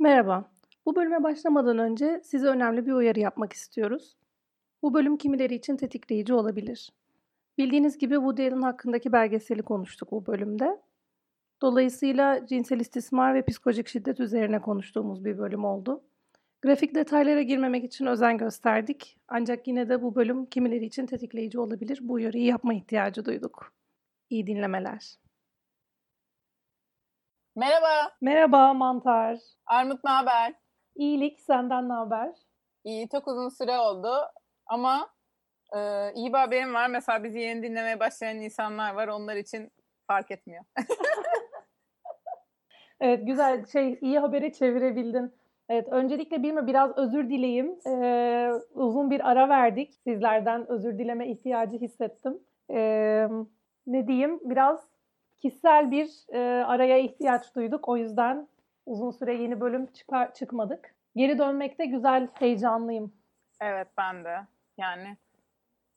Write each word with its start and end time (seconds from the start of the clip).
Merhaba. 0.00 0.44
Bu 0.86 0.96
bölüme 0.96 1.22
başlamadan 1.22 1.78
önce 1.78 2.20
size 2.24 2.46
önemli 2.46 2.86
bir 2.86 2.92
uyarı 2.92 3.20
yapmak 3.20 3.52
istiyoruz. 3.52 4.16
Bu 4.82 4.94
bölüm 4.94 5.16
kimileri 5.16 5.54
için 5.54 5.76
tetikleyici 5.76 6.34
olabilir. 6.34 6.92
Bildiğiniz 7.58 7.98
gibi 7.98 8.14
Woody 8.14 8.48
Allen 8.48 8.62
hakkındaki 8.62 9.12
belgeseli 9.12 9.62
konuştuk 9.62 10.12
bu 10.12 10.26
bölümde. 10.26 10.80
Dolayısıyla 11.62 12.46
cinsel 12.46 12.80
istismar 12.80 13.34
ve 13.34 13.44
psikolojik 13.44 13.88
şiddet 13.88 14.20
üzerine 14.20 14.60
konuştuğumuz 14.60 15.24
bir 15.24 15.38
bölüm 15.38 15.64
oldu. 15.64 16.02
Grafik 16.62 16.94
detaylara 16.94 17.42
girmemek 17.42 17.84
için 17.84 18.06
özen 18.06 18.38
gösterdik. 18.38 19.18
Ancak 19.28 19.68
yine 19.68 19.88
de 19.88 20.02
bu 20.02 20.14
bölüm 20.14 20.46
kimileri 20.46 20.84
için 20.84 21.06
tetikleyici 21.06 21.60
olabilir. 21.60 21.98
Bu 22.02 22.12
uyarıyı 22.12 22.44
yapma 22.44 22.74
ihtiyacı 22.74 23.24
duyduk. 23.24 23.72
İyi 24.30 24.46
dinlemeler. 24.46 25.18
Merhaba, 27.58 28.12
Merhaba 28.20 28.74
Mantar. 28.74 29.38
Armut 29.66 30.04
ne 30.04 30.10
haber? 30.10 30.54
İyilik, 30.96 31.40
senden 31.40 31.88
ne 31.88 31.92
haber? 31.92 32.34
İyi, 32.84 33.08
çok 33.08 33.28
uzun 33.28 33.48
süre 33.48 33.78
oldu 33.78 34.08
ama 34.66 35.10
e, 35.76 35.78
iyi 36.14 36.32
bir 36.32 36.38
haberim 36.38 36.74
var. 36.74 36.88
Mesela 36.88 37.24
bizi 37.24 37.38
yeni 37.38 37.62
dinlemeye 37.62 38.00
başlayan 38.00 38.36
insanlar 38.36 38.94
var. 38.94 39.08
Onlar 39.08 39.36
için 39.36 39.70
fark 40.06 40.30
etmiyor. 40.30 40.64
Evet 43.00 43.26
güzel 43.26 43.66
şey 43.66 43.98
iyi 44.02 44.18
habere 44.18 44.52
çevirebildin. 44.52 45.34
Evet 45.68 45.88
öncelikle 45.90 46.42
bir 46.42 46.52
mi 46.52 46.66
biraz 46.66 46.98
özür 46.98 47.30
dileyim. 47.30 47.78
Ee, 47.86 48.50
uzun 48.74 49.10
bir 49.10 49.30
ara 49.30 49.48
verdik. 49.48 49.94
Sizlerden 49.94 50.66
özür 50.70 50.98
dileme 50.98 51.28
ihtiyacı 51.28 51.76
hissettim. 51.76 52.38
Ee, 52.70 53.28
ne 53.86 54.06
diyeyim 54.06 54.40
biraz 54.42 54.88
kişisel 55.40 55.90
bir 55.90 56.10
e, 56.34 56.64
araya 56.64 56.98
ihtiyaç 56.98 57.54
duyduk. 57.54 57.88
O 57.88 57.96
yüzden 57.96 58.48
uzun 58.86 59.10
süre 59.10 59.34
yeni 59.34 59.60
bölüm 59.60 59.86
çıkar, 59.86 60.34
çıkmadık. 60.34 60.94
Geri 61.16 61.38
dönmekte 61.38 61.86
güzel, 61.86 62.28
heyecanlıyım. 62.34 63.12
Evet, 63.60 63.88
ben 63.98 64.24
de. 64.24 64.38
Yani 64.78 65.16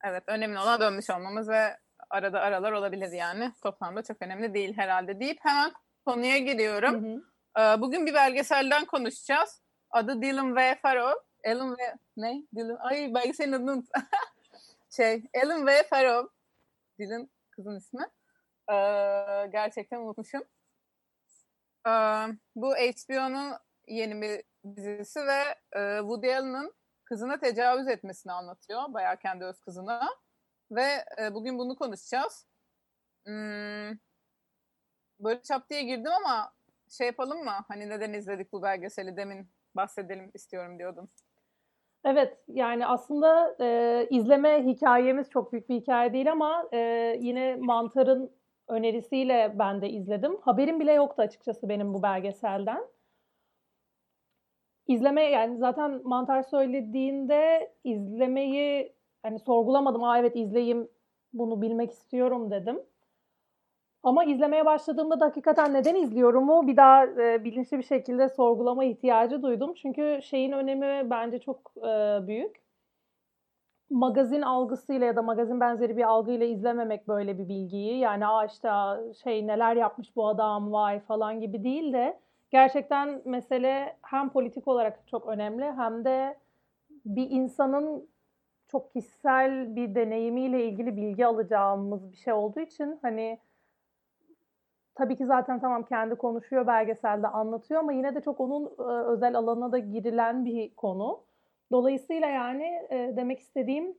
evet 0.03 0.23
önemli 0.27 0.59
olan 0.59 0.81
dönmüş 0.81 1.09
olmamız 1.09 1.49
ve 1.49 1.77
arada 2.09 2.41
aralar 2.41 2.71
olabilir 2.71 3.11
yani. 3.11 3.51
Toplamda 3.63 4.03
çok 4.03 4.21
önemli 4.21 4.53
değil 4.53 4.77
herhalde 4.77 5.19
deyip 5.19 5.37
hemen 5.41 5.71
konuya 6.05 6.37
giriyorum. 6.37 7.03
Hı 7.03 7.15
hı. 7.15 7.21
Ee, 7.59 7.81
Bugün 7.81 8.05
bir 8.05 8.13
belgeselden 8.13 8.85
konuşacağız. 8.85 9.61
Adı 9.89 10.21
Dylan 10.21 10.55
ve 10.55 10.75
Farrow. 10.81 11.19
Alan 11.51 11.71
ve 11.71 11.95
ne? 12.17 12.43
Dylan. 12.55 12.77
Ay 12.79 13.13
belgeselin 13.13 13.51
adını 13.51 13.71
unut- 13.71 13.89
şey 14.95 15.23
Alan 15.43 15.67
ve 15.67 15.83
Farrow. 15.89 16.29
Dylan 16.99 17.29
kızın 17.51 17.77
ismi. 17.77 18.01
Ee, 18.71 19.47
gerçekten 19.51 19.99
unutmuşum. 19.99 20.43
Ee, 21.87 21.91
bu 22.55 22.75
HBO'nun 22.75 23.53
yeni 23.87 24.21
bir 24.21 24.43
dizisi 24.75 25.19
ve 25.19 25.41
e, 25.75 25.97
Woody 25.99 26.35
Allen'ın 26.35 26.73
kızına 27.05 27.39
tecavüz 27.39 27.87
etmesini 27.87 28.33
anlatıyor. 28.33 28.93
Bayağı 28.93 29.17
kendi 29.17 29.45
öz 29.45 29.59
kızına. 29.59 30.09
Ve 30.71 31.05
e, 31.21 31.33
bugün 31.33 31.59
bunu 31.59 31.75
konuşacağız. 31.75 32.47
Hmm, 33.25 33.97
böyle 35.19 35.41
çap 35.41 35.69
diye 35.69 35.83
girdim 35.83 36.11
ama 36.11 36.53
şey 36.89 37.07
yapalım 37.07 37.43
mı? 37.43 37.65
Hani 37.67 37.89
neden 37.89 38.13
izledik 38.13 38.53
bu 38.53 38.63
belgeseli 38.63 39.17
demin 39.17 39.49
bahsedelim 39.75 40.31
istiyorum 40.33 40.79
diyordum. 40.79 41.09
Evet 42.05 42.37
yani 42.47 42.87
aslında 42.87 43.55
e, 43.59 44.07
izleme 44.09 44.65
hikayemiz 44.65 45.29
çok 45.29 45.53
büyük 45.53 45.69
bir 45.69 45.75
hikaye 45.75 46.13
değil 46.13 46.31
ama 46.31 46.69
e, 46.73 46.77
yine 47.19 47.55
Mantar'ın 47.55 48.40
önerisiyle 48.67 49.55
ben 49.59 49.81
de 49.81 49.89
izledim. 49.89 50.37
Haberim 50.41 50.79
bile 50.79 50.91
yoktu 50.93 51.21
açıkçası 51.21 51.69
benim 51.69 51.93
bu 51.93 52.03
belgeselden. 52.03 52.83
İzleme 54.87 55.23
yani 55.23 55.57
zaten 55.57 56.01
Mantar 56.03 56.43
söylediğinde 56.43 57.71
izlemeyi 57.83 58.93
hani 59.23 59.39
sorgulamadım. 59.39 60.03
Aa 60.03 60.19
evet 60.19 60.35
izleyeyim 60.35 60.87
bunu 61.33 61.61
bilmek 61.61 61.91
istiyorum 61.91 62.51
dedim. 62.51 62.79
Ama 64.03 64.25
izlemeye 64.25 64.65
başladığımda 64.65 65.19
da 65.19 65.25
hakikaten 65.25 65.73
neden 65.73 65.95
izliyorumu 65.95 66.67
bir 66.67 66.77
daha 66.77 67.05
e, 67.05 67.43
bilinçli 67.43 67.77
bir 67.77 67.83
şekilde 67.83 68.29
sorgulama 68.29 68.83
ihtiyacı 68.85 69.41
duydum. 69.43 69.73
Çünkü 69.73 70.19
şeyin 70.23 70.51
önemi 70.51 71.09
bence 71.09 71.39
çok 71.39 71.73
e, 71.77 72.27
büyük. 72.27 72.60
Magazin 73.91 74.41
algısıyla 74.41 75.07
ya 75.07 75.15
da 75.15 75.21
magazin 75.21 75.59
benzeri 75.59 75.97
bir 75.97 76.03
algıyla 76.03 76.45
izlememek 76.45 77.07
böyle 77.07 77.37
bir 77.37 77.47
bilgiyi. 77.49 77.99
Yani 77.99 78.27
aa 78.27 78.45
işte 78.45 78.69
şey 79.23 79.47
neler 79.47 79.75
yapmış 79.75 80.15
bu 80.15 80.27
adam 80.27 80.71
vay 80.71 80.99
falan 80.99 81.39
gibi 81.39 81.63
değil 81.63 81.93
de 81.93 82.19
gerçekten 82.51 83.21
mesele 83.25 83.97
hem 84.01 84.29
politik 84.29 84.67
olarak 84.67 85.07
çok 85.07 85.27
önemli 85.27 85.71
hem 85.71 86.05
de 86.05 86.37
bir 87.05 87.29
insanın 87.29 88.09
çok 88.67 88.93
kişisel 88.93 89.75
bir 89.75 89.95
deneyimiyle 89.95 90.65
ilgili 90.65 90.97
bilgi 90.97 91.25
alacağımız 91.25 92.11
bir 92.11 92.17
şey 92.17 92.33
olduğu 92.33 92.59
için 92.59 92.99
hani 93.01 93.39
tabii 94.95 95.15
ki 95.15 95.25
zaten 95.25 95.59
tamam 95.59 95.83
kendi 95.85 96.15
konuşuyor 96.15 96.67
belgeselde 96.67 97.27
anlatıyor 97.27 97.79
ama 97.79 97.93
yine 97.93 98.15
de 98.15 98.21
çok 98.21 98.39
onun 98.39 98.71
özel 99.07 99.35
alanına 99.35 99.71
da 99.71 99.77
girilen 99.77 100.45
bir 100.45 100.75
konu. 100.75 101.23
Dolayısıyla 101.71 102.27
yani 102.27 102.87
e, 102.89 103.13
demek 103.15 103.39
istediğim 103.39 103.97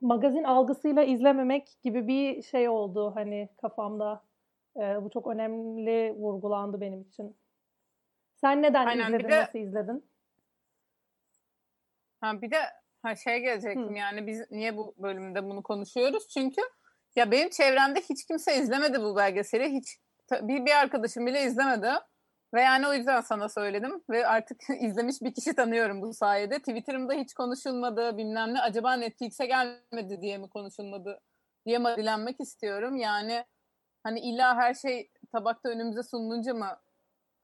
magazin 0.00 0.44
algısıyla 0.44 1.02
izlememek 1.02 1.68
gibi 1.82 2.08
bir 2.08 2.42
şey 2.42 2.68
oldu 2.68 3.12
hani 3.14 3.48
kafamda. 3.60 4.24
E, 4.76 4.80
bu 4.80 5.10
çok 5.10 5.26
önemli 5.26 6.14
vurgulandı 6.16 6.80
benim 6.80 7.02
için. 7.02 7.36
Sen 8.40 8.62
neden 8.62 8.86
Aynen, 8.86 9.12
bir 9.12 9.18
izledin, 9.18 9.28
de- 9.28 9.40
nasıl 9.40 9.58
izledin? 9.58 10.10
Ha 12.20 12.42
bir 12.42 12.50
de 12.50 12.58
ha 13.02 13.16
şey 13.16 13.40
gelecektim 13.40 13.90
Hı. 13.90 13.98
yani 13.98 14.26
biz 14.26 14.50
niye 14.50 14.76
bu 14.76 14.94
bölümde 14.98 15.44
bunu 15.44 15.62
konuşuyoruz? 15.62 16.28
Çünkü 16.28 16.62
ya 17.16 17.30
benim 17.30 17.50
çevremde 17.50 18.00
hiç 18.00 18.26
kimse 18.26 18.56
izlemedi 18.56 19.02
bu 19.02 19.16
belgeseli. 19.16 19.68
Hiç 19.72 19.98
bir, 20.32 20.66
bir 20.66 20.80
arkadaşım 20.80 21.26
bile 21.26 21.42
izlemedi. 21.42 21.90
Ve 22.54 22.62
yani 22.62 22.88
o 22.88 22.92
yüzden 22.92 23.20
sana 23.20 23.48
söyledim 23.48 24.02
ve 24.10 24.26
artık 24.26 24.60
izlemiş 24.80 25.22
bir 25.22 25.34
kişi 25.34 25.54
tanıyorum 25.54 26.02
bu 26.02 26.14
sayede. 26.14 26.58
Twitter'ımda 26.58 27.12
hiç 27.12 27.34
konuşulmadı 27.34 28.16
bilmem 28.16 28.54
ne. 28.54 28.60
Acaba 28.60 28.92
Netflix'e 28.92 29.46
gelmedi 29.46 30.20
diye 30.22 30.38
mi 30.38 30.48
konuşulmadı 30.48 31.20
diye 31.66 31.78
mi 31.78 31.94
dilenmek 31.96 32.40
istiyorum. 32.40 32.96
Yani 32.96 33.44
hani 34.02 34.20
illa 34.20 34.56
her 34.56 34.74
şey 34.74 35.10
tabakta 35.32 35.68
önümüze 35.68 36.02
sunulunca 36.02 36.54
mı 36.54 36.78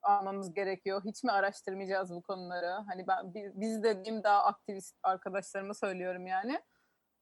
almamız 0.03 0.55
gerekiyor? 0.55 1.03
Hiç 1.05 1.25
mi 1.25 1.33
araştırmayacağız 1.33 2.11
bu 2.11 2.23
konuları? 2.23 2.67
Hani 2.67 3.07
ben 3.07 3.35
bi- 3.35 3.53
biz 3.55 3.83
dediğim 3.83 4.23
daha 4.23 4.45
aktivist 4.45 4.97
arkadaşlarıma 5.03 5.75
söylüyorum 5.75 6.27
yani. 6.27 6.61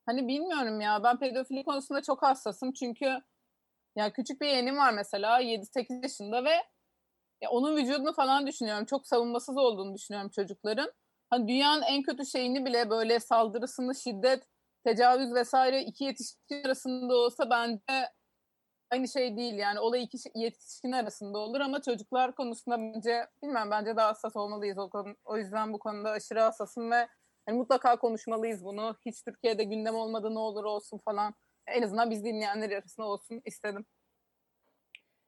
Hani 0.07 0.29
bilmiyorum 0.29 0.81
ya 0.81 1.05
ben 1.05 1.19
pedofili 1.19 1.65
konusunda 1.65 2.03
çok 2.03 2.23
hassasım 2.23 2.73
çünkü 2.73 3.21
ya 3.97 4.13
küçük 4.13 4.41
bir 4.41 4.47
yeğenim 4.47 4.77
var 4.77 4.93
mesela 4.93 5.41
7-8 5.41 6.03
yaşında 6.03 6.45
ve 6.45 6.55
ya 7.43 7.51
onun 7.51 7.77
vücudunu 7.77 8.13
falan 8.13 8.47
düşünüyorum. 8.47 8.85
Çok 8.85 9.07
savunmasız 9.07 9.57
olduğunu 9.57 9.95
düşünüyorum 9.95 10.31
çocukların. 10.31 10.93
Hani 11.31 11.49
dünyanın 11.49 11.83
en 11.83 12.03
kötü 12.03 12.27
şeyini 12.27 12.65
bile 12.65 12.91
böyle 12.91 13.21
saldırısını, 13.21 13.95
şiddet, 13.95 14.47
tecavüz 14.85 15.35
vesaire 15.35 15.83
iki 15.83 16.05
yetişkin 16.05 16.65
arasında 16.65 17.15
olsa 17.17 17.51
bence 17.51 18.11
aynı 18.91 19.09
şey 19.09 19.37
değil. 19.37 19.55
Yani 19.55 19.81
olay 19.81 20.03
iki 20.03 20.19
yetişkin 20.35 20.93
arasında 20.93 21.39
olur 21.39 21.61
ama 21.61 21.83
çocuklar 21.83 22.35
konusunda 22.35 22.79
bence 22.81 23.27
bilmem 23.43 23.71
bence 23.71 23.97
daha 23.97 24.09
hassas 24.09 24.37
olmalıyız. 24.37 24.79
O, 24.79 24.91
konu, 24.91 25.17
o 25.25 25.37
yüzden 25.37 25.73
bu 25.73 25.79
konuda 25.79 26.11
aşırı 26.11 26.41
hassasım 26.41 26.91
ve 26.91 27.09
hani 27.47 27.59
mutlaka 27.59 27.99
konuşmalıyız 27.99 28.65
bunu. 28.65 28.97
Hiç 29.07 29.23
Türkiye'de 29.25 29.65
gündem 29.65 29.95
olmadı 29.95 30.35
ne 30.35 30.39
olur 30.39 30.65
olsun 30.65 30.99
falan. 30.99 31.35
En 31.67 31.83
azından 31.83 32.11
biz 32.11 32.25
dinleyenler 32.25 32.71
arasında 32.71 33.07
olsun 33.07 33.43
istedim. 33.45 33.87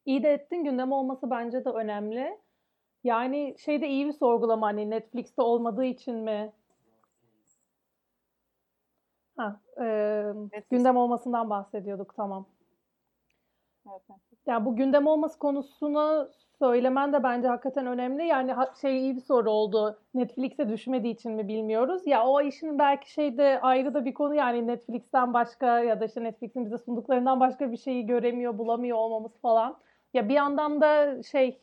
İyi 0.07 0.23
de 0.23 0.33
ettin 0.33 0.65
gündem 0.65 0.93
olması 0.93 1.31
bence 1.31 1.65
de 1.65 1.71
önemli. 1.71 2.39
Yani 3.05 3.57
şey 3.59 3.81
de 3.81 3.89
iyi 3.89 4.07
bir 4.07 4.13
sorgulama 4.13 4.67
hani 4.67 4.91
Netflix'te 4.91 5.43
olmadığı 5.43 5.85
için 5.85 6.15
mi? 6.17 6.53
Ha, 9.37 9.61
e, 9.81 9.85
Netflix. 10.53 10.69
gündem 10.71 10.97
olmasından 10.97 11.51
bahsediyorduk 11.51 12.15
tamam. 12.17 12.47
Evet. 13.89 14.03
Yani 14.47 14.65
bu 14.65 14.77
gündem 14.77 15.07
olması 15.07 15.39
konusunu 15.39 16.29
söylemen 16.59 17.13
de 17.13 17.23
bence 17.23 17.49
hakikaten 17.49 17.87
önemli. 17.87 18.27
Yani 18.27 18.55
şey 18.81 18.99
iyi 19.01 19.17
bir 19.17 19.21
soru 19.21 19.51
oldu. 19.51 19.99
Netflix'e 20.15 20.69
düşmediği 20.69 21.15
için 21.15 21.33
mi 21.33 21.49
bilmiyoruz. 21.49 22.07
Ya 22.07 22.27
o 22.27 22.41
işin 22.41 22.79
belki 22.79 23.13
şeyde 23.13 23.61
ayrı 23.63 23.95
da 23.95 24.05
bir 24.05 24.15
konu 24.15 24.35
yani 24.35 24.67
Netflix'ten 24.67 25.35
başka 25.35 25.81
ya 25.81 26.01
da 26.01 26.05
işte 26.05 26.25
Netflix'in 26.25 26.65
bize 26.65 26.79
sunduklarından 26.79 27.41
başka 27.41 27.73
bir 27.73 27.77
şeyi 27.77 28.07
göremiyor, 28.07 28.59
bulamıyor 28.59 28.99
olmamız 28.99 29.41
falan. 29.43 29.79
Ya 30.17 30.29
bir 30.29 30.35
yandan 30.35 30.81
da 30.81 31.23
şey 31.23 31.59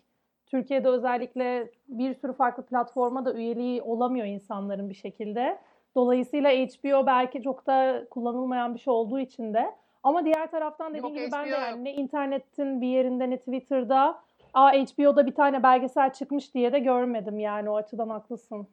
Türkiye'de 0.48 0.90
özellikle 0.90 1.72
bir 1.88 2.14
sürü 2.14 2.34
farklı 2.34 2.66
platforma 2.66 3.26
da 3.26 3.34
üyeliği 3.34 3.82
olamıyor 3.82 4.26
insanların 4.26 4.90
bir 4.90 4.96
şekilde. 4.96 5.60
Dolayısıyla 5.96 6.52
HBO 6.52 7.06
belki 7.06 7.42
çok 7.42 7.68
da 7.68 8.06
kullanılmayan 8.10 8.76
bir 8.76 8.80
şey 8.80 8.94
olduğu 8.94 9.20
için 9.20 9.54
de 9.54 9.76
ama 10.04 10.26
diğer 10.26 10.52
taraftan 10.52 10.94
dediğim 10.94 11.16
Yok, 11.16 11.16
gibi 11.16 11.32
ben 11.32 11.46
de 11.46 11.52
HBO 11.52 11.62
yani 11.62 11.84
ne 11.84 11.94
internetin 11.94 12.82
bir 12.82 12.88
yerinde 12.88 13.30
ne 13.30 13.38
Twitter'da 13.38 14.22
Aa 14.54 14.72
HBO'da 14.72 15.26
bir 15.26 15.36
tane 15.36 15.64
belgesel 15.64 16.14
çıkmış 16.14 16.54
diye 16.54 16.74
de 16.74 16.80
görmedim 16.80 17.40
yani 17.40 17.70
o 17.70 17.76
açıdan 17.76 18.10
haklısın. 18.10 18.68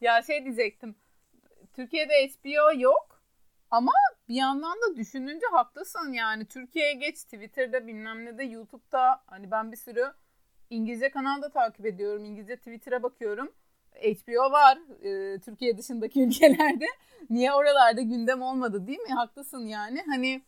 Ya 0.00 0.22
şey 0.22 0.44
diyecektim. 0.44 0.94
Türkiye'de 1.76 2.12
HBO 2.28 2.80
yok 2.80 3.11
ama 3.72 3.92
bir 4.28 4.34
yandan 4.34 4.78
da 4.82 4.96
düşününce 4.96 5.46
haklısın 5.52 6.12
yani. 6.12 6.46
Türkiye'ye 6.46 6.94
geç 6.94 7.24
Twitter'da 7.24 7.86
bilmem 7.86 8.24
ne 8.24 8.38
de 8.38 8.44
YouTube'da 8.44 9.22
hani 9.26 9.50
ben 9.50 9.72
bir 9.72 9.76
sürü 9.76 10.12
İngilizce 10.70 11.10
kanalda 11.10 11.48
takip 11.50 11.86
ediyorum. 11.86 12.24
İngilizce 12.24 12.56
Twitter'a 12.56 13.02
bakıyorum. 13.02 13.52
HBO 13.94 14.52
var 14.52 14.78
e, 15.02 15.40
Türkiye 15.40 15.78
dışındaki 15.78 16.22
ülkelerde. 16.26 16.86
Niye 17.30 17.52
oralarda 17.52 18.00
gündem 18.00 18.42
olmadı 18.42 18.86
değil 18.86 18.98
mi? 18.98 19.14
Haklısın 19.14 19.66
yani. 19.66 20.02
Hani 20.06 20.42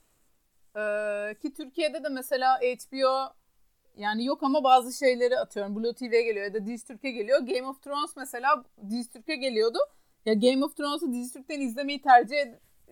e, 0.77 1.35
ki 1.43 1.55
Türkiye'de 1.55 2.05
de 2.05 2.09
mesela 2.09 2.59
HBO 2.61 3.35
yani 3.97 4.25
yok 4.25 4.43
ama 4.43 4.65
bazı 4.65 4.99
şeyleri 4.99 5.39
atıyorum. 5.39 5.77
Blue 5.77 5.95
TV'ye 5.95 6.23
geliyor 6.23 6.45
ya 6.45 6.55
da 6.55 6.67
Dijitürk'e 6.67 7.11
geliyor. 7.11 7.39
Game 7.39 7.67
of 7.67 7.83
Thrones 7.83 8.17
mesela 8.17 8.65
Dijitürk'e 8.91 9.37
geliyordu. 9.37 9.79
Ya 10.25 10.35
Game 10.35 10.65
of 10.65 10.77
Thrones'u 10.77 11.13
Dijitürk'ten 11.13 11.61
izlemeyi 11.61 12.03
tercih 12.03 12.37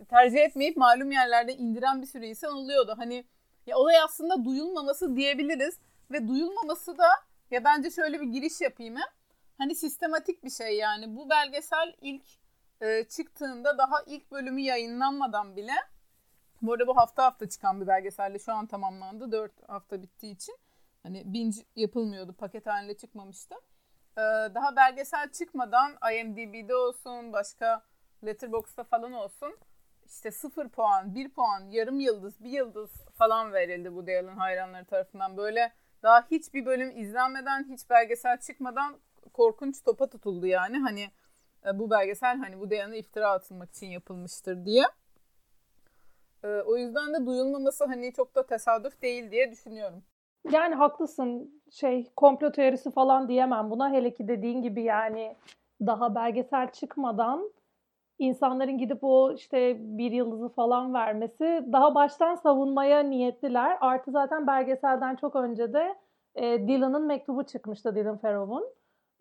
tercih 0.09 0.39
etmeyip 0.39 0.77
malum 0.77 1.11
yerlerde 1.11 1.55
indiren 1.55 2.03
bir 2.03 2.07
sürü 2.07 2.27
insan 2.27 2.53
oluyordu. 2.53 2.95
Hani 2.99 3.25
ya 3.67 3.77
olay 3.77 3.99
aslında 3.99 4.45
duyulmaması 4.45 5.17
diyebiliriz 5.17 5.79
ve 6.11 6.29
duyulmaması 6.29 6.99
da 6.99 7.09
ya 7.51 7.65
bence 7.65 7.91
şöyle 7.91 8.21
bir 8.21 8.27
giriş 8.27 8.61
yapayım 8.61 8.97
hem. 8.97 9.09
Hani 9.59 9.75
sistematik 9.75 10.45
bir 10.45 10.51
şey 10.51 10.77
yani. 10.77 11.17
Bu 11.17 11.31
belgesel 11.31 11.95
ilk 12.01 12.25
e, 12.81 13.05
çıktığında 13.05 13.79
daha 13.79 14.03
ilk 14.07 14.31
bölümü 14.31 14.61
yayınlanmadan 14.61 15.57
bile 15.57 15.73
bu 16.63 16.73
arada 16.73 16.87
bu 16.87 16.97
hafta 16.97 17.25
hafta 17.25 17.49
çıkan 17.49 17.81
bir 17.81 17.87
belgeselde 17.87 18.39
şu 18.39 18.53
an 18.53 18.67
tamamlandı. 18.67 19.33
Dört 19.33 19.69
hafta 19.69 20.03
bittiği 20.03 20.35
için. 20.35 20.57
Hani 21.03 21.23
binge 21.27 21.57
yapılmıyordu. 21.77 22.33
Paket 22.33 22.67
halinde 22.67 22.97
çıkmamıştı. 22.97 23.55
Ee, 24.17 24.21
daha 24.55 24.77
belgesel 24.77 25.33
çıkmadan 25.33 25.93
IMDb'de 26.15 26.77
olsun, 26.77 27.33
başka 27.33 27.83
Letterboxd'da 28.25 28.85
falan 28.85 29.13
olsun 29.13 29.59
işte 30.13 30.31
sıfır 30.31 30.69
puan, 30.69 31.15
bir 31.15 31.29
puan, 31.29 31.71
yarım 31.71 32.01
yıldız, 32.01 32.45
bir 32.45 32.51
yıldız 32.51 32.91
falan 33.19 33.53
verildi 33.53 33.95
bu 33.95 34.07
Dale'ın 34.07 34.37
hayranları 34.37 34.85
tarafından. 34.85 35.37
Böyle 35.37 35.73
daha 36.03 36.27
hiçbir 36.31 36.67
bölüm 36.67 36.97
izlenmeden, 36.97 37.65
hiç 37.69 37.91
belgesel 37.91 38.41
çıkmadan 38.41 38.97
korkunç 39.33 39.83
topa 39.83 40.07
tutuldu 40.07 40.47
yani. 40.47 40.79
Hani 40.79 41.11
e, 41.67 41.79
bu 41.79 41.91
belgesel 41.91 42.39
hani 42.39 42.61
bu 42.61 42.71
Dale'ına 42.71 42.97
iftira 42.97 43.31
atılmak 43.31 43.71
için 43.71 43.87
yapılmıştır 43.87 44.65
diye. 44.65 44.85
E, 46.45 46.49
o 46.49 46.77
yüzden 46.77 47.15
de 47.15 47.27
duyulmaması 47.27 47.85
hani 47.85 48.13
çok 48.13 48.35
da 48.35 48.47
tesadüf 48.47 49.03
değil 49.03 49.31
diye 49.31 49.51
düşünüyorum. 49.51 50.03
Yani 50.51 50.75
haklısın. 50.75 51.63
Şey 51.71 52.13
komplo 52.17 52.53
teorisi 52.53 52.91
falan 52.91 53.29
diyemem 53.29 53.71
buna. 53.71 53.93
Hele 53.93 54.15
ki 54.15 54.29
dediğin 54.29 54.63
gibi 54.63 54.83
yani 54.83 55.37
daha 55.81 56.15
belgesel 56.15 56.73
çıkmadan 56.73 57.53
insanların 58.19 58.79
gidip 58.79 58.99
o 59.05 59.33
işte 59.33 59.77
bir 59.99 60.13
yıldızı 60.13 60.49
falan 60.49 60.95
vermesi 60.95 61.65
daha 61.73 61.95
baştan 61.95 62.35
savunmaya 62.35 63.01
niyetliler. 63.01 63.79
Artı 63.81 64.11
zaten 64.11 64.47
belgeselden 64.47 65.17
çok 65.17 65.37
önce 65.37 65.73
de 65.73 65.95
e, 66.35 66.69
Dylan'ın 66.69 67.07
mektubu 67.07 67.45
çıkmıştı 67.45 67.97
Dylan 67.97 68.19
Farrow'un. 68.19 68.65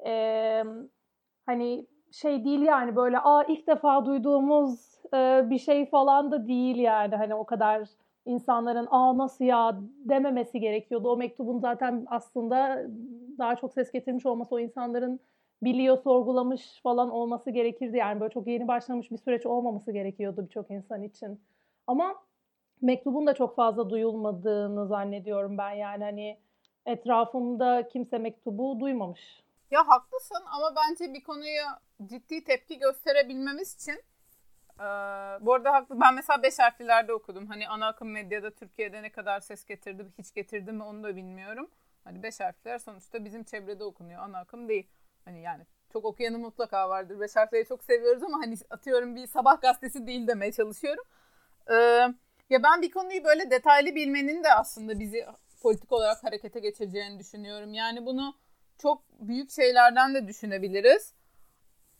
E, 0.05 0.63
hani 1.45 1.87
şey 2.11 2.45
değil 2.45 2.61
yani 2.61 2.95
böyle 2.95 3.19
aa 3.19 3.43
ilk 3.43 3.67
defa 3.67 4.05
duyduğumuz 4.05 5.01
e, 5.13 5.49
bir 5.49 5.57
şey 5.57 5.89
falan 5.89 6.31
da 6.31 6.47
değil 6.47 6.77
yani 6.77 7.15
hani 7.15 7.35
o 7.35 7.45
kadar 7.45 7.87
insanların 8.25 8.87
aa 8.91 9.17
nasıl 9.17 9.45
ya 9.45 9.79
dememesi 10.05 10.59
gerekiyordu. 10.59 11.09
O 11.09 11.17
mektubun 11.17 11.59
zaten 11.59 12.05
aslında 12.09 12.85
daha 13.37 13.55
çok 13.55 13.73
ses 13.73 13.91
getirmiş 13.91 14.25
olması 14.25 14.55
o 14.55 14.59
insanların 14.59 15.19
biliyor, 15.61 15.97
sorgulamış 15.97 16.81
falan 16.83 17.09
olması 17.09 17.51
gerekirdi. 17.51 17.97
Yani 17.97 18.19
böyle 18.19 18.33
çok 18.33 18.47
yeni 18.47 18.67
başlamış 18.67 19.11
bir 19.11 19.17
süreç 19.17 19.45
olmaması 19.45 19.91
gerekiyordu 19.91 20.45
birçok 20.45 20.71
insan 20.71 21.03
için. 21.03 21.41
Ama 21.87 22.15
mektubun 22.81 23.27
da 23.27 23.33
çok 23.33 23.55
fazla 23.55 23.89
duyulmadığını 23.89 24.87
zannediyorum 24.87 25.57
ben. 25.57 25.71
Yani 25.71 26.03
hani 26.03 26.37
etrafımda 26.85 27.87
kimse 27.87 28.17
mektubu 28.17 28.79
duymamış. 28.79 29.43
Ya 29.71 29.87
haklısın 29.87 30.43
ama 30.51 30.75
bence 30.75 31.13
bir 31.13 31.23
konuya 31.23 31.79
ciddi 32.05 32.43
tepki 32.43 32.79
gösterebilmemiz 32.79 33.75
için 33.75 34.03
ee, 34.79 34.83
bu 35.41 35.53
arada 35.53 35.73
haklı. 35.73 36.01
Ben 36.01 36.13
mesela 36.15 36.43
beş 36.43 36.59
harflilerde 36.59 37.13
okudum. 37.13 37.47
Hani 37.47 37.69
ana 37.69 37.87
akım 37.87 38.11
medyada 38.11 38.51
Türkiye'de 38.51 39.01
ne 39.01 39.11
kadar 39.11 39.39
ses 39.39 39.65
getirdi, 39.65 40.05
hiç 40.17 40.33
getirdi 40.33 40.71
mi 40.71 40.83
onu 40.83 41.03
da 41.03 41.15
bilmiyorum. 41.15 41.69
Hani 42.03 42.23
beş 42.23 42.39
harfler 42.39 42.77
sonuçta 42.77 43.25
bizim 43.25 43.43
çevrede 43.43 43.83
okunuyor. 43.83 44.21
Ana 44.21 44.39
akım 44.39 44.69
değil. 44.69 44.87
Hani 45.25 45.41
yani 45.41 45.63
çok 45.93 46.05
okuyanı 46.05 46.39
mutlaka 46.39 46.89
vardır. 46.89 47.19
Beş 47.19 47.35
harfleri 47.35 47.67
çok 47.67 47.83
seviyoruz 47.83 48.23
ama 48.23 48.37
hani 48.37 48.55
atıyorum 48.69 49.15
bir 49.15 49.27
sabah 49.27 49.61
gazetesi 49.61 50.07
değil 50.07 50.27
demeye 50.27 50.51
çalışıyorum. 50.51 51.03
Ee, 51.71 51.75
ya 52.49 52.63
ben 52.63 52.81
bir 52.81 52.91
konuyu 52.91 53.23
böyle 53.23 53.51
detaylı 53.51 53.95
bilmenin 53.95 54.43
de 54.43 54.53
aslında 54.53 54.99
bizi 54.99 55.25
politik 55.61 55.91
olarak 55.91 56.23
harekete 56.23 56.59
geçireceğini 56.59 57.19
düşünüyorum. 57.19 57.73
Yani 57.73 58.05
bunu 58.05 58.33
çok 58.77 59.03
büyük 59.19 59.51
şeylerden 59.51 60.15
de 60.15 60.27
düşünebiliriz. 60.27 61.13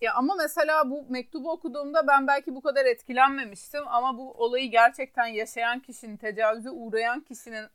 Ya 0.02 0.14
ama 0.14 0.36
mesela 0.36 0.90
bu 0.90 1.06
mektubu 1.10 1.52
okuduğumda 1.52 2.08
ben 2.08 2.28
belki 2.28 2.56
bu 2.56 2.62
kadar 2.62 2.86
etkilenmemiştim 2.86 3.88
ama 3.88 4.18
bu 4.18 4.32
olayı 4.32 4.72
gerçekten 4.72 5.26
yaşayan 5.26 5.80
kişinin, 5.80 6.18
tecavüze 6.18 6.70
uğrayan 6.70 7.22
kişinin 7.22 7.66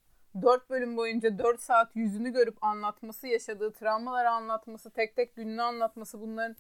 4 0.43 0.71
bölüm 0.71 0.97
boyunca 0.97 1.39
4 1.39 1.61
saat 1.61 1.97
yüzünü 1.97 2.33
görüp 2.33 2.65
anlatması, 2.65 3.27
yaşadığı 3.27 3.73
travmaları 3.73 4.31
anlatması, 4.31 4.91
tek 4.91 5.17
tek 5.17 5.37
gününü 5.37 5.63
anlatması, 5.63 6.21
bunların 6.21 6.57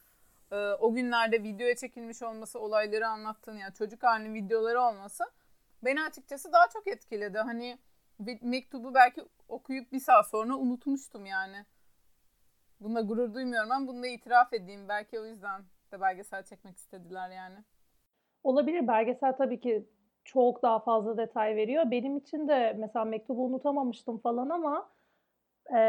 e, 0.51 0.57
o 0.57 0.95
günlerde 0.95 1.43
videoya 1.43 1.77
çekilmiş 1.77 2.23
olması, 2.23 2.61
olayları 2.61 3.09
anlattığını 3.09 3.61
yani 3.61 3.75
çocuk 3.75 4.03
halinin 4.03 4.35
videoları 4.35 4.81
olması 4.81 5.25
beni 5.83 6.03
açıkçası 6.03 6.53
daha 6.53 6.69
çok 6.69 6.87
etkiledi. 6.87 7.39
Hani 7.39 7.79
mektubu 8.43 8.95
belki 8.95 9.23
okuyup 9.49 9.93
bir 9.93 10.01
saat 10.01 10.31
sonra 10.31 10.55
unutmuştum 10.55 11.27
yani. 11.27 11.65
Bunda 12.81 13.01
gurur 13.01 13.35
duymuyorum 13.35 13.73
ama 13.73 13.89
bunu 13.89 14.03
da 14.03 14.07
itiraf 14.07 14.53
edeyim. 14.53 14.89
Belki 14.89 15.21
o 15.21 15.25
yüzden 15.25 15.63
de 15.93 16.01
belgesel 16.01 16.43
çekmek 16.43 16.77
istediler 16.77 17.31
yani. 17.31 17.65
Olabilir. 18.45 18.89
Belgesel 18.89 19.37
tabii 19.37 19.61
ki 19.61 19.89
çok 20.27 20.63
daha 20.63 20.79
fazla 20.81 21.17
detay 21.17 21.57
veriyor. 21.57 21.91
Benim 21.91 22.17
için 22.17 22.49
de 22.49 22.77
mesela 22.79 23.05
mektubu 23.05 23.45
unutamamıştım 23.45 24.19
falan 24.19 24.49
ama 24.49 24.91
e, 25.77 25.81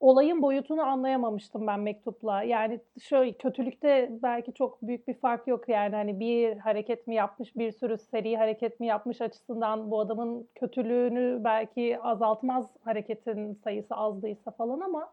olayın 0.00 0.42
boyutunu 0.42 0.82
anlayamamıştım 0.82 1.66
ben 1.66 1.80
mektupla. 1.80 2.42
Yani 2.42 2.80
şöyle 3.02 3.32
kötülükte 3.32 4.10
belki 4.22 4.54
çok 4.54 4.82
büyük 4.82 5.08
bir 5.08 5.14
fark 5.14 5.46
yok 5.46 5.68
yani 5.68 5.94
hani 5.96 6.20
bir 6.20 6.56
hareket 6.56 7.06
mi 7.06 7.14
yapmış, 7.14 7.56
bir 7.56 7.72
sürü 7.72 7.98
seri 7.98 8.36
hareket 8.36 8.80
mi 8.80 8.86
yapmış 8.86 9.20
açısından 9.20 9.90
bu 9.90 10.00
adamın 10.00 10.48
kötülüğünü 10.54 11.44
belki 11.44 11.98
azaltmaz 12.02 12.76
hareketin 12.84 13.54
sayısı 13.54 13.94
azdıysa 13.96 14.50
falan 14.50 14.80
ama 14.80 15.12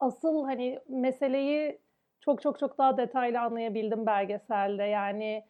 asıl 0.00 0.44
hani 0.44 0.80
meseleyi 0.88 1.78
çok 2.20 2.42
çok 2.42 2.58
çok 2.58 2.78
daha 2.78 2.96
detaylı 2.96 3.40
anlayabildim 3.40 4.06
belgeselde. 4.06 4.82
Yani 4.84 5.44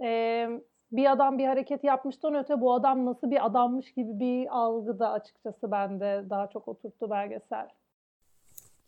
e, 0.00 0.48
bir 0.92 1.12
adam 1.12 1.38
bir 1.38 1.46
hareket 1.46 1.84
yapmıştan 1.84 2.34
öte 2.34 2.60
bu 2.60 2.74
adam 2.74 3.06
nasıl 3.06 3.30
bir 3.30 3.46
adammış 3.46 3.92
gibi 3.92 4.20
bir 4.20 4.58
algı 4.58 4.98
da 4.98 5.12
açıkçası 5.12 5.70
bende 5.70 6.24
daha 6.30 6.48
çok 6.48 6.68
oturttu 6.68 7.10
belgesel. 7.10 7.68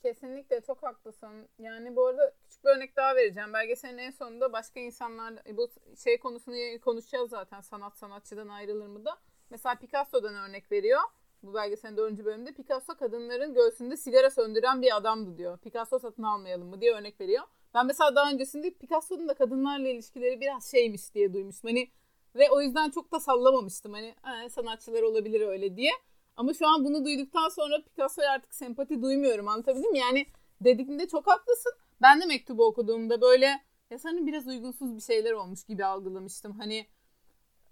Kesinlikle 0.03 0.61
çok 0.61 0.83
haklısın. 0.83 1.49
Yani 1.59 1.97
bu 1.97 2.07
arada 2.07 2.33
küçük 2.43 2.65
bir 2.65 2.69
örnek 2.69 2.97
daha 2.97 3.17
vereceğim. 3.17 3.53
Belgeselin 3.53 3.99
en 3.99 4.11
sonunda 4.11 4.53
başka 4.53 4.81
insanlar 4.81 5.35
bu 5.57 5.69
şey 6.05 6.19
konusunu 6.19 6.81
konuşacağız 6.85 7.31
zaten 7.31 7.61
sanat 7.61 7.97
sanatçıdan 7.97 8.49
ayrılır 8.49 8.87
mı 8.87 9.05
da. 9.05 9.11
Mesela 9.51 9.75
Picasso'dan 9.75 10.35
örnek 10.35 10.73
veriyor 10.73 11.01
bu 11.47 11.55
belgeselin 11.55 11.97
dördüncü 11.97 12.25
bölümünde 12.25 12.53
Picasso 12.53 12.95
kadınların 12.95 13.55
göğsünde 13.55 13.97
sigara 13.97 14.31
söndüren 14.31 14.83
bir 14.83 14.97
adamdı 14.97 15.39
diyor. 15.39 15.59
Picasso 15.59 15.99
satın 15.99 16.23
almayalım 16.23 16.69
mı 16.69 16.81
diye 16.81 16.95
örnek 16.95 17.21
veriyor. 17.21 17.45
Ben 17.77 17.87
mesela 17.87 18.17
daha 18.17 18.31
öncesinde 18.31 18.71
Picasso'nun 18.71 19.29
da 19.29 19.35
kadınlarla 19.35 19.89
ilişkileri 19.89 20.41
biraz 20.41 20.71
şeymiş 20.71 21.15
diye 21.15 21.33
duymuştum. 21.35 21.71
Hani 21.71 21.91
ve 22.35 22.51
o 22.51 22.61
yüzden 22.61 22.91
çok 22.91 23.13
da 23.13 23.21
sallamamıştım. 23.21 23.93
Hani 23.93 24.15
sanatçılar 24.51 25.03
olabilir 25.03 25.41
öyle 25.41 25.77
diye. 25.77 25.91
Ama 26.37 26.55
şu 26.55 26.67
an 26.69 26.85
bunu 26.85 27.05
duyduktan 27.05 27.49
sonra 27.49 27.83
Picasso'ya 27.83 28.31
artık 28.31 28.55
sempati 28.55 29.03
duymuyorum. 29.03 29.49
Anlatabildim 29.49 29.93
mi? 29.93 29.99
Yani 29.99 30.27
dedikinde 30.61 31.09
çok 31.09 31.27
haklısın. 31.27 31.73
Ben 32.03 32.21
de 32.21 32.27
mektubu 32.27 32.65
okuduğumda 32.65 33.21
böyle 33.21 33.47
ya 33.91 33.99
sanırım 33.99 34.27
biraz 34.27 34.47
uygunsuz 34.47 34.97
bir 34.97 35.01
şeyler 35.01 35.33
olmuş 35.33 35.65
gibi 35.65 35.85
algılamıştım. 35.85 36.53
Hani 36.59 36.87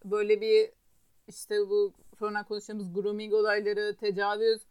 böyle 0.05 0.41
bir 0.41 0.71
işte 1.29 1.71
bu 1.71 1.93
sonra 2.19 2.45
konuştuğumuz 2.45 2.93
grooming 2.95 3.35
olayları, 3.35 3.97
tecavüz 3.97 4.63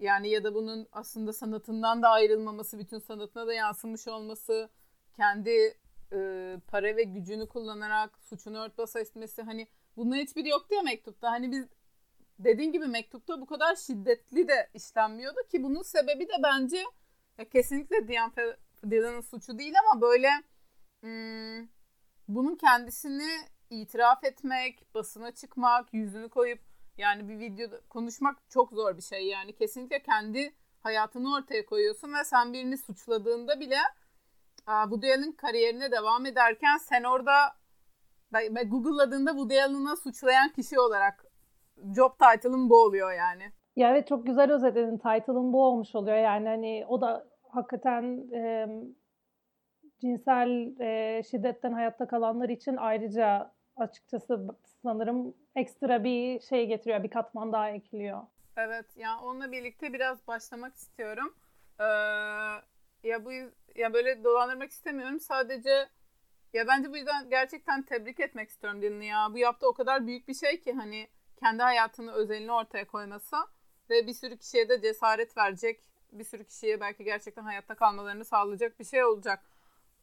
yani 0.00 0.28
ya 0.28 0.44
da 0.44 0.54
bunun 0.54 0.86
aslında 0.92 1.32
sanatından 1.32 2.02
da 2.02 2.08
ayrılmaması, 2.08 2.78
bütün 2.78 2.98
sanatına 2.98 3.46
da 3.46 3.54
yansımış 3.54 4.08
olması, 4.08 4.68
kendi 5.16 5.74
e, 6.12 6.56
para 6.68 6.96
ve 6.96 7.02
gücünü 7.02 7.48
kullanarak 7.48 8.18
suçunu 8.18 8.58
örtbas 8.58 8.96
etmesi 8.96 9.42
hani 9.42 9.66
bunların 9.96 10.22
hiçbiri 10.22 10.48
yoktu 10.48 10.74
ya 10.74 10.82
mektupta. 10.82 11.30
Hani 11.30 11.52
biz 11.52 11.66
dediğin 12.38 12.72
gibi 12.72 12.86
mektupta 12.86 13.40
bu 13.40 13.46
kadar 13.46 13.76
şiddetli 13.76 14.48
de 14.48 14.70
işlenmiyordu 14.74 15.48
ki 15.50 15.62
bunun 15.62 15.82
sebebi 15.82 16.28
de 16.28 16.32
bence 16.42 16.84
ya 17.38 17.48
kesinlikle 17.48 18.08
Diane 18.08 18.32
Dylan'ın 18.90 19.20
suçu 19.20 19.58
değil 19.58 19.74
ama 19.84 20.00
böyle 20.00 20.28
hmm, 21.00 21.68
bunun 22.28 22.56
kendisini 22.56 23.28
itiraf 23.70 24.24
etmek, 24.24 24.94
basına 24.94 25.30
çıkmak, 25.30 25.94
yüzünü 25.94 26.28
koyup 26.28 26.60
yani 26.98 27.28
bir 27.28 27.38
videoda 27.38 27.80
konuşmak 27.88 28.38
çok 28.50 28.72
zor 28.72 28.96
bir 28.96 29.02
şey. 29.02 29.26
Yani 29.26 29.52
kesinlikle 29.52 30.02
kendi 30.02 30.54
hayatını 30.80 31.34
ortaya 31.34 31.66
koyuyorsun 31.66 32.12
ve 32.12 32.24
sen 32.24 32.52
birini 32.52 32.78
suçladığında 32.78 33.60
bile 33.60 33.78
Woody 34.66 35.12
Allen 35.12 35.32
kariyerine 35.32 35.92
devam 35.92 36.26
ederken 36.26 36.76
sen 36.76 37.04
orada 37.04 37.32
Google'ladığında 38.66 39.30
Woody 39.30 39.62
Allen'ı 39.62 39.96
suçlayan 39.96 40.48
kişi 40.48 40.80
olarak 40.80 41.24
job 41.96 42.12
title'ın 42.12 42.70
bu 42.70 42.82
oluyor 42.82 43.12
yani. 43.12 43.52
Ya 43.76 43.90
evet 43.90 44.08
çok 44.08 44.26
güzel 44.26 44.52
özetledin. 44.52 44.98
Title'ın 44.98 45.52
bu 45.52 45.64
olmuş 45.64 45.94
oluyor. 45.94 46.16
Yani 46.16 46.48
hani 46.48 46.84
o 46.88 47.00
da 47.00 47.26
hakikaten 47.48 48.32
e, 48.32 48.68
cinsel 50.00 50.80
e, 50.80 51.22
şiddetten 51.22 51.72
hayatta 51.72 52.06
kalanlar 52.06 52.48
için 52.48 52.76
ayrıca 52.76 53.52
açıkçası 53.76 54.46
sanırım 54.82 55.34
ekstra 55.56 56.04
bir 56.04 56.40
şey 56.40 56.66
getiriyor. 56.66 57.02
Bir 57.02 57.10
katman 57.10 57.52
daha 57.52 57.70
ekliyor. 57.70 58.22
Evet 58.56 58.86
yani 58.96 59.20
onunla 59.20 59.52
birlikte 59.52 59.92
biraz 59.92 60.28
başlamak 60.28 60.74
istiyorum. 60.74 61.34
Ee, 61.80 61.84
ya 63.02 63.24
bu 63.24 63.32
ya 63.74 63.92
böyle 63.92 64.24
dolandırmak 64.24 64.70
istemiyorum. 64.70 65.20
Sadece 65.20 65.88
ya 66.52 66.66
bence 66.66 66.90
bu 66.90 66.96
yüzden 66.96 67.30
gerçekten 67.30 67.82
tebrik 67.82 68.20
etmek 68.20 68.48
istiyorum 68.48 68.82
Dylan'ı 68.82 69.04
ya. 69.04 69.28
Bu 69.32 69.38
yaptığı 69.38 69.68
o 69.68 69.72
kadar 69.74 70.06
büyük 70.06 70.28
bir 70.28 70.34
şey 70.34 70.60
ki 70.60 70.72
hani 70.72 71.08
kendi 71.40 71.62
hayatını, 71.62 72.12
özelini 72.12 72.52
ortaya 72.52 72.86
koyması 72.86 73.36
ve 73.90 74.06
bir 74.06 74.14
sürü 74.14 74.36
kişiye 74.38 74.68
de 74.68 74.80
cesaret 74.80 75.36
verecek. 75.36 75.80
Bir 76.12 76.24
sürü 76.24 76.44
kişiye 76.44 76.80
belki 76.80 77.04
gerçekten 77.04 77.42
hayatta 77.42 77.74
kalmalarını 77.74 78.24
sağlayacak 78.24 78.80
bir 78.80 78.84
şey 78.84 79.04
olacak. 79.04 79.40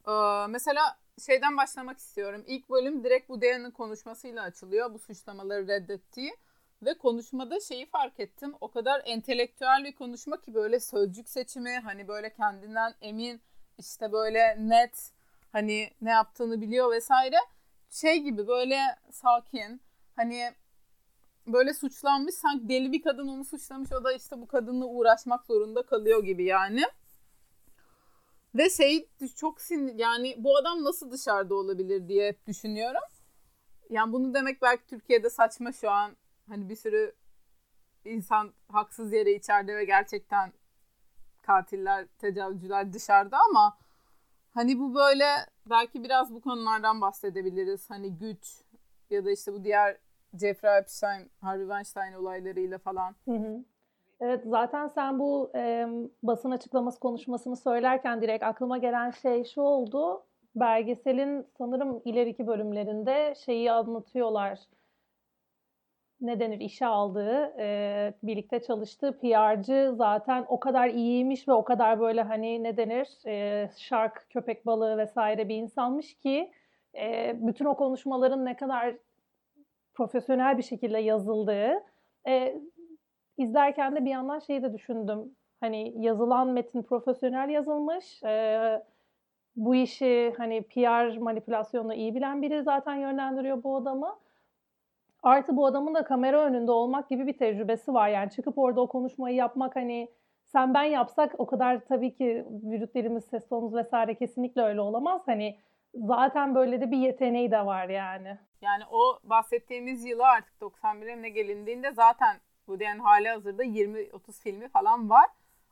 Ee, 0.07 0.11
mesela 0.49 0.99
şeyden 1.25 1.57
başlamak 1.57 1.97
istiyorum. 1.97 2.43
İlk 2.47 2.69
bölüm 2.69 3.03
direkt 3.03 3.29
bu 3.29 3.41
Dayan'ın 3.41 3.71
konuşmasıyla 3.71 4.43
açılıyor. 4.43 4.93
Bu 4.93 4.99
suçlamaları 4.99 5.67
reddettiği. 5.67 6.35
Ve 6.81 6.97
konuşmada 6.97 7.59
şeyi 7.59 7.85
fark 7.85 8.19
ettim. 8.19 8.55
O 8.61 8.71
kadar 8.71 9.01
entelektüel 9.05 9.83
bir 9.83 9.95
konuşma 9.95 10.41
ki 10.41 10.53
böyle 10.53 10.79
sözcük 10.79 11.29
seçimi 11.29 11.79
hani 11.79 12.07
böyle 12.07 12.33
kendinden 12.33 12.93
emin 13.01 13.41
işte 13.77 14.11
böyle 14.11 14.55
net 14.69 15.11
hani 15.51 15.89
ne 16.01 16.09
yaptığını 16.09 16.61
biliyor 16.61 16.91
vesaire. 16.91 17.37
Şey 17.89 18.19
gibi 18.19 18.47
böyle 18.47 18.79
sakin 19.11 19.81
hani 20.15 20.51
böyle 21.47 21.73
suçlanmış 21.73 22.35
sanki 22.35 22.69
deli 22.69 22.91
bir 22.91 23.01
kadın 23.01 23.27
onu 23.27 23.45
suçlamış 23.45 23.91
o 23.91 24.03
da 24.03 24.13
işte 24.13 24.41
bu 24.41 24.47
kadınla 24.47 24.85
uğraşmak 24.85 25.45
zorunda 25.45 25.83
kalıyor 25.83 26.23
gibi 26.23 26.43
yani. 26.43 26.83
Ve 28.55 28.69
şey 28.69 29.09
çok 29.35 29.61
sinir 29.61 29.95
yani 29.95 30.35
bu 30.37 30.57
adam 30.57 30.83
nasıl 30.83 31.11
dışarıda 31.11 31.55
olabilir 31.55 32.07
diye 32.07 32.27
hep 32.27 32.47
düşünüyorum. 32.47 33.01
Yani 33.89 34.13
bunu 34.13 34.33
demek 34.33 34.61
belki 34.61 34.87
Türkiye'de 34.87 35.29
saçma 35.29 35.71
şu 35.71 35.91
an. 35.91 36.11
Hani 36.49 36.69
bir 36.69 36.75
sürü 36.75 37.15
insan 38.05 38.53
haksız 38.71 39.13
yere 39.13 39.31
içeride 39.31 39.75
ve 39.75 39.85
gerçekten 39.85 40.53
katiller, 41.41 42.07
tecavüzcüler 42.17 42.93
dışarıda 42.93 43.37
ama 43.49 43.77
hani 44.51 44.79
bu 44.79 44.95
böyle 44.95 45.25
belki 45.69 46.03
biraz 46.03 46.33
bu 46.33 46.41
konulardan 46.41 47.01
bahsedebiliriz. 47.01 47.89
Hani 47.89 48.17
güç 48.17 48.61
ya 49.09 49.25
da 49.25 49.31
işte 49.31 49.53
bu 49.53 49.63
diğer 49.63 49.97
Jeffrey 50.39 50.77
Epstein, 50.77 51.31
Harvey 51.41 51.65
Weinstein 51.65 52.13
olaylarıyla 52.13 52.77
falan. 52.77 53.15
Hı 53.25 53.31
hı. 53.31 53.63
Evet 54.21 54.43
zaten 54.45 54.87
sen 54.87 55.19
bu 55.19 55.51
e, 55.55 55.87
basın 56.23 56.51
açıklaması 56.51 56.99
konuşmasını 56.99 57.55
söylerken 57.55 58.21
direkt 58.21 58.43
aklıma 58.43 58.77
gelen 58.77 59.11
şey 59.11 59.43
şu 59.43 59.61
oldu. 59.61 60.23
Belgeselin 60.55 61.47
sanırım 61.57 62.01
ileriki 62.05 62.47
bölümlerinde 62.47 63.33
şeyi 63.45 63.71
anlatıyorlar. 63.71 64.59
Ne 66.21 66.39
denir 66.39 66.59
işe 66.59 66.85
aldığı, 66.85 67.53
e, 67.59 68.13
birlikte 68.23 68.59
çalıştığı 68.59 69.19
PR'cı 69.19 69.93
zaten 69.95 70.45
o 70.47 70.59
kadar 70.59 70.87
iyiymiş 70.87 71.47
ve 71.47 71.53
o 71.53 71.63
kadar 71.63 71.99
böyle 71.99 72.21
hani 72.21 72.63
ne 72.63 72.77
denir 72.77 73.07
e, 73.27 73.69
şark, 73.77 74.25
köpek 74.29 74.65
balığı 74.65 74.97
vesaire 74.97 75.49
bir 75.49 75.55
insanmış 75.55 76.13
ki 76.13 76.51
e, 76.95 77.35
bütün 77.41 77.65
o 77.65 77.75
konuşmaların 77.75 78.45
ne 78.45 78.55
kadar 78.55 78.95
profesyonel 79.93 80.57
bir 80.57 80.63
şekilde 80.63 80.99
yazıldığı 80.99 81.83
e, 82.27 82.55
izlerken 83.37 83.95
de 83.95 84.05
bir 84.05 84.09
yandan 84.09 84.39
şeyi 84.39 84.63
de 84.63 84.73
düşündüm. 84.73 85.35
Hani 85.59 85.93
yazılan 86.05 86.47
metin 86.47 86.83
profesyonel 86.83 87.49
yazılmış. 87.49 88.23
E, 88.23 88.83
bu 89.55 89.75
işi 89.75 90.33
hani 90.37 90.63
PR 90.63 91.17
manipülasyonunu 91.17 91.93
iyi 91.93 92.15
bilen 92.15 92.41
biri 92.41 92.63
zaten 92.63 92.95
yönlendiriyor 92.95 93.63
bu 93.63 93.75
adamı. 93.75 94.15
Artı 95.23 95.57
bu 95.57 95.65
adamın 95.65 95.95
da 95.95 96.03
kamera 96.03 96.45
önünde 96.45 96.71
olmak 96.71 97.09
gibi 97.09 97.27
bir 97.27 97.37
tecrübesi 97.37 97.93
var. 97.93 98.09
Yani 98.09 98.31
çıkıp 98.31 98.57
orada 98.57 98.81
o 98.81 98.87
konuşmayı 98.87 99.35
yapmak 99.35 99.75
hani 99.75 100.09
sen 100.45 100.73
ben 100.73 100.83
yapsak 100.83 101.35
o 101.37 101.45
kadar 101.45 101.85
tabii 101.85 102.15
ki 102.15 102.45
vücut 102.63 102.95
dilimiz, 102.95 103.25
ses 103.25 103.49
tonumuz 103.49 103.75
vesaire 103.75 104.15
kesinlikle 104.15 104.61
öyle 104.61 104.81
olamaz. 104.81 105.21
Hani 105.25 105.59
zaten 105.93 106.55
böyle 106.55 106.81
de 106.81 106.91
bir 106.91 106.97
yeteneği 106.97 107.51
de 107.51 107.65
var 107.65 107.89
yani. 107.89 108.37
Yani 108.61 108.83
o 108.91 109.19
bahsettiğimiz 109.23 110.05
yılı 110.05 110.27
artık 110.27 110.53
91'e 110.61 111.21
ne 111.21 111.29
gelindiğinde 111.29 111.91
zaten 111.91 112.37
diyen 112.79 112.99
hali 112.99 113.29
hazırda 113.29 113.63
20-30 113.63 114.43
filmi 114.43 114.69
falan 114.69 115.09
var. 115.09 115.25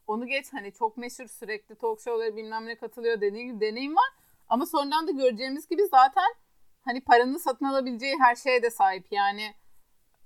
Onu 0.08 0.26
geç 0.28 0.46
hani 0.54 0.72
çok 0.72 0.98
meşhur 0.98 1.28
sürekli 1.28 1.76
talk 1.76 2.02
show'lara 2.02 2.36
bilmem 2.36 2.66
ne 2.66 2.76
katılıyor 2.76 3.22
dediğim 3.22 3.48
gibi 3.48 3.62
deneyim 3.62 3.96
var. 3.96 4.10
Ama 4.50 4.66
sonradan 4.66 5.08
da 5.08 5.12
göreceğimiz 5.12 5.68
gibi 5.68 5.82
zaten 5.88 6.28
hani 6.88 7.02
paranın 7.02 7.38
satın 7.38 7.66
alabileceği 7.66 8.16
her 8.20 8.36
şeye 8.36 8.64
de 8.64 8.70
sahip. 8.70 9.06
Yani 9.12 9.54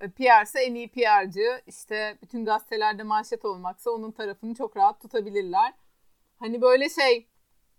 e, 0.02 0.10
PR 0.10 0.44
ise 0.44 0.60
en 0.62 0.76
iyi 0.76 0.92
PR'cı. 0.92 1.62
işte 1.68 2.18
bütün 2.22 2.46
gazetelerde 2.46 3.04
manşet 3.04 3.46
olmaksa 3.46 3.92
onun 3.92 4.12
tarafını 4.12 4.56
çok 4.56 4.78
rahat 4.78 5.02
tutabilirler. 5.02 5.74
Hani 6.40 6.62
böyle 6.62 6.90
şey 6.90 7.28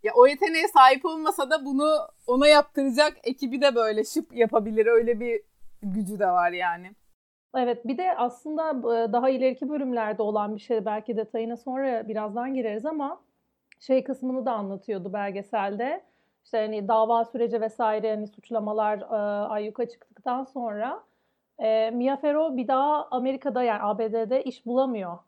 ya 0.03 0.13
o 0.15 0.27
yeteneğe 0.27 0.69
sahip 0.69 1.05
olmasa 1.05 1.51
da 1.51 1.65
bunu 1.65 2.09
ona 2.27 2.49
yaptıracak 2.49 3.17
ekibi 3.25 3.63
de 3.63 3.75
böyle 3.75 4.05
şıp 4.05 4.37
yapabilir. 4.37 4.87
Öyle 4.87 5.21
bir 5.21 5.43
gücü 5.83 6.19
de 6.19 6.27
var 6.27 6.53
yani. 6.53 6.93
Evet 7.57 7.87
bir 7.87 7.99
de 7.99 8.17
aslında 8.17 8.83
daha 9.13 9.31
ileriki 9.31 9.69
bölümlerde 9.69 10.23
olan 10.23 10.57
bir 10.57 10.61
şey 10.61 10.85
belki 10.85 11.17
detayına 11.17 11.57
sonra 11.57 12.09
birazdan 12.09 12.55
gireriz 12.55 12.87
ama 12.87 13.23
şey 13.81 14.05
kısmını 14.05 14.47
da 14.47 14.53
anlatıyordu 14.53 15.13
belgeselde. 15.13 16.05
İşte 16.45 16.59
hani 16.59 16.89
dava 16.89 17.25
süreci 17.25 17.61
vesaire 17.61 18.11
hani 18.11 18.27
suçlamalar 18.27 18.99
e, 19.01 19.49
ayyuka 19.49 19.89
çıktıktan 19.89 20.45
sonra 20.45 21.05
e, 21.59 21.91
Mia 21.91 22.17
Farrow 22.17 22.57
bir 22.57 22.69
daha 22.69 23.09
Amerika'da 23.11 23.63
yani 23.63 23.83
ABD'de 23.83 24.45
iş 24.45 24.67
bulamıyor. 24.67 25.19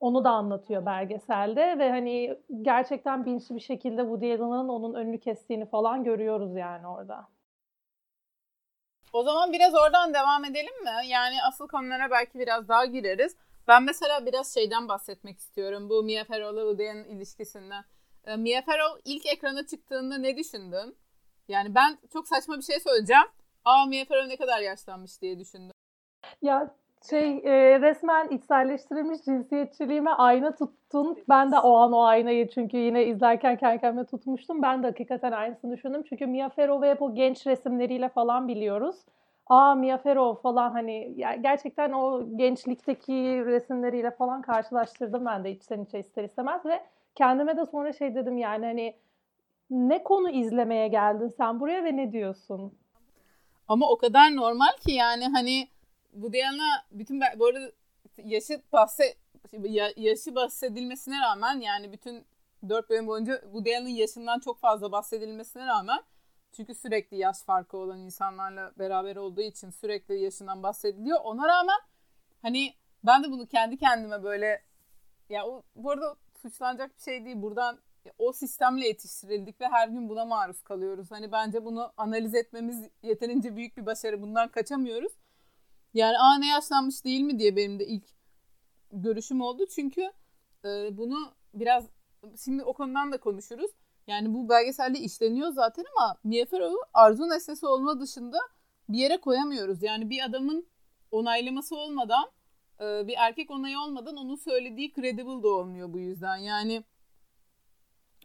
Onu 0.00 0.24
da 0.24 0.30
anlatıyor 0.30 0.86
belgeselde 0.86 1.78
ve 1.78 1.90
hani 1.90 2.38
gerçekten 2.62 3.26
bilinçli 3.26 3.54
bir 3.54 3.60
şekilde 3.60 4.00
Woody 4.00 4.32
Allen'ın 4.32 4.68
onun 4.68 4.94
önünü 4.94 5.20
kestiğini 5.20 5.66
falan 5.66 6.04
görüyoruz 6.04 6.56
yani 6.56 6.86
orada. 6.86 7.28
O 9.12 9.22
zaman 9.22 9.52
biraz 9.52 9.74
oradan 9.74 10.14
devam 10.14 10.44
edelim 10.44 10.82
mi? 10.84 11.08
Yani 11.08 11.34
asıl 11.48 11.68
konulara 11.68 12.10
belki 12.10 12.38
biraz 12.38 12.68
daha 12.68 12.84
gireriz. 12.84 13.36
Ben 13.68 13.82
mesela 13.82 14.26
biraz 14.26 14.54
şeyden 14.54 14.88
bahsetmek 14.88 15.38
istiyorum. 15.38 15.88
Bu 15.90 16.02
Mia 16.02 16.24
Farrow'la 16.24 16.60
Woody 16.60 16.90
Allen 16.90 17.04
ilişkisinden. 17.04 17.84
Ee, 18.26 18.36
Mia 18.36 18.62
Farrow 18.62 19.00
ilk 19.04 19.26
ekrana 19.26 19.66
çıktığında 19.66 20.18
ne 20.18 20.36
düşündün? 20.36 20.96
Yani 21.48 21.74
ben 21.74 21.98
çok 22.12 22.28
saçma 22.28 22.56
bir 22.56 22.62
şey 22.62 22.80
söyleyeceğim. 22.80 23.26
Aa 23.64 23.86
Mia 23.86 24.04
Farrow 24.04 24.28
ne 24.28 24.36
kadar 24.36 24.60
yaşlanmış 24.60 25.22
diye 25.22 25.38
düşündüm. 25.38 25.70
Ya 26.42 26.74
şey 27.10 27.38
e, 27.38 27.80
resmen 27.80 28.28
içselleştirilmiş 28.28 29.24
cinsiyetçiliğime 29.24 30.10
ayna 30.10 30.54
tuttun. 30.54 31.18
Ben 31.28 31.52
de 31.52 31.58
o 31.58 31.76
an 31.76 31.92
o 31.92 32.02
aynayı 32.02 32.48
çünkü 32.48 32.76
yine 32.76 33.04
izlerken 33.04 33.56
kendi 33.56 33.80
kendime 33.80 34.06
tutmuştum. 34.06 34.62
Ben 34.62 34.82
de 34.82 34.86
hakikaten 34.86 35.32
aynısını 35.32 35.72
düşündüm. 35.72 36.02
Çünkü 36.08 36.26
Mia 36.26 36.48
Farrow 36.48 36.86
ve 36.86 36.90
hep 36.90 37.02
o 37.02 37.14
genç 37.14 37.46
resimleriyle 37.46 38.08
falan 38.08 38.48
biliyoruz. 38.48 38.96
Aa 39.46 39.74
Mia 39.74 39.98
Farrow 39.98 40.42
falan 40.42 40.70
hani 40.70 41.12
yani 41.16 41.42
gerçekten 41.42 41.92
o 41.92 42.36
gençlikteki 42.36 43.44
resimleriyle 43.46 44.10
falan 44.10 44.42
karşılaştırdım 44.42 45.26
ben 45.26 45.44
de 45.44 45.50
içten 45.50 45.84
içe 45.84 45.98
ister 45.98 46.24
istemez 46.24 46.66
ve 46.66 46.80
kendime 47.14 47.56
de 47.56 47.66
sonra 47.66 47.92
şey 47.92 48.14
dedim 48.14 48.38
yani 48.38 48.66
hani 48.66 48.96
ne 49.70 50.02
konu 50.02 50.30
izlemeye 50.30 50.88
geldin 50.88 51.28
sen 51.28 51.60
buraya 51.60 51.84
ve 51.84 51.96
ne 51.96 52.12
diyorsun? 52.12 52.78
Ama 53.68 53.90
o 53.90 53.98
kadar 53.98 54.36
normal 54.36 54.76
ki 54.86 54.92
yani 54.92 55.28
hani 55.28 55.68
bu 56.12 56.32
Diana 56.32 56.84
bütün 56.90 57.20
bu 57.38 57.46
arada 57.46 57.72
yaşı 58.24 58.62
bahse 58.72 59.14
yaşı 59.96 60.34
bahsedilmesine 60.34 61.16
rağmen 61.22 61.60
yani 61.60 61.92
bütün 61.92 62.24
dört 62.68 62.90
bölüm 62.90 63.06
boyunca 63.06 63.42
bu 63.52 63.64
Diana'nın 63.64 63.88
yaşından 63.88 64.38
çok 64.40 64.58
fazla 64.58 64.92
bahsedilmesine 64.92 65.66
rağmen 65.66 66.02
çünkü 66.52 66.74
sürekli 66.74 67.16
yaş 67.16 67.42
farkı 67.42 67.76
olan 67.76 68.00
insanlarla 68.00 68.72
beraber 68.78 69.16
olduğu 69.16 69.40
için 69.40 69.70
sürekli 69.70 70.18
yaşından 70.18 70.62
bahsediliyor. 70.62 71.20
Ona 71.24 71.48
rağmen 71.48 71.78
Hani 72.44 72.74
ben 73.04 73.24
de 73.24 73.30
bunu 73.30 73.46
kendi 73.46 73.76
kendime 73.76 74.22
böyle 74.22 74.62
ya 75.28 75.44
bu 75.76 75.90
arada 75.90 76.16
suçlanacak 76.48 76.96
bir 76.96 77.02
şey 77.02 77.24
değil. 77.24 77.42
Buradan 77.42 77.78
o 78.18 78.32
sistemle 78.32 78.86
yetiştirildik 78.86 79.60
ve 79.60 79.68
her 79.68 79.88
gün 79.88 80.08
buna 80.08 80.24
maruz 80.24 80.62
kalıyoruz. 80.62 81.10
Hani 81.10 81.32
bence 81.32 81.64
bunu 81.64 81.92
analiz 81.96 82.34
etmemiz 82.34 82.88
yeterince 83.02 83.56
büyük 83.56 83.76
bir 83.76 83.86
başarı. 83.86 84.22
Bundan 84.22 84.48
kaçamıyoruz. 84.48 85.12
Yani 85.94 86.18
aa 86.18 86.38
ne 86.38 86.48
yaşlanmış 86.48 87.04
değil 87.04 87.20
mi 87.20 87.38
diye 87.38 87.56
benim 87.56 87.78
de 87.78 87.86
ilk 87.86 88.04
görüşüm 88.92 89.40
oldu. 89.40 89.66
Çünkü 89.74 90.12
e, 90.64 90.96
bunu 90.96 91.32
biraz 91.54 91.84
şimdi 92.44 92.64
o 92.64 92.72
konudan 92.72 93.12
da 93.12 93.20
konuşuruz. 93.20 93.70
Yani 94.06 94.34
bu 94.34 94.48
belgeselde 94.48 94.98
işleniyor 94.98 95.52
zaten 95.52 95.84
ama 95.96 96.16
Mia 96.24 96.46
Farrow'u 96.46 96.78
arzu 96.94 97.28
nesnesi 97.28 97.66
olma 97.66 98.00
dışında 98.00 98.38
bir 98.88 98.98
yere 98.98 99.20
koyamıyoruz. 99.20 99.82
Yani 99.82 100.10
bir 100.10 100.24
adamın 100.24 100.66
onaylaması 101.10 101.76
olmadan 101.76 102.30
bir 102.80 103.14
erkek 103.18 103.50
onayı 103.50 103.78
olmadan 103.78 104.16
onun 104.16 104.36
söylediği 104.36 104.92
credible 104.92 105.42
da 105.42 105.48
olmuyor 105.48 105.92
bu 105.92 105.98
yüzden. 105.98 106.36
Yani 106.36 106.84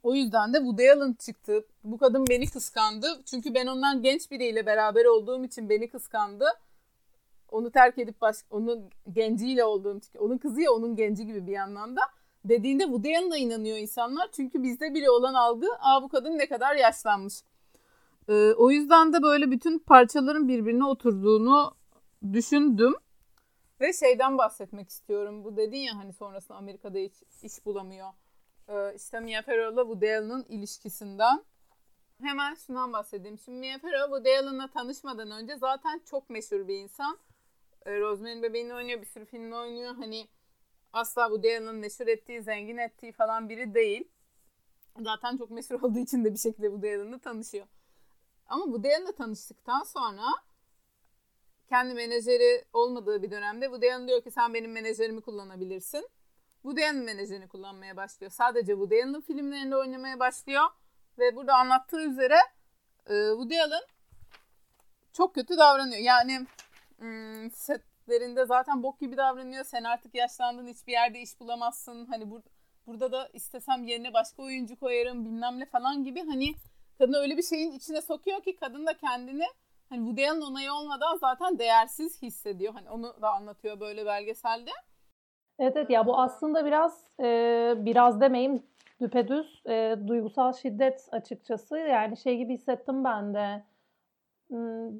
o 0.03 0.15
yüzden 0.15 0.53
de 0.53 0.57
Woody 0.57 0.91
Allen 0.91 1.13
çıktı. 1.13 1.65
Bu 1.83 1.97
kadın 1.97 2.27
beni 2.29 2.47
kıskandı. 2.47 3.21
Çünkü 3.25 3.53
ben 3.53 3.67
ondan 3.67 4.01
genç 4.01 4.31
biriyle 4.31 4.65
beraber 4.65 5.05
olduğum 5.05 5.45
için 5.45 5.69
beni 5.69 5.89
kıskandı. 5.89 6.45
Onu 7.51 7.71
terk 7.71 7.97
edip 7.97 8.21
baş, 8.21 8.35
onun 8.49 8.89
genciyle 9.13 9.63
olduğum 9.63 9.97
için. 9.97 10.19
Onun 10.19 10.37
kızı 10.37 10.61
ya 10.61 10.71
onun 10.71 10.95
genci 10.95 11.25
gibi 11.25 11.47
bir 11.47 11.51
yandan 11.51 11.95
da. 11.95 12.01
Dediğinde 12.45 12.83
Woody 12.83 13.17
Allen'a 13.17 13.37
inanıyor 13.37 13.77
insanlar. 13.77 14.29
Çünkü 14.31 14.63
bizde 14.63 14.93
bile 14.93 15.09
olan 15.09 15.33
algı 15.33 15.67
aa 15.79 16.03
bu 16.03 16.09
kadın 16.09 16.37
ne 16.37 16.47
kadar 16.47 16.75
yaşlanmış. 16.75 17.33
Ee, 18.29 18.53
o 18.57 18.71
yüzden 18.71 19.13
de 19.13 19.21
böyle 19.21 19.51
bütün 19.51 19.79
parçaların 19.79 20.47
birbirine 20.47 20.85
oturduğunu 20.85 21.71
düşündüm. 22.33 22.95
Ve 23.81 23.93
şeyden 23.93 24.37
bahsetmek 24.37 24.89
istiyorum. 24.89 25.43
Bu 25.43 25.57
dedin 25.57 25.77
ya 25.77 25.97
hani 25.97 26.13
sonrasında 26.13 26.57
Amerika'da 26.57 26.97
hiç 26.97 27.13
iş 27.43 27.65
bulamıyor. 27.65 28.09
Ee, 28.67 28.93
işte 28.95 29.19
Mia 29.19 29.41
Farrow'la 29.41 29.81
Woody 29.81 30.15
Allen'ın 30.15 30.43
ilişkisinden. 30.43 31.43
Hemen 32.21 32.55
şundan 32.55 32.93
bahsedeyim. 32.93 33.37
Şimdi 33.37 33.59
Mia 33.59 33.79
Farrow 33.79 34.05
Woody 34.05 34.37
Allen'la 34.37 34.67
tanışmadan 34.67 35.31
önce 35.31 35.57
zaten 35.57 36.01
çok 36.05 36.29
meşhur 36.29 36.67
bir 36.67 36.75
insan. 36.75 37.17
Ee, 37.85 37.99
Rosemary'nin 37.99 38.43
Bebeği'ni 38.43 38.73
oynuyor, 38.73 39.01
bir 39.01 39.05
sürü 39.05 39.25
filmde 39.25 39.55
oynuyor. 39.55 39.95
Hani 39.95 40.27
asla 40.93 41.23
Woody 41.23 41.57
Allen'ın 41.57 41.75
meşhur 41.75 42.07
ettiği, 42.07 42.41
zengin 42.41 42.77
ettiği 42.77 43.11
falan 43.11 43.49
biri 43.49 43.73
değil. 43.73 44.07
Zaten 45.01 45.37
çok 45.37 45.51
meşhur 45.51 45.81
olduğu 45.81 45.99
için 45.99 46.25
de 46.25 46.33
bir 46.33 46.39
şekilde 46.39 46.67
Woody 46.67 46.95
Allen'la 46.95 47.19
tanışıyor. 47.19 47.67
Ama 48.47 48.63
Woody 48.65 48.87
Allen'la 48.87 49.11
tanıştıktan 49.11 49.83
sonra 49.83 50.25
kendi 51.69 51.93
menajeri 51.93 52.65
olmadığı 52.73 53.23
bir 53.23 53.31
dönemde 53.31 53.65
Woody 53.65 54.07
diyor 54.07 54.21
ki 54.23 54.31
sen 54.31 54.53
benim 54.53 54.71
menajerimi 54.71 55.21
kullanabilirsin. 55.21 56.09
Woody 56.61 56.91
menajerini 56.91 57.47
kullanmaya 57.47 57.97
başlıyor. 57.97 58.31
Sadece 58.31 58.73
Woody 58.73 59.21
filmlerinde 59.27 59.75
oynamaya 59.75 60.19
başlıyor. 60.19 60.63
Ve 61.17 61.35
burada 61.35 61.55
anlattığı 61.55 62.01
üzere 62.01 62.37
e, 63.07 63.13
Woody 63.29 63.61
Allen 63.61 63.81
çok 65.13 65.35
kötü 65.35 65.57
davranıyor. 65.57 66.01
Yani 66.01 66.45
setlerinde 67.53 68.45
zaten 68.45 68.83
bok 68.83 68.99
gibi 68.99 69.17
davranıyor. 69.17 69.63
Sen 69.63 69.83
artık 69.83 70.15
yaşlandın 70.15 70.67
hiçbir 70.67 70.91
yerde 70.91 71.19
iş 71.19 71.39
bulamazsın. 71.39 72.05
Hani 72.05 72.31
bur 72.31 72.41
burada 72.87 73.11
da 73.11 73.29
istesem 73.33 73.83
yerine 73.83 74.13
başka 74.13 74.43
oyuncu 74.43 74.79
koyarım 74.79 75.25
bilmem 75.25 75.59
ne 75.59 75.65
falan 75.65 76.03
gibi. 76.03 76.25
Hani 76.25 76.55
kadını 76.97 77.17
öyle 77.17 77.37
bir 77.37 77.43
şeyin 77.43 77.71
içine 77.71 78.01
sokuyor 78.01 78.43
ki 78.43 78.55
kadın 78.55 78.85
da 78.85 78.97
kendini 78.97 79.45
hani 79.89 80.05
Woody 80.05 80.45
onayı 80.45 80.73
olmadan 80.73 81.17
zaten 81.17 81.59
değersiz 81.59 82.21
hissediyor. 82.21 82.73
Hani 82.73 82.89
onu 82.89 83.21
da 83.21 83.33
anlatıyor 83.33 83.79
böyle 83.79 84.05
belgeselde. 84.05 84.71
Evet 85.59 85.77
evet 85.77 85.89
ya 85.89 86.05
bu 86.05 86.19
aslında 86.19 86.65
biraz 86.65 87.07
e, 87.19 87.73
biraz 87.77 88.21
demeyeyim 88.21 88.63
düpedüz 89.01 89.61
e, 89.69 89.95
duygusal 90.07 90.53
şiddet 90.53 91.07
açıkçası. 91.11 91.77
Yani 91.77 92.17
şey 92.17 92.37
gibi 92.37 92.53
hissettim 92.53 93.03
ben 93.03 93.33
de. 93.33 93.63
Hmm, 94.47 94.99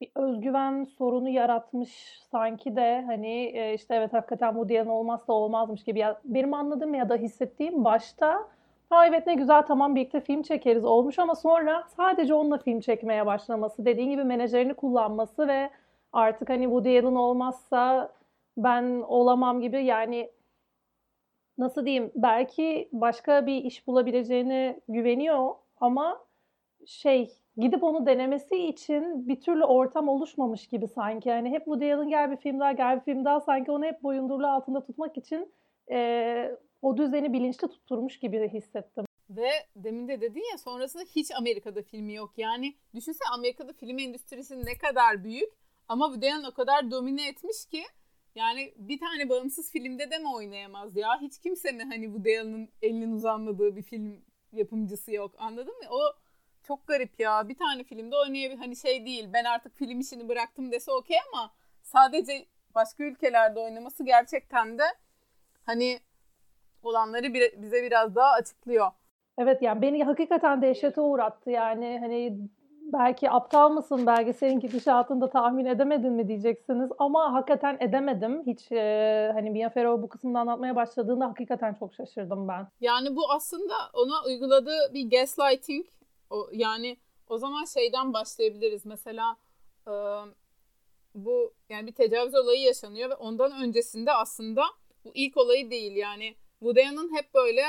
bir 0.00 0.10
özgüven 0.14 0.84
sorunu 0.84 1.28
yaratmış 1.28 2.20
sanki 2.30 2.76
de 2.76 3.04
hani 3.06 3.44
e, 3.44 3.74
işte 3.74 3.94
evet 3.94 4.12
hakikaten 4.12 4.56
bu 4.56 4.68
diyen 4.68 4.86
olmazsa 4.86 5.32
olmazmış 5.32 5.84
gibi. 5.84 5.98
Ya, 5.98 6.20
benim 6.24 6.54
anladığım 6.54 6.94
ya 6.94 7.08
da 7.08 7.16
hissettiğim 7.16 7.84
başta 7.84 8.48
ha 8.90 9.06
evet 9.06 9.26
ne 9.26 9.34
güzel 9.34 9.62
tamam 9.62 9.94
birlikte 9.94 10.20
film 10.20 10.42
çekeriz 10.42 10.84
olmuş 10.84 11.18
ama 11.18 11.34
sonra 11.34 11.84
sadece 11.96 12.34
onunla 12.34 12.58
film 12.58 12.80
çekmeye 12.80 13.26
başlaması, 13.26 13.84
dediğin 13.84 14.10
gibi 14.10 14.24
menajerini 14.24 14.74
kullanması 14.74 15.48
ve 15.48 15.70
artık 16.12 16.48
hani 16.50 16.64
Woody 16.64 16.98
Allen 16.98 17.14
olmazsa 17.14 18.12
ben 18.56 18.84
olamam 19.08 19.60
gibi 19.60 19.84
yani 19.84 20.30
nasıl 21.58 21.86
diyeyim 21.86 22.12
belki 22.14 22.88
başka 22.92 23.46
bir 23.46 23.64
iş 23.64 23.86
bulabileceğine 23.86 24.80
güveniyor 24.88 25.54
ama 25.80 26.24
şey 26.86 27.32
gidip 27.56 27.82
onu 27.84 28.06
denemesi 28.06 28.56
için 28.56 29.28
bir 29.28 29.40
türlü 29.40 29.64
ortam 29.64 30.08
oluşmamış 30.08 30.66
gibi 30.68 30.88
sanki. 30.88 31.28
Yani 31.28 31.50
hep 31.50 31.64
Woody 31.64 31.94
Allen 31.94 32.08
gel 32.08 32.30
bir 32.30 32.36
film 32.36 32.60
daha 32.60 32.72
gel 32.72 32.96
bir 32.96 33.02
film 33.04 33.24
daha 33.24 33.40
sanki 33.40 33.72
onu 33.72 33.84
hep 33.84 34.02
boyundurlu 34.02 34.46
altında 34.46 34.84
tutmak 34.86 35.16
için 35.16 35.52
e, 35.90 36.56
o 36.82 36.96
düzeni 36.96 37.32
bilinçli 37.32 37.68
tutturmuş 37.68 38.18
gibi 38.18 38.48
hissettim. 38.48 39.04
Ve 39.30 39.50
demin 39.76 40.08
de 40.08 40.20
dedin 40.20 40.50
ya 40.52 40.58
sonrasında 40.58 41.02
hiç 41.02 41.30
Amerika'da 41.30 41.82
filmi 41.82 42.14
yok. 42.14 42.32
Yani 42.36 42.74
düşünsene 42.94 43.28
Amerika'da 43.32 43.72
film 43.72 43.98
endüstrisi 43.98 44.66
ne 44.66 44.78
kadar 44.78 45.24
büyük 45.24 45.52
ama 45.88 46.06
Woody 46.06 46.32
Allen 46.32 46.44
o 46.44 46.54
kadar 46.54 46.90
domine 46.90 47.28
etmiş 47.28 47.66
ki 47.70 47.84
yani 48.34 48.74
bir 48.76 48.98
tane 48.98 49.28
bağımsız 49.28 49.72
filmde 49.72 50.10
de 50.10 50.18
mi 50.18 50.34
oynayamaz 50.34 50.96
ya? 50.96 51.20
Hiç 51.20 51.38
kimse 51.38 51.72
mi 51.72 51.82
hani 51.82 52.14
bu 52.14 52.24
Dale'ın 52.24 52.68
elinin 52.82 53.12
uzanmadığı 53.12 53.76
bir 53.76 53.82
film 53.82 54.24
yapımcısı 54.52 55.12
yok. 55.12 55.34
Anladın 55.38 55.78
mı? 55.78 55.84
O 55.90 56.00
çok 56.62 56.86
garip 56.86 57.20
ya. 57.20 57.48
Bir 57.48 57.54
tane 57.54 57.84
filmde 57.84 58.16
oynayabilir. 58.16 58.58
Hani 58.58 58.76
şey 58.76 59.06
değil. 59.06 59.28
Ben 59.32 59.44
artık 59.44 59.76
film 59.76 60.00
işini 60.00 60.28
bıraktım 60.28 60.72
dese 60.72 60.92
okey 60.92 61.16
ama 61.32 61.54
sadece 61.82 62.46
başka 62.74 63.04
ülkelerde 63.04 63.60
oynaması 63.60 64.04
gerçekten 64.04 64.78
de 64.78 64.84
hani 65.62 66.00
olanları 66.82 67.34
bize 67.34 67.82
biraz 67.82 68.14
daha 68.14 68.30
açıklıyor. 68.30 68.90
Evet 69.38 69.62
yani 69.62 69.82
beni 69.82 70.04
hakikaten 70.04 70.62
dehşete 70.62 71.00
uğrattı 71.00 71.50
yani 71.50 71.98
hani 72.00 72.38
belki 72.92 73.30
aptal 73.30 73.70
mısın 73.70 74.06
belgeselin 74.06 74.60
gidişatını 74.60 75.30
tahmin 75.30 75.64
edemedin 75.64 76.12
mi 76.12 76.28
diyeceksiniz 76.28 76.90
ama 76.98 77.32
hakikaten 77.32 77.76
edemedim. 77.80 78.42
Hiç 78.46 78.72
e, 78.72 79.30
hani 79.34 79.50
Mia 79.50 79.68
Farrow 79.70 80.02
bu 80.02 80.08
kısmını 80.08 80.40
anlatmaya 80.40 80.76
başladığında 80.76 81.26
hakikaten 81.26 81.74
çok 81.74 81.94
şaşırdım 81.94 82.48
ben. 82.48 82.68
Yani 82.80 83.16
bu 83.16 83.32
aslında 83.32 83.74
ona 83.92 84.24
uyguladığı 84.26 84.94
bir 84.94 85.10
gaslighting. 85.10 85.86
O, 86.30 86.48
yani 86.52 86.96
o 87.28 87.38
zaman 87.38 87.64
şeyden 87.64 88.12
başlayabiliriz. 88.12 88.86
Mesela 88.86 89.36
e, 89.88 89.92
bu 91.14 91.52
yani 91.68 91.86
bir 91.86 91.92
tecavüz 91.92 92.34
olayı 92.34 92.60
yaşanıyor 92.60 93.10
ve 93.10 93.14
ondan 93.14 93.62
öncesinde 93.62 94.12
aslında 94.12 94.62
bu 95.04 95.10
ilk 95.14 95.36
olayı 95.36 95.70
değil. 95.70 95.96
Yani 95.96 96.34
Allen 96.62 97.14
hep 97.16 97.34
böyle 97.34 97.60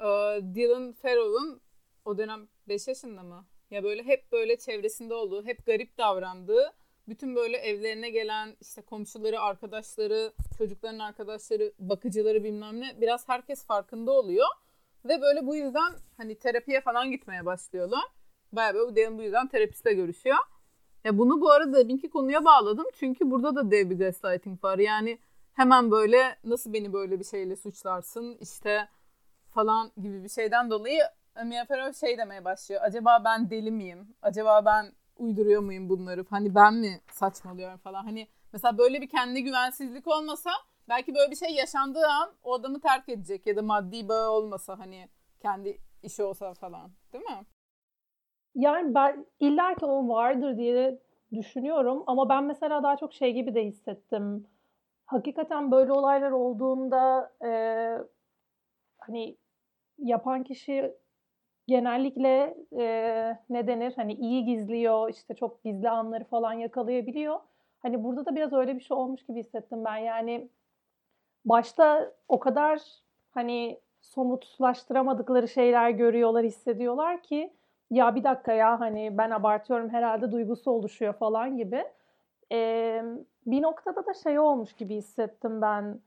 e, 0.00 0.06
Dylan 0.54 0.92
Farrow'un 0.92 1.60
o 2.04 2.18
dönem 2.18 2.48
5 2.68 2.88
yaşında 2.88 3.22
mı? 3.22 3.46
Ya 3.70 3.84
böyle 3.84 4.02
hep 4.02 4.32
böyle 4.32 4.56
çevresinde 4.58 5.14
olduğu, 5.14 5.44
hep 5.44 5.66
garip 5.66 5.98
davrandığı, 5.98 6.72
bütün 7.08 7.36
böyle 7.36 7.56
evlerine 7.56 8.10
gelen 8.10 8.56
işte 8.60 8.82
komşuları, 8.82 9.40
arkadaşları, 9.40 10.32
çocukların 10.58 10.98
arkadaşları, 10.98 11.72
bakıcıları 11.78 12.44
bilmem 12.44 12.80
ne 12.80 13.00
biraz 13.00 13.28
herkes 13.28 13.66
farkında 13.66 14.12
oluyor. 14.12 14.46
Ve 15.04 15.20
böyle 15.20 15.46
bu 15.46 15.56
yüzden 15.56 15.92
hani 16.16 16.34
terapiye 16.38 16.80
falan 16.80 17.10
gitmeye 17.10 17.46
başlıyorlar. 17.46 18.04
Bayağı 18.52 18.74
böyle 18.74 18.96
Derin 18.96 19.18
bu 19.18 19.22
yüzden 19.22 19.48
terapistle 19.48 19.92
görüşüyor. 19.92 20.36
Ya 21.04 21.18
bunu 21.18 21.40
bu 21.40 21.50
arada 21.50 21.78
deminki 21.78 22.10
konuya 22.10 22.44
bağladım. 22.44 22.86
Çünkü 22.94 23.30
burada 23.30 23.56
da 23.56 23.70
dev 23.70 23.90
bir 23.90 23.98
gaslighting 23.98 24.64
var. 24.64 24.78
Yani 24.78 25.18
hemen 25.56 25.90
böyle 25.90 26.36
nasıl 26.44 26.72
beni 26.72 26.92
böyle 26.92 27.18
bir 27.18 27.24
şeyle 27.24 27.56
suçlarsın 27.56 28.36
işte 28.40 28.88
falan 29.50 29.92
gibi 29.96 30.24
bir 30.24 30.28
şeyden 30.28 30.70
dolayı 30.70 31.02
Mia 31.44 31.64
Farrow 31.64 32.06
şey 32.06 32.18
demeye 32.18 32.44
başlıyor. 32.44 32.80
Acaba 32.84 33.22
ben 33.24 33.50
deli 33.50 33.70
miyim? 33.70 34.14
Acaba 34.22 34.64
ben 34.64 34.92
uyduruyor 35.18 35.62
muyum 35.62 35.88
bunları? 35.88 36.24
Hani 36.30 36.54
ben 36.54 36.74
mi 36.74 37.00
saçmalıyorum 37.12 37.78
falan. 37.78 38.04
Hani 38.04 38.28
mesela 38.52 38.78
böyle 38.78 39.00
bir 39.00 39.08
kendi 39.08 39.44
güvensizlik 39.44 40.06
olmasa 40.06 40.50
belki 40.88 41.14
böyle 41.14 41.30
bir 41.30 41.36
şey 41.36 41.54
yaşandığı 41.54 42.06
an 42.06 42.32
o 42.42 42.54
adamı 42.54 42.80
terk 42.80 43.08
edecek 43.08 43.46
ya 43.46 43.56
da 43.56 43.62
maddi 43.62 44.08
bağı 44.08 44.30
olmasa 44.30 44.78
hani 44.78 45.08
kendi 45.40 45.78
işi 46.02 46.22
olsa 46.22 46.54
falan. 46.54 46.90
Değil 47.12 47.24
mi? 47.24 47.46
Yani 48.54 48.94
ben 48.94 49.26
illa 49.40 49.74
ki 49.74 49.84
o 49.86 50.08
vardır 50.08 50.56
diye 50.56 50.98
düşünüyorum 51.32 52.02
ama 52.06 52.28
ben 52.28 52.44
mesela 52.44 52.82
daha 52.82 52.96
çok 52.96 53.12
şey 53.12 53.32
gibi 53.32 53.54
de 53.54 53.64
hissettim. 53.64 54.46
Hakikaten 55.06 55.70
böyle 55.70 55.92
olaylar 55.92 56.30
olduğunda 56.30 57.32
e, 57.44 57.50
hani 58.98 59.36
yapan 59.98 60.44
kişi 60.44 60.94
genellikle 61.68 62.56
e, 62.78 62.86
ne 63.50 63.66
denir 63.66 63.92
hani 63.96 64.14
iyi 64.14 64.44
gizliyor 64.44 65.10
işte 65.10 65.34
çok 65.34 65.64
gizli 65.64 65.90
anları 65.90 66.24
falan 66.24 66.52
yakalayabiliyor. 66.52 67.40
Hani 67.78 68.04
burada 68.04 68.26
da 68.26 68.36
biraz 68.36 68.52
öyle 68.52 68.74
bir 68.76 68.80
şey 68.80 68.96
olmuş 68.96 69.26
gibi 69.26 69.40
hissettim 69.40 69.84
ben. 69.84 69.96
Yani 69.96 70.48
başta 71.44 72.12
o 72.28 72.38
kadar 72.40 72.82
hani 73.30 73.80
somutlaştıramadıkları 74.00 75.48
şeyler 75.48 75.90
görüyorlar, 75.90 76.44
hissediyorlar 76.44 77.22
ki 77.22 77.52
ya 77.90 78.14
bir 78.14 78.24
dakika 78.24 78.52
ya 78.52 78.80
hani 78.80 79.18
ben 79.18 79.30
abartıyorum 79.30 79.90
herhalde 79.90 80.32
duygusu 80.32 80.70
oluşuyor 80.70 81.12
falan 81.14 81.56
gibi. 81.56 81.84
Ee, 82.52 83.02
bir 83.46 83.62
noktada 83.62 84.06
da 84.06 84.14
şey 84.14 84.38
olmuş 84.38 84.72
gibi 84.72 84.96
hissettim 84.96 85.62
ben. 85.62 86.00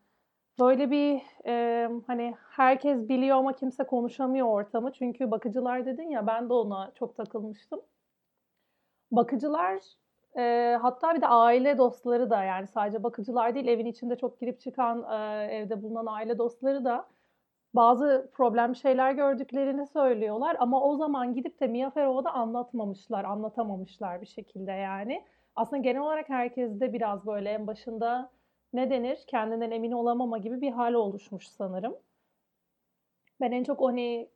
Böyle 0.60 0.92
bir 0.92 1.22
e, 1.46 1.90
hani 2.08 2.36
herkes 2.52 3.10
biliyor 3.10 3.38
ama 3.38 3.54
kimse 3.56 3.84
konuşamıyor 3.84 4.48
ortamı. 4.48 4.92
Çünkü 4.94 5.32
bakıcılar 5.32 5.86
dedin 5.86 6.10
ya 6.10 6.28
ben 6.28 6.50
de 6.50 6.54
ona 6.54 6.92
çok 6.96 7.18
takılmıştım. 7.18 7.82
Bakıcılar 9.12 9.84
e, 10.38 10.78
hatta 10.82 11.16
bir 11.16 11.22
de 11.22 11.28
aile 11.28 11.78
dostları 11.78 12.30
da 12.30 12.44
yani 12.44 12.68
sadece 12.68 13.04
bakıcılar 13.04 13.56
değil 13.56 13.68
evin 13.68 13.86
içinde 13.86 14.16
çok 14.16 14.40
girip 14.40 14.60
çıkan 14.60 15.04
e, 15.12 15.46
evde 15.54 15.82
bulunan 15.82 16.06
aile 16.06 16.38
dostları 16.38 16.86
da 16.86 17.06
bazı 17.74 18.30
problem 18.34 18.76
şeyler 18.76 19.12
gördüklerini 19.12 19.88
söylüyorlar 19.88 20.58
ama 20.60 20.82
o 20.84 20.96
zaman 20.96 21.34
gidip 21.34 21.60
de 21.60 21.68
Mia 21.68 21.90
Farrow'a 21.90 22.24
da 22.24 22.32
anlatmamışlar, 22.34 23.24
anlatamamışlar 23.24 24.22
bir 24.22 24.26
şekilde 24.28 24.72
yani. 24.72 25.24
Aslında 25.56 25.82
genel 25.82 26.02
olarak 26.02 26.30
herkeste 26.30 26.94
biraz 26.94 27.26
böyle 27.26 27.50
en 27.50 27.68
başında 27.68 28.32
ne 28.74 28.90
denir? 28.90 29.20
Kendinden 29.28 29.72
emin 29.72 29.92
olamama 29.92 30.38
gibi 30.38 30.62
bir 30.62 30.72
hal 30.72 30.94
oluşmuş 30.94 31.48
sanırım. 31.48 31.96
Ben 33.42 33.52
en 33.52 33.64
çok 33.64 33.82
onu 33.82 34.28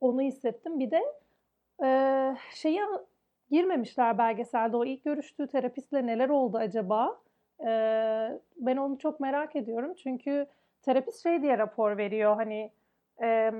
onu 0.00 0.22
hissettim. 0.22 0.78
Bir 0.78 0.90
de 0.90 1.02
e, 1.84 1.88
şeyi 2.54 2.80
girmemişler 3.50 4.18
belgeselde. 4.18 4.76
O 4.76 4.84
ilk 4.84 5.04
görüştüğü 5.04 5.46
terapistle 5.46 6.06
neler 6.06 6.28
oldu 6.28 6.58
acaba? 6.58 7.20
E, 7.60 7.68
ben 8.56 8.76
onu 8.76 8.98
çok 8.98 9.20
merak 9.20 9.56
ediyorum. 9.56 9.94
Çünkü 9.94 10.46
terapist 10.82 11.22
şey 11.22 11.42
diye 11.42 11.58
rapor 11.58 11.96
veriyor. 11.96 12.36
Hani 12.36 12.72
e, 13.22 13.52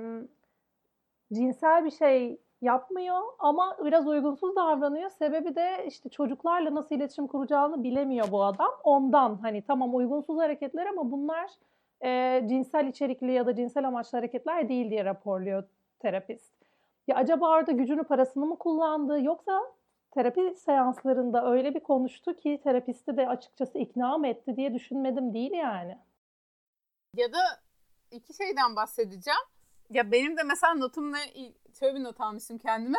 cinsel 1.33 1.85
bir 1.85 1.91
şey 1.91 2.37
yapmıyor 2.61 3.21
ama 3.39 3.77
biraz 3.85 4.07
uygunsuz 4.07 4.55
davranıyor. 4.55 5.09
Sebebi 5.09 5.55
de 5.55 5.85
işte 5.87 6.09
çocuklarla 6.09 6.75
nasıl 6.75 6.95
iletişim 6.95 7.27
kuracağını 7.27 7.83
bilemiyor 7.83 8.31
bu 8.31 8.43
adam. 8.43 8.71
Ondan 8.83 9.35
hani 9.35 9.61
tamam 9.61 9.95
uygunsuz 9.95 10.37
hareketler 10.37 10.85
ama 10.85 11.11
bunlar 11.11 11.51
e, 12.03 12.41
cinsel 12.49 12.87
içerikli 12.87 13.31
ya 13.31 13.45
da 13.45 13.55
cinsel 13.55 13.87
amaçlı 13.87 14.17
hareketler 14.17 14.69
değil 14.69 14.89
diye 14.89 15.05
raporluyor 15.05 15.63
terapist. 15.99 16.53
Ya 17.07 17.15
acaba 17.15 17.49
orada 17.49 17.71
gücünü 17.71 18.03
parasını 18.03 18.45
mı 18.45 18.57
kullandı 18.57 19.21
yoksa 19.21 19.61
terapi 20.11 20.55
seanslarında 20.55 21.51
öyle 21.51 21.75
bir 21.75 21.79
konuştu 21.79 22.35
ki 22.35 22.59
terapisti 22.63 23.17
de 23.17 23.27
açıkçası 23.27 23.77
ikna 23.77 24.17
mı 24.17 24.27
etti 24.27 24.55
diye 24.55 24.73
düşünmedim 24.73 25.33
değil 25.33 25.51
yani. 25.51 25.97
Ya 27.15 27.33
da 27.33 27.39
iki 28.11 28.33
şeyden 28.33 28.75
bahsedeceğim. 28.75 29.39
Ya 29.89 30.11
benim 30.11 30.37
de 30.37 30.43
mesela 30.43 30.73
notumla 30.73 31.17
şöyle 31.79 31.95
bir 31.95 32.03
not 32.03 32.21
almıştım 32.21 32.57
kendime. 32.57 32.97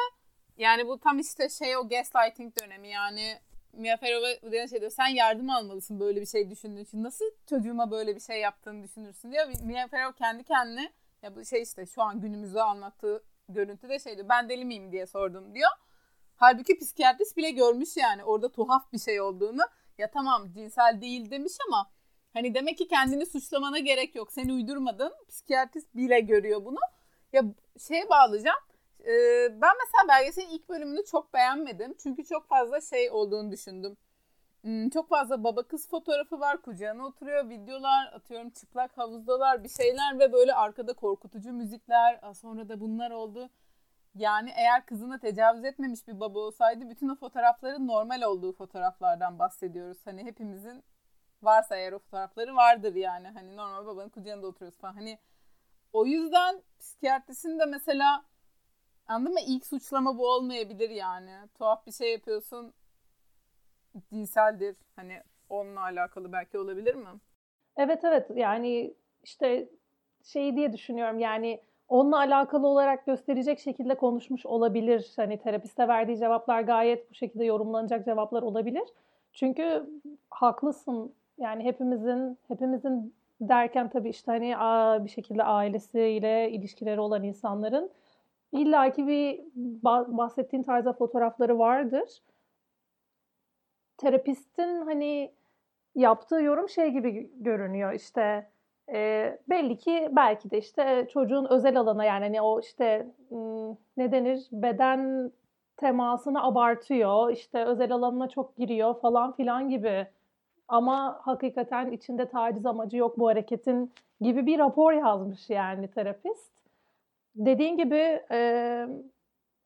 Yani 0.56 0.86
bu 0.88 0.98
tam 0.98 1.18
işte 1.18 1.48
şey 1.48 1.76
o 1.76 1.88
gaslighting 1.88 2.60
dönemi 2.60 2.88
yani 2.88 3.38
Mia 3.72 3.96
Farrow'a 3.96 4.52
diyen 4.52 4.66
şey 4.66 4.80
diyor 4.80 4.90
sen 4.90 5.06
yardım 5.06 5.50
almalısın 5.50 6.00
böyle 6.00 6.20
bir 6.20 6.26
şey 6.26 6.50
düşündüğün 6.50 6.84
için. 6.84 7.02
Nasıl 7.02 7.24
çocuğuma 7.48 7.90
böyle 7.90 8.16
bir 8.16 8.20
şey 8.20 8.40
yaptığını 8.40 8.82
düşünürsün 8.82 9.32
diyor. 9.32 9.46
Mia 9.64 9.88
Farrow 9.88 10.18
kendi 10.18 10.44
kendine 10.44 10.92
ya 11.22 11.36
bu 11.36 11.44
şey 11.44 11.62
işte 11.62 11.86
şu 11.86 12.02
an 12.02 12.20
günümüzde 12.20 12.62
anlattığı 12.62 13.24
görüntüde 13.48 13.98
şey 13.98 14.16
diyor 14.16 14.28
ben 14.28 14.48
deli 14.48 14.64
miyim 14.64 14.92
diye 14.92 15.06
sordum 15.06 15.54
diyor. 15.54 15.70
Halbuki 16.36 16.78
psikiyatrist 16.78 17.36
bile 17.36 17.50
görmüş 17.50 17.96
yani 17.96 18.24
orada 18.24 18.52
tuhaf 18.52 18.92
bir 18.92 18.98
şey 18.98 19.20
olduğunu. 19.20 19.62
Ya 19.98 20.10
tamam 20.10 20.52
cinsel 20.52 21.00
değil 21.00 21.30
demiş 21.30 21.52
ama 21.68 21.90
hani 22.32 22.54
demek 22.54 22.78
ki 22.78 22.88
kendini 22.88 23.26
suçlamana 23.26 23.78
gerek 23.78 24.14
yok. 24.14 24.32
Seni 24.32 24.52
uydurmadın. 24.52 25.12
Psikiyatrist 25.28 25.96
bile 25.96 26.20
görüyor 26.20 26.64
bunu. 26.64 26.78
Ya 27.32 27.42
şeye 27.88 28.08
bağlayacağım. 28.08 28.58
Ee, 29.00 29.48
ben 29.60 29.72
mesela 29.80 30.08
belgeselin 30.08 30.48
ilk 30.48 30.68
bölümünü 30.68 31.04
çok 31.04 31.34
beğenmedim. 31.34 31.94
Çünkü 32.02 32.24
çok 32.24 32.48
fazla 32.48 32.80
şey 32.80 33.10
olduğunu 33.10 33.50
düşündüm. 33.50 33.96
Hmm, 34.62 34.90
çok 34.90 35.08
fazla 35.08 35.44
baba 35.44 35.62
kız 35.62 35.88
fotoğrafı 35.88 36.40
var. 36.40 36.62
Kucağına 36.62 37.06
oturuyor. 37.06 37.48
Videolar 37.48 38.12
atıyorum 38.12 38.50
çıplak 38.50 38.98
havuzdalar 38.98 39.64
bir 39.64 39.68
şeyler 39.68 40.18
ve 40.18 40.32
böyle 40.32 40.54
arkada 40.54 40.92
korkutucu 40.92 41.52
müzikler. 41.52 42.20
Sonra 42.34 42.68
da 42.68 42.80
bunlar 42.80 43.10
oldu. 43.10 43.50
Yani 44.14 44.52
eğer 44.56 44.86
kızına 44.86 45.18
tecavüz 45.18 45.64
etmemiş 45.64 46.08
bir 46.08 46.20
baba 46.20 46.38
olsaydı 46.38 46.90
bütün 46.90 47.08
o 47.08 47.16
fotoğrafların 47.16 47.86
normal 47.86 48.22
olduğu 48.22 48.52
fotoğraflardan 48.52 49.38
bahsediyoruz. 49.38 49.98
Hani 50.04 50.24
hepimizin 50.24 50.82
varsa 51.44 51.76
eğer 51.76 51.92
o 51.92 51.98
fotoğrafları 51.98 52.56
vardır 52.56 52.94
yani. 52.94 53.28
Hani 53.28 53.56
normal 53.56 53.86
babanın 53.86 54.08
kucağında 54.08 54.46
oturuyorsun 54.46 54.80
falan. 54.80 54.94
Hani 54.94 55.18
o 55.92 56.06
yüzden 56.06 56.62
psikiyatristin 56.78 57.58
de 57.58 57.64
mesela 57.64 58.24
anladın 59.06 59.32
mı? 59.32 59.40
İlk 59.46 59.66
suçlama 59.66 60.18
bu 60.18 60.28
olmayabilir 60.28 60.90
yani. 60.90 61.30
Tuhaf 61.58 61.86
bir 61.86 61.92
şey 61.92 62.12
yapıyorsun 62.12 62.74
cinseldir. 64.12 64.76
Hani 64.96 65.22
onunla 65.48 65.82
alakalı 65.82 66.32
belki 66.32 66.58
olabilir 66.58 66.94
mi? 66.94 67.08
Evet 67.76 68.04
evet 68.04 68.30
yani 68.34 68.94
işte 69.22 69.68
şey 70.24 70.56
diye 70.56 70.72
düşünüyorum 70.72 71.18
yani 71.18 71.60
onunla 71.88 72.18
alakalı 72.18 72.66
olarak 72.66 73.06
gösterecek 73.06 73.60
şekilde 73.60 73.94
konuşmuş 73.94 74.46
olabilir. 74.46 75.12
Hani 75.16 75.38
terapiste 75.38 75.88
verdiği 75.88 76.18
cevaplar 76.18 76.60
gayet 76.60 77.10
bu 77.10 77.14
şekilde 77.14 77.44
yorumlanacak 77.44 78.04
cevaplar 78.04 78.42
olabilir. 78.42 78.84
Çünkü 79.32 79.90
haklısın. 80.30 81.14
Yani 81.40 81.64
hepimizin 81.64 82.38
hepimizin 82.48 83.14
derken 83.40 83.88
tabii 83.90 84.08
işte 84.08 84.32
hani 84.32 84.54
bir 85.04 85.10
şekilde 85.10 85.44
ailesiyle 85.44 86.50
ilişkileri 86.50 87.00
olan 87.00 87.22
insanların 87.22 87.90
illaki 88.52 89.06
bir 89.06 89.40
bahsettiğin 90.16 90.62
tarzda 90.62 90.92
fotoğrafları 90.92 91.58
vardır. 91.58 92.22
Terapistin 93.96 94.80
hani 94.80 95.32
yaptığı 95.94 96.42
yorum 96.42 96.68
şey 96.68 96.90
gibi 96.90 97.30
görünüyor 97.36 97.92
işte 97.92 98.50
e, 98.92 99.38
belli 99.48 99.78
ki 99.78 100.08
belki 100.12 100.50
de 100.50 100.58
işte 100.58 101.08
çocuğun 101.12 101.46
özel 101.50 101.76
alana 101.80 102.04
yani 102.04 102.24
hani 102.24 102.42
o 102.42 102.60
işte 102.60 103.06
ne 103.96 104.12
denir 104.12 104.46
beden 104.52 105.32
temasını 105.76 106.44
abartıyor 106.44 107.32
işte 107.32 107.64
özel 107.64 107.92
alanına 107.92 108.28
çok 108.28 108.56
giriyor 108.56 109.00
falan 109.00 109.32
filan 109.32 109.68
gibi 109.68 110.06
ama 110.70 111.20
hakikaten 111.22 111.90
içinde 111.90 112.28
taciz 112.28 112.66
amacı 112.66 112.96
yok 112.96 113.18
bu 113.18 113.28
hareketin 113.28 113.92
gibi 114.20 114.46
bir 114.46 114.58
rapor 114.58 114.92
yazmış 114.92 115.50
yani 115.50 115.90
terapist. 115.90 116.52
Dediğin 117.34 117.76
gibi 117.76 118.22
e, 118.30 118.86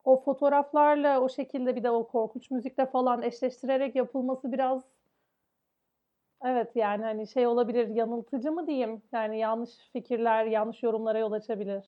o 0.03 0.21
fotoğraflarla 0.21 1.21
o 1.21 1.29
şekilde 1.29 1.75
bir 1.75 1.83
de 1.83 1.91
o 1.91 2.07
korkunç 2.07 2.51
müzikle 2.51 2.85
falan 2.85 3.21
eşleştirerek 3.21 3.95
yapılması 3.95 4.51
biraz 4.51 4.83
evet 6.45 6.75
yani 6.75 7.03
hani 7.03 7.27
şey 7.27 7.47
olabilir 7.47 7.87
yanıltıcı 7.87 8.51
mı 8.51 8.67
diyeyim 8.67 9.01
yani 9.11 9.39
yanlış 9.39 9.71
fikirler 9.93 10.45
yanlış 10.45 10.83
yorumlara 10.83 11.19
yol 11.19 11.31
açabilir. 11.31 11.83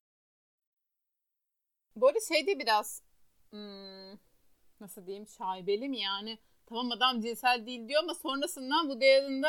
Bu 1.96 2.08
arada 2.08 2.20
şey 2.20 2.60
biraz 2.60 3.04
hmm, 3.50 4.12
nasıl 4.80 5.06
diyeyim 5.06 5.28
şaibeli 5.28 5.90
mi 5.90 6.00
yani 6.00 6.38
Tamam 6.70 6.92
adam 6.92 7.22
cinsel 7.22 7.66
değil 7.66 7.88
diyor 7.88 8.04
ama 8.04 8.14
sonrasından 8.14 8.90
bu 8.90 9.02
değerinde 9.02 9.48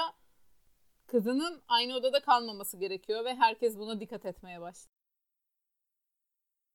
kızının 1.07 1.63
aynı 1.69 1.95
odada 1.97 2.21
kalmaması 2.21 2.77
gerekiyor 2.77 3.25
ve 3.25 3.35
herkes 3.35 3.79
buna 3.79 4.01
dikkat 4.01 4.27
etmeye 4.27 4.61
başlıyor. 4.61 4.99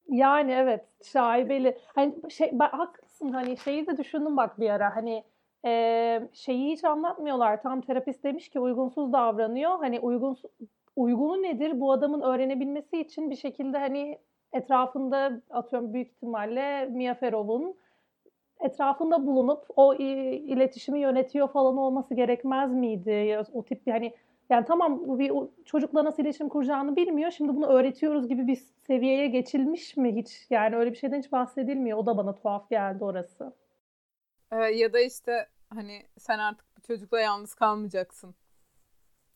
Yani 0.07 0.51
evet 0.51 0.85
şaibeli. 1.03 1.77
Hani 1.95 2.31
şey 2.31 2.49
ben, 2.53 2.69
haklısın 2.69 3.31
hani 3.31 3.57
şeyi 3.57 3.87
de 3.87 3.97
düşündüm 3.97 4.37
bak 4.37 4.59
bir 4.59 4.69
ara 4.69 4.95
hani 4.95 5.23
e, 5.65 6.29
şeyi 6.33 6.71
hiç 6.71 6.83
anlatmıyorlar. 6.83 7.61
Tam 7.61 7.81
terapist 7.81 8.23
demiş 8.23 8.49
ki 8.49 8.59
uygunsuz 8.59 9.13
davranıyor. 9.13 9.79
Hani 9.79 9.99
uygun 9.99 10.37
uygunu 10.95 11.43
nedir 11.43 11.79
bu 11.79 11.91
adamın 11.91 12.21
öğrenebilmesi 12.21 13.01
için 13.01 13.31
bir 13.31 13.35
şekilde 13.35 13.77
hani 13.77 14.19
etrafında 14.53 15.41
atıyorum 15.49 15.93
büyük 15.93 16.11
ihtimalle 16.11 16.85
Mia 16.85 17.13
Farrow'un 17.13 17.75
etrafında 18.63 19.25
bulunup 19.25 19.65
o 19.75 19.95
iletişimi 19.95 20.99
yönetiyor 20.99 21.47
falan 21.47 21.77
olması 21.77 22.13
gerekmez 22.13 22.73
miydi? 22.73 23.43
O 23.53 23.63
tip 23.63 23.87
bir 23.87 23.91
hani 23.91 24.13
yani 24.49 24.65
tamam 24.65 25.07
bu 25.07 25.19
bir 25.19 25.31
çocukla 25.65 26.05
nasıl 26.05 26.23
iletişim 26.23 26.49
kuracağını 26.49 26.95
bilmiyor. 26.95 27.31
Şimdi 27.31 27.55
bunu 27.55 27.67
öğretiyoruz 27.67 28.27
gibi 28.27 28.47
bir 28.47 28.55
seviyeye 28.87 29.27
geçilmiş 29.27 29.97
mi 29.97 30.15
hiç? 30.15 30.47
Yani 30.49 30.75
öyle 30.75 30.91
bir 30.91 30.97
şeyden 30.97 31.19
hiç 31.19 31.31
bahsedilmiyor. 31.31 31.97
O 31.97 32.05
da 32.05 32.17
bana 32.17 32.35
tuhaf 32.35 32.69
geldi 32.69 33.03
orası. 33.03 33.53
Ee, 34.51 34.55
ya 34.55 34.93
da 34.93 34.99
işte 34.99 35.47
hani 35.69 36.01
sen 36.17 36.39
artık 36.39 36.65
bu 36.77 36.81
çocukla 36.81 37.19
yalnız 37.19 37.55
kalmayacaksın. 37.55 38.35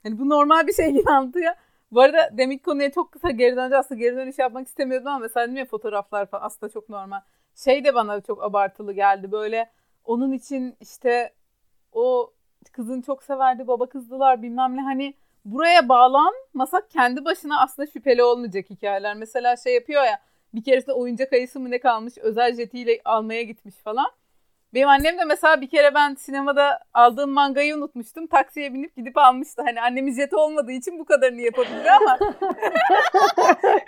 Hani 0.03 0.19
bu 0.19 0.29
normal 0.29 0.67
bir 0.67 0.73
şey 0.73 0.91
gibi 0.91 1.09
anlatıyor. 1.09 1.53
Bu 1.91 2.01
arada 2.01 2.29
demek 2.37 2.63
konuya 2.63 2.91
çok 2.91 3.11
kısa 3.11 3.29
geri 3.29 3.55
döneceğiz. 3.55 3.85
Aslında 3.85 3.99
geri 3.99 4.15
dönüş 4.15 4.39
yapmak 4.39 4.67
istemiyordum 4.67 5.07
ama 5.07 5.19
mesela 5.19 5.59
ya 5.59 5.65
fotoğraflar 5.65 6.25
falan 6.25 6.43
aslında 6.45 6.71
çok 6.71 6.89
normal 6.89 7.21
şey 7.63 7.83
de 7.85 7.95
bana 7.95 8.21
çok 8.21 8.43
abartılı 8.43 8.93
geldi. 8.93 9.31
Böyle 9.31 9.69
onun 10.05 10.31
için 10.31 10.77
işte 10.81 11.33
o 11.91 12.33
kızın 12.71 13.01
çok 13.01 13.23
severdi 13.23 13.67
baba 13.67 13.89
kızdılar 13.89 14.41
bilmem 14.41 14.77
ne 14.77 14.81
hani 14.81 15.13
buraya 15.45 15.89
bağlanmasak 15.89 16.91
kendi 16.91 17.25
başına 17.25 17.61
aslında 17.61 17.91
şüpheli 17.91 18.23
olmayacak 18.23 18.69
hikayeler. 18.69 19.15
Mesela 19.15 19.57
şey 19.57 19.73
yapıyor 19.73 20.03
ya 20.03 20.19
bir 20.53 20.63
keresinde 20.63 20.93
oyuncak 20.93 21.33
ayısı 21.33 21.59
mı 21.59 21.71
ne 21.71 21.79
kalmış 21.79 22.17
özel 22.17 22.55
jetiyle 22.55 23.01
almaya 23.05 23.43
gitmiş 23.43 23.75
falan. 23.75 24.11
Benim 24.73 24.89
annem 24.89 25.17
de 25.17 25.25
mesela 25.25 25.61
bir 25.61 25.69
kere 25.69 25.93
ben 25.95 26.15
sinemada 26.15 26.79
aldığım 26.93 27.29
mangayı 27.29 27.75
unutmuştum. 27.75 28.27
Taksiye 28.27 28.73
binip 28.73 28.95
gidip 28.95 29.17
almıştı. 29.17 29.61
Hani 29.65 29.81
annemiz 29.81 30.15
jet 30.15 30.33
olmadığı 30.33 30.71
için 30.71 30.99
bu 30.99 31.05
kadarını 31.05 31.41
yapabilir 31.41 31.85
ama 31.85 32.17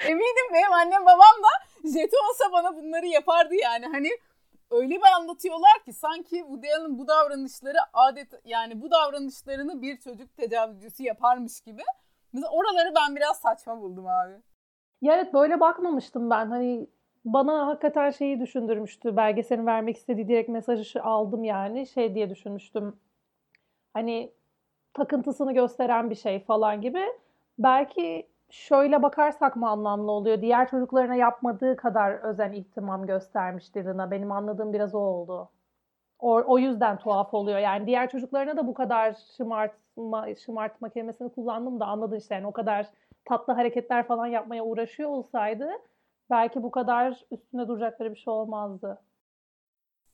eminim 0.07 0.53
benim 0.53 0.73
annem 0.73 1.05
babam 1.05 1.35
da 1.43 1.68
jeti 1.93 2.15
olsa 2.29 2.51
bana 2.51 2.75
bunları 2.75 3.05
yapardı 3.05 3.55
yani. 3.55 3.85
Hani 3.85 4.09
öyle 4.71 4.95
bir 4.95 5.15
anlatıyorlar 5.15 5.83
ki 5.85 5.93
sanki 5.93 6.35
Woody 6.35 6.73
Allen 6.73 6.97
bu 6.97 7.07
davranışları 7.07 7.77
adet 7.93 8.27
yani 8.45 8.81
bu 8.81 8.91
davranışlarını 8.91 9.81
bir 9.81 9.97
çocuk 9.97 10.37
tecavüzcüsü 10.37 11.03
yaparmış 11.03 11.61
gibi. 11.61 11.81
Mesela 12.33 12.51
oraları 12.51 12.93
ben 12.95 13.15
biraz 13.15 13.37
saçma 13.37 13.81
buldum 13.81 14.07
abi. 14.07 14.33
Ya 15.01 15.15
evet 15.15 15.33
böyle 15.33 15.59
bakmamıştım 15.59 16.29
ben. 16.29 16.45
Hani 16.45 16.87
bana 17.25 17.67
hakikaten 17.67 18.09
şeyi 18.09 18.39
düşündürmüştü. 18.39 19.17
Belgeselin 19.17 19.65
vermek 19.65 19.97
istediği 19.97 20.27
direkt 20.27 20.49
mesajı 20.49 21.03
aldım 21.03 21.43
yani. 21.43 21.87
Şey 21.87 22.15
diye 22.15 22.29
düşünmüştüm. 22.29 22.99
Hani 23.93 24.31
takıntısını 24.93 25.53
gösteren 25.53 26.09
bir 26.09 26.15
şey 26.15 26.39
falan 26.43 26.81
gibi. 26.81 27.03
Belki 27.59 28.27
şöyle 28.49 29.01
bakarsak 29.01 29.55
mı 29.55 29.69
anlamlı 29.69 30.11
oluyor? 30.11 30.41
Diğer 30.41 30.69
çocuklarına 30.69 31.15
yapmadığı 31.15 31.75
kadar 31.75 32.11
özen 32.11 32.51
ihtimam 32.51 33.05
göstermiştir 33.05 33.85
Rina. 33.85 34.11
Benim 34.11 34.31
anladığım 34.31 34.73
biraz 34.73 34.95
o 34.95 34.99
oldu. 34.99 35.49
O, 36.19 36.43
o 36.47 36.59
yüzden 36.59 36.97
tuhaf 36.97 37.33
oluyor. 37.33 37.59
Yani 37.59 37.87
diğer 37.87 38.09
çocuklarına 38.09 38.57
da 38.57 38.67
bu 38.67 38.73
kadar 38.73 39.15
şımartma, 39.37 40.35
şımartma 40.35 40.89
kelimesini 40.89 41.31
kullandım 41.31 41.79
da 41.79 41.85
anladın 41.85 42.17
işte. 42.17 42.35
Yani 42.35 42.47
o 42.47 42.51
kadar 42.51 42.87
tatlı 43.25 43.53
hareketler 43.53 44.07
falan 44.07 44.27
yapmaya 44.27 44.63
uğraşıyor 44.63 45.09
olsaydı 45.09 45.69
belki 46.29 46.63
bu 46.63 46.71
kadar 46.71 47.25
üstünde 47.31 47.67
duracakları 47.67 48.11
bir 48.11 48.19
şey 48.19 48.33
olmazdı. 48.33 49.01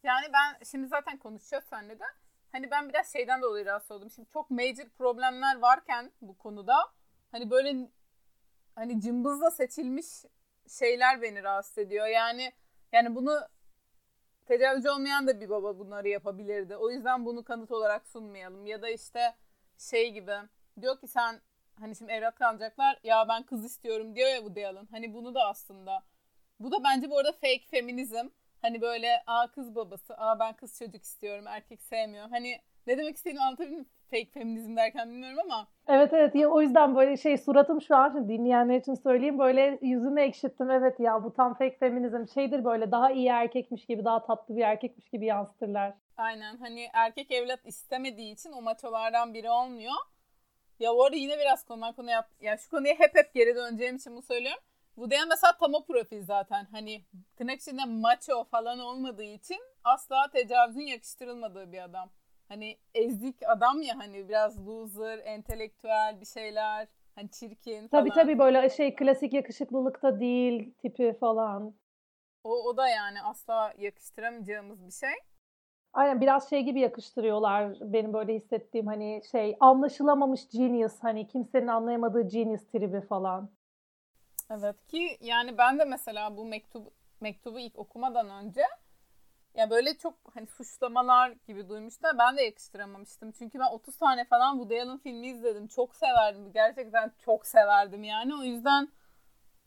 Yani 0.03 0.25
ben 0.33 0.63
şimdi 0.63 0.87
zaten 0.87 1.17
konuşacağız 1.17 1.63
seninle 1.69 1.99
de. 1.99 2.03
Hani 2.51 2.71
ben 2.71 2.89
biraz 2.89 3.13
şeyden 3.13 3.41
dolayı 3.41 3.65
rahatsız 3.65 3.91
oldum. 3.91 4.11
Şimdi 4.11 4.29
çok 4.29 4.51
major 4.51 4.89
problemler 4.97 5.59
varken 5.59 6.11
bu 6.21 6.37
konuda 6.37 6.75
hani 7.31 7.49
böyle 7.49 7.89
hani 8.75 9.01
cımbızla 9.01 9.51
seçilmiş 9.51 10.05
şeyler 10.69 11.21
beni 11.21 11.43
rahatsız 11.43 11.77
ediyor. 11.77 12.07
Yani 12.07 12.51
yani 12.91 13.15
bunu 13.15 13.39
tecavüzcü 14.45 14.89
olmayan 14.89 15.27
da 15.27 15.41
bir 15.41 15.49
baba 15.49 15.79
bunları 15.79 16.09
yapabilirdi. 16.09 16.75
O 16.75 16.89
yüzden 16.89 17.25
bunu 17.25 17.43
kanıt 17.43 17.71
olarak 17.71 18.07
sunmayalım. 18.07 18.65
Ya 18.65 18.81
da 18.81 18.89
işte 18.89 19.35
şey 19.77 20.11
gibi 20.11 20.35
diyor 20.81 20.99
ki 20.99 21.07
sen 21.07 21.41
hani 21.79 21.95
şimdi 21.95 22.11
evlat 22.11 22.35
kalacaklar 22.35 22.99
ya 23.03 23.27
ben 23.29 23.43
kız 23.43 23.65
istiyorum 23.65 24.15
diyor 24.15 24.29
ya 24.29 24.43
bu 24.45 24.55
Dayal'ın. 24.55 24.87
Hani 24.91 25.13
bunu 25.13 25.35
da 25.35 25.47
aslında 25.47 26.03
bu 26.59 26.71
da 26.71 26.83
bence 26.83 27.09
bu 27.09 27.17
arada 27.17 27.31
fake 27.31 27.65
feminizm. 27.71 28.29
Hani 28.61 28.81
böyle 28.81 29.23
a 29.27 29.51
kız 29.51 29.75
babası, 29.75 30.17
a 30.17 30.39
ben 30.39 30.53
kız 30.53 30.79
çocuk 30.79 31.03
istiyorum, 31.03 31.47
erkek 31.47 31.81
sevmiyor. 31.81 32.29
Hani 32.29 32.61
ne 32.87 32.97
demek 32.97 33.15
istediğimi 33.15 33.43
anlatabilir 33.43 33.75
miyim? 33.75 33.89
Fake 34.11 34.29
feminizm 34.33 34.75
derken 34.75 35.11
bilmiyorum 35.11 35.39
ama. 35.43 35.67
Evet 35.87 36.13
evet 36.13 36.35
ya 36.35 36.49
o 36.49 36.61
yüzden 36.61 36.95
böyle 36.95 37.17
şey 37.17 37.37
suratım 37.37 37.81
şu 37.81 37.95
an 37.95 38.11
şimdi 38.11 38.29
dinleyenler 38.33 38.79
için 38.79 38.95
söyleyeyim 38.95 39.39
böyle 39.39 39.79
yüzümü 39.81 40.21
ekşittim 40.21 40.71
evet 40.71 40.99
ya 40.99 41.23
bu 41.23 41.33
tam 41.33 41.53
fake 41.53 41.77
feminizm 41.77 42.27
şeydir 42.33 42.65
böyle 42.65 42.91
daha 42.91 43.11
iyi 43.11 43.27
erkekmiş 43.27 43.85
gibi 43.85 44.05
daha 44.05 44.25
tatlı 44.25 44.55
bir 44.55 44.61
erkekmiş 44.61 45.09
gibi 45.09 45.25
yansıtırlar. 45.25 45.93
Aynen 46.17 46.57
hani 46.57 46.87
erkek 46.93 47.31
evlat 47.31 47.59
istemediği 47.65 48.33
için 48.33 48.51
o 48.51 48.61
maçolardan 48.61 49.33
biri 49.33 49.49
olmuyor. 49.49 49.93
Ya 50.79 50.93
bu 50.95 51.05
arada 51.05 51.15
yine 51.15 51.39
biraz 51.39 51.63
konudan 51.63 51.93
konuya 51.93 52.13
yap. 52.13 52.29
Ya 52.41 52.57
şu 52.57 52.69
konuya 52.69 52.93
hep 52.93 53.15
hep 53.15 53.33
geri 53.33 53.55
döneceğim 53.55 53.95
için 53.95 54.13
bunu 54.13 54.21
söylüyorum. 54.21 54.63
Woody 54.95 55.15
mesela 55.29 55.57
tam 55.59 55.73
o 55.73 55.85
profil 55.85 56.23
zaten. 56.23 56.67
Hani 56.71 57.01
tırnak 57.37 57.59
içinde 57.59 57.85
macho 57.85 58.43
falan 58.43 58.79
olmadığı 58.79 59.23
için 59.23 59.57
asla 59.83 60.29
tecavüzün 60.33 60.81
yakıştırılmadığı 60.81 61.71
bir 61.71 61.83
adam. 61.83 62.09
Hani 62.47 62.77
ezik 62.93 63.35
adam 63.47 63.81
ya 63.81 63.97
hani 63.97 64.29
biraz 64.29 64.67
loser, 64.67 65.19
entelektüel 65.25 66.21
bir 66.21 66.25
şeyler. 66.25 66.87
Hani 67.15 67.31
çirkin 67.31 67.87
falan. 67.87 68.03
Tabii 68.03 68.09
tabii 68.09 68.39
böyle 68.39 68.69
şey 68.69 68.95
klasik 68.95 69.33
yakışıklılıkta 69.33 70.19
değil 70.19 70.73
tipi 70.81 71.17
falan. 71.19 71.75
O, 72.43 72.63
o 72.63 72.77
da 72.77 72.87
yani 72.87 73.21
asla 73.21 73.73
yakıştıramayacağımız 73.77 74.85
bir 74.85 74.91
şey. 74.91 75.15
Aynen 75.93 76.21
biraz 76.21 76.49
şey 76.49 76.63
gibi 76.63 76.79
yakıştırıyorlar 76.79 77.77
benim 77.81 78.13
böyle 78.13 78.35
hissettiğim 78.35 78.87
hani 78.87 79.21
şey 79.31 79.57
anlaşılamamış 79.59 80.47
genius 80.49 80.99
hani 80.99 81.27
kimsenin 81.27 81.67
anlayamadığı 81.67 82.21
genius 82.21 82.67
tribi 82.67 83.01
falan. 83.01 83.51
Evet 84.49 84.87
ki 84.87 85.17
yani 85.21 85.57
ben 85.57 85.79
de 85.79 85.85
mesela 85.85 86.37
bu 86.37 86.45
mektubu, 86.45 86.93
mektubu 87.21 87.59
ilk 87.59 87.79
okumadan 87.79 88.29
önce 88.29 88.61
ya 89.55 89.69
böyle 89.69 89.97
çok 89.97 90.13
hani 90.33 90.47
suçlamalar 90.47 91.33
gibi 91.47 91.69
duymuştum. 91.69 92.09
Ben 92.19 92.37
de 92.37 92.43
yakıştıramamıştım. 92.43 93.31
Çünkü 93.31 93.59
ben 93.59 93.71
30 93.71 93.97
tane 93.97 94.25
falan 94.25 94.57
Woody 94.57 94.81
Allen 94.81 94.97
filmi 94.97 95.27
izledim. 95.27 95.67
Çok 95.67 95.95
severdim. 95.95 96.51
Gerçekten 96.53 97.11
çok 97.25 97.45
severdim 97.45 98.03
yani. 98.03 98.35
O 98.35 98.43
yüzden 98.43 98.89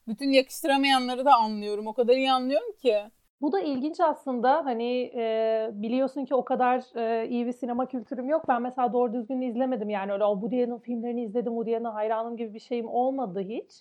bütün 0.09 0.31
yakıştıramayanları 0.31 1.25
da 1.25 1.35
anlıyorum. 1.35 1.87
O 1.87 1.93
kadar 1.93 2.15
iyi 2.15 2.33
anlıyorum 2.33 2.73
ki. 2.73 3.03
Bu 3.41 3.53
da 3.53 3.61
ilginç 3.61 4.01
aslında. 4.01 4.65
Hani 4.65 5.13
e, 5.15 5.71
biliyorsun 5.73 6.25
ki 6.25 6.35
o 6.35 6.45
kadar 6.45 6.97
e, 6.97 7.29
iyi 7.29 7.47
bir 7.47 7.53
sinema 7.53 7.87
kültürüm 7.87 8.29
yok. 8.29 8.49
Ben 8.49 8.63
mesela 8.63 8.93
doğru 8.93 9.13
düzgün 9.13 9.41
izlemedim. 9.41 9.91
Yani 9.91 10.13
öyle 10.13 10.25
o 10.25 10.33
Woody 10.35 10.65
Allen 10.65 10.79
filmlerini 10.79 11.25
izledim, 11.25 11.53
Woody 11.53 11.77
Allen'a 11.77 11.95
hayranım 11.95 12.37
gibi 12.37 12.55
bir 12.55 12.61
şeyim 12.61 12.89
olmadı 12.89 13.41
hiç. 13.41 13.73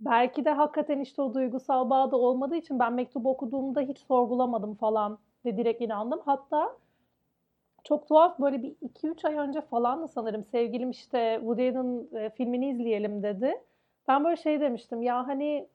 Belki 0.00 0.44
de 0.44 0.50
hakikaten 0.50 1.00
işte 1.00 1.22
o 1.22 1.34
duygusal 1.34 1.90
bağ 1.90 2.10
da 2.10 2.16
olmadığı 2.16 2.56
için 2.56 2.78
ben 2.78 2.92
mektubu 2.92 3.30
okuduğumda 3.30 3.80
hiç 3.80 3.98
sorgulamadım 3.98 4.74
falan 4.74 5.18
ve 5.44 5.56
direkt 5.56 5.80
inandım. 5.82 6.20
Hatta 6.24 6.76
çok 7.84 8.08
tuhaf 8.08 8.38
böyle 8.38 8.62
bir 8.62 8.74
2-3 8.82 9.24
ay 9.24 9.34
önce 9.34 9.60
falan 9.60 10.02
da 10.02 10.08
sanırım 10.08 10.44
sevgilim 10.44 10.90
işte 10.90 11.36
Woody 11.40 11.68
Allen 11.68 12.08
e, 12.14 12.30
filmini 12.30 12.70
izleyelim 12.70 13.22
dedi. 13.22 13.54
Ben 14.08 14.24
böyle 14.24 14.36
şey 14.36 14.60
demiştim 14.60 15.02
ya 15.02 15.28
hani 15.28 15.68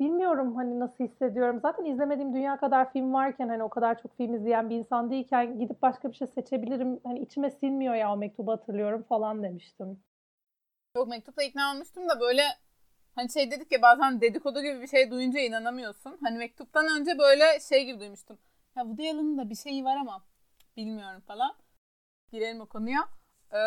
bilmiyorum 0.00 0.56
hani 0.56 0.80
nasıl 0.80 1.04
hissediyorum. 1.04 1.60
Zaten 1.62 1.84
izlemediğim 1.84 2.34
dünya 2.34 2.56
kadar 2.56 2.92
film 2.92 3.12
varken 3.12 3.48
hani 3.48 3.62
o 3.62 3.68
kadar 3.68 4.02
çok 4.02 4.16
film 4.16 4.34
izleyen 4.34 4.70
bir 4.70 4.76
insan 4.76 5.10
değilken 5.10 5.58
gidip 5.58 5.82
başka 5.82 6.10
bir 6.10 6.16
şey 6.16 6.26
seçebilirim. 6.26 7.00
Hani 7.04 7.18
içime 7.18 7.50
sinmiyor 7.50 7.94
ya 7.94 8.12
o 8.12 8.16
mektubu 8.16 8.52
hatırlıyorum 8.52 9.02
falan 9.02 9.42
demiştim. 9.42 10.00
Çok 10.96 11.08
mektupla 11.08 11.42
ikna 11.42 11.72
olmuştum 11.72 12.08
da 12.08 12.20
böyle 12.20 12.42
Hani 13.14 13.32
şey 13.32 13.50
dedik 13.50 13.72
ya 13.72 13.82
bazen 13.82 14.20
dedikodu 14.20 14.62
gibi 14.62 14.80
bir 14.80 14.86
şey 14.86 15.10
duyunca 15.10 15.40
inanamıyorsun. 15.40 16.18
Hani 16.22 16.38
mektuptan 16.38 17.00
önce 17.00 17.18
böyle 17.18 17.60
şey 17.60 17.84
gibi 17.84 18.00
duymuştum. 18.00 18.38
Ya 18.76 18.82
Woody 18.82 19.10
Allen'ın 19.10 19.38
da 19.38 19.50
bir 19.50 19.54
şeyi 19.54 19.84
var 19.84 19.96
ama 19.96 20.24
bilmiyorum 20.76 21.20
falan. 21.26 21.54
Girelim 22.32 22.60
o 22.60 22.66
konuya. 22.66 23.00
Ee, 23.52 23.58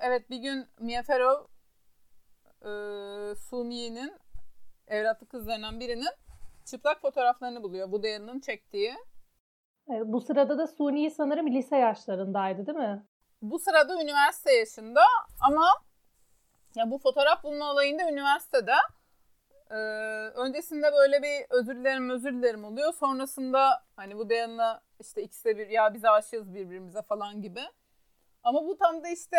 evet 0.00 0.30
bir 0.30 0.36
gün 0.36 0.66
Mia 0.80 1.02
Farrow 1.02 1.52
e, 2.62 2.70
Suni'nin 3.34 4.12
evlatlı 4.88 5.28
kızlarından 5.28 5.80
birinin 5.80 6.14
çıplak 6.64 7.00
fotoğraflarını 7.00 7.62
buluyor. 7.62 7.84
Woody 7.84 8.16
Allen'ın 8.16 8.40
çektiği. 8.40 8.94
Bu 9.88 10.20
sırada 10.20 10.58
da 10.58 10.66
Suni 10.66 11.10
sanırım 11.10 11.46
lise 11.46 11.76
yaşlarındaydı 11.76 12.66
değil 12.66 12.78
mi? 12.78 13.06
Bu 13.42 13.58
sırada 13.58 14.02
üniversite 14.02 14.52
yaşında 14.52 15.00
ama 15.40 15.64
ya 16.74 16.90
bu 16.90 16.98
fotoğraf 16.98 17.44
bulma 17.44 17.72
olayında 17.72 18.10
üniversitede 18.10 18.74
e, 19.70 19.76
öncesinde 20.34 20.92
böyle 20.92 21.22
bir 21.22 21.46
özür 21.50 21.76
dilerim 21.76 22.10
özür 22.10 22.32
dilerim 22.32 22.64
oluyor. 22.64 22.92
Sonrasında 22.92 23.84
hani 23.96 24.18
bu 24.18 24.30
Dayan'la 24.30 24.82
işte 25.00 25.22
ikisi 25.22 25.44
de 25.44 25.58
bir 25.58 25.68
ya 25.68 25.94
biz 25.94 26.04
aşığız 26.04 26.54
birbirimize 26.54 27.02
falan 27.02 27.42
gibi. 27.42 27.60
Ama 28.42 28.66
bu 28.66 28.76
tam 28.78 29.04
da 29.04 29.08
işte 29.08 29.36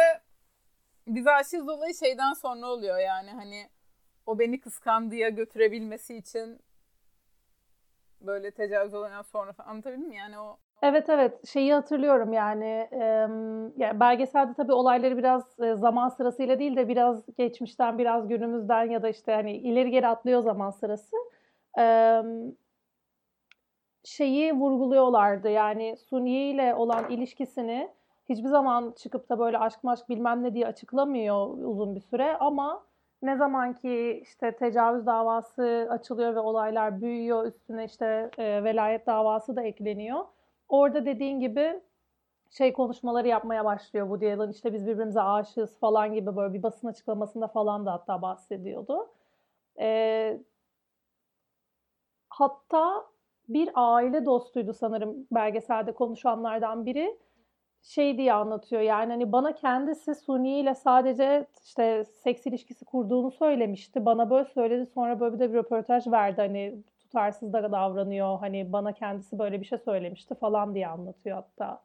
biz 1.08 1.28
aşığız 1.28 1.70
olayı 1.70 1.96
şeyden 1.96 2.34
sonra 2.34 2.66
oluyor 2.66 3.00
yani 3.00 3.32
hani 3.32 3.70
o 4.26 4.40
beni 4.40 4.60
kıskandıya 4.60 5.30
götürebilmesi 5.30 6.16
için 6.16 6.62
böyle 8.22 8.52
tecavüz 8.52 8.94
olayından 8.94 9.22
sonra 9.22 9.54
falan 9.54 9.70
anlatabildim 9.70 10.08
mi? 10.08 10.16
Yani 10.16 10.40
o 10.40 10.60
Evet 10.82 11.10
evet. 11.10 11.48
Şeyi 11.48 11.74
hatırlıyorum 11.74 12.34
yani, 12.34 12.88
e, 12.92 12.98
yani 13.78 14.00
belgeselde 14.00 14.54
tabii 14.54 14.74
olayları 14.74 15.18
biraz 15.18 15.60
e, 15.60 15.76
zaman 15.76 16.10
sırasıyla 16.10 16.60
değil 16.60 16.76
de 16.76 16.88
biraz 16.88 17.26
geçmişten 17.38 17.98
biraz 17.98 18.28
günümüzden 18.28 18.84
ya 18.92 19.04
da 19.04 19.10
işte 19.10 19.34
hani 19.34 19.52
ileri 19.58 19.92
geri 19.92 20.08
atlıyor 20.08 20.42
zaman 20.42 20.70
sırası. 20.70 21.16
E, 21.80 21.84
şeyi 24.04 24.54
vurguluyorlardı. 24.54 25.50
Yani 25.50 25.98
Suniye 25.98 26.50
ile 26.52 26.76
olan 26.76 27.10
ilişkisini 27.10 27.90
hiçbir 28.30 28.48
zaman 28.50 28.94
çıkıp 28.98 29.30
da 29.30 29.40
böyle 29.40 29.58
aşk 29.58 29.84
maşk 29.84 30.10
bilmem 30.10 30.44
ne 30.44 30.54
diye 30.54 30.68
açıklamıyor 30.68 31.48
uzun 31.58 31.96
bir 31.96 32.02
süre. 32.02 32.38
Ama 32.38 32.84
ne 33.22 33.36
zaman 33.38 33.74
ki 33.74 34.20
işte 34.24 34.52
tecavüz 34.52 35.06
davası 35.06 35.88
açılıyor 35.92 36.36
ve 36.36 36.40
olaylar 36.40 37.02
büyüyor 37.02 37.46
üstüne 37.46 37.86
işte 37.86 38.32
e, 38.38 38.64
velayet 38.64 39.08
davası 39.08 39.56
da 39.56 39.64
ekleniyor 39.64 40.20
Orada 40.72 41.06
dediğin 41.06 41.40
gibi 41.40 41.82
şey 42.50 42.74
konuşmaları 42.74 43.28
yapmaya 43.28 43.66
başlıyor 43.66 44.10
bu 44.10 44.16
Allen 44.16 44.52
işte 44.52 44.74
biz 44.74 44.88
birbirimize 44.88 45.22
aşığız 45.22 45.80
falan 45.80 46.14
gibi 46.14 46.36
böyle 46.36 46.54
bir 46.54 46.64
basın 46.64 46.88
açıklamasında 46.88 47.48
falan 47.48 47.86
da 47.86 47.94
hatta 47.94 48.22
bahsediyordu. 48.22 49.10
Ee, 49.80 50.42
hatta 52.30 53.06
bir 53.50 53.70
aile 53.76 54.26
dostuydu 54.26 54.74
sanırım 54.74 55.28
belgeselde 55.32 55.92
konuşanlardan 55.92 56.86
biri 56.86 57.20
şey 57.82 58.18
diye 58.18 58.34
anlatıyor 58.34 58.82
yani 58.82 59.12
hani 59.12 59.32
bana 59.32 59.56
kendisi 59.56 60.16
Suni 60.16 60.60
ile 60.60 60.76
sadece 60.76 61.48
işte 61.64 62.04
seks 62.04 62.46
ilişkisi 62.46 62.86
kurduğunu 62.86 63.32
söylemişti. 63.32 64.06
Bana 64.06 64.30
böyle 64.30 64.46
söyledi 64.46 64.86
sonra 64.86 65.20
böyle 65.20 65.36
bir 65.36 65.40
de 65.40 65.50
bir 65.50 65.58
röportaj 65.58 66.08
verdi 66.08 66.42
hani 66.42 66.84
tutarsız 67.12 67.54
da 67.54 67.72
davranıyor. 67.72 68.40
Hani 68.40 68.74
bana 68.74 68.94
kendisi 68.94 69.40
böyle 69.40 69.62
bir 69.62 69.66
şey 69.66 69.78
söylemişti 69.78 70.36
falan 70.36 70.76
diye 70.76 70.88
anlatıyor 70.88 71.36
hatta. 71.36 71.82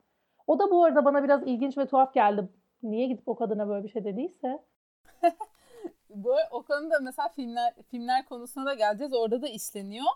O 0.47 0.59
da 0.59 0.71
bu 0.71 0.85
arada 0.85 1.05
bana 1.05 1.25
biraz 1.25 1.43
ilginç 1.47 1.79
ve 1.79 1.87
tuhaf 1.87 2.15
geldi. 2.15 2.49
Niye 2.83 3.07
gidip 3.07 3.29
o 3.29 3.37
kadına 3.37 3.69
böyle 3.69 3.85
bir 3.85 3.89
şey 3.89 4.05
dediyse? 4.05 4.59
bu 6.11 6.35
o 6.51 6.63
konuda 6.63 6.99
mesela 7.03 7.29
filmler 7.29 7.75
filmler 7.91 8.25
konusuna 8.25 8.67
da 8.67 8.75
geleceğiz. 8.75 9.15
Orada 9.15 9.43
da 9.43 9.49
işleniyor. 9.49 10.07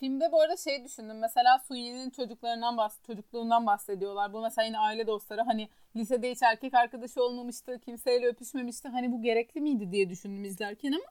Filmde 0.00 0.32
bu 0.32 0.40
arada 0.40 0.56
şey 0.56 0.84
düşündüm. 0.84 1.18
Mesela 1.18 1.58
Suyi'nin 1.58 2.10
çocuklarından 2.10 2.76
bahs 2.76 3.02
çocukluğundan 3.06 3.66
bahsediyorlar. 3.66 4.32
Bu 4.32 4.40
mesela 4.40 4.66
yine 4.66 4.78
aile 4.78 5.06
dostları. 5.06 5.40
Hani 5.40 5.68
lisede 5.96 6.30
hiç 6.30 6.42
erkek 6.42 6.74
arkadaşı 6.74 7.22
olmamıştı. 7.22 7.78
Kimseyle 7.78 8.26
öpüşmemişti. 8.26 8.88
Hani 8.88 9.12
bu 9.12 9.22
gerekli 9.22 9.60
miydi 9.60 9.92
diye 9.92 10.10
düşündüm 10.10 10.44
izlerken 10.44 10.92
ama. 10.92 11.04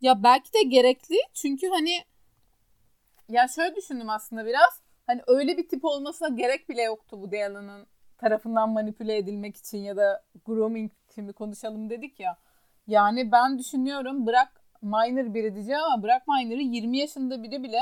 Ya 0.00 0.22
belki 0.22 0.52
de 0.52 0.62
gerekli. 0.62 1.16
Çünkü 1.34 1.68
hani 1.68 2.04
ya 3.28 3.48
şöyle 3.48 3.76
düşündüm 3.76 4.10
aslında 4.10 4.46
biraz. 4.46 4.80
Hani 5.06 5.22
öyle 5.26 5.56
bir 5.56 5.68
tip 5.68 5.84
olmasına 5.84 6.28
gerek 6.28 6.68
bile 6.68 6.82
yoktu 6.82 7.22
bu 7.22 7.30
Diala'nın 7.30 7.86
tarafından 8.18 8.70
manipüle 8.70 9.16
edilmek 9.16 9.56
için 9.56 9.78
ya 9.78 9.96
da 9.96 10.22
grooming 10.44 10.92
şimdi 11.14 11.32
konuşalım 11.32 11.90
dedik 11.90 12.20
ya. 12.20 12.36
Yani 12.86 13.32
ben 13.32 13.58
düşünüyorum 13.58 14.26
bırak 14.26 14.60
minor 14.82 15.34
biri 15.34 15.54
diyeceğim 15.54 15.82
ama 15.82 16.02
bırak 16.02 16.28
minor'ı 16.28 16.62
20 16.62 16.98
yaşında 16.98 17.42
biri 17.42 17.62
bile 17.62 17.80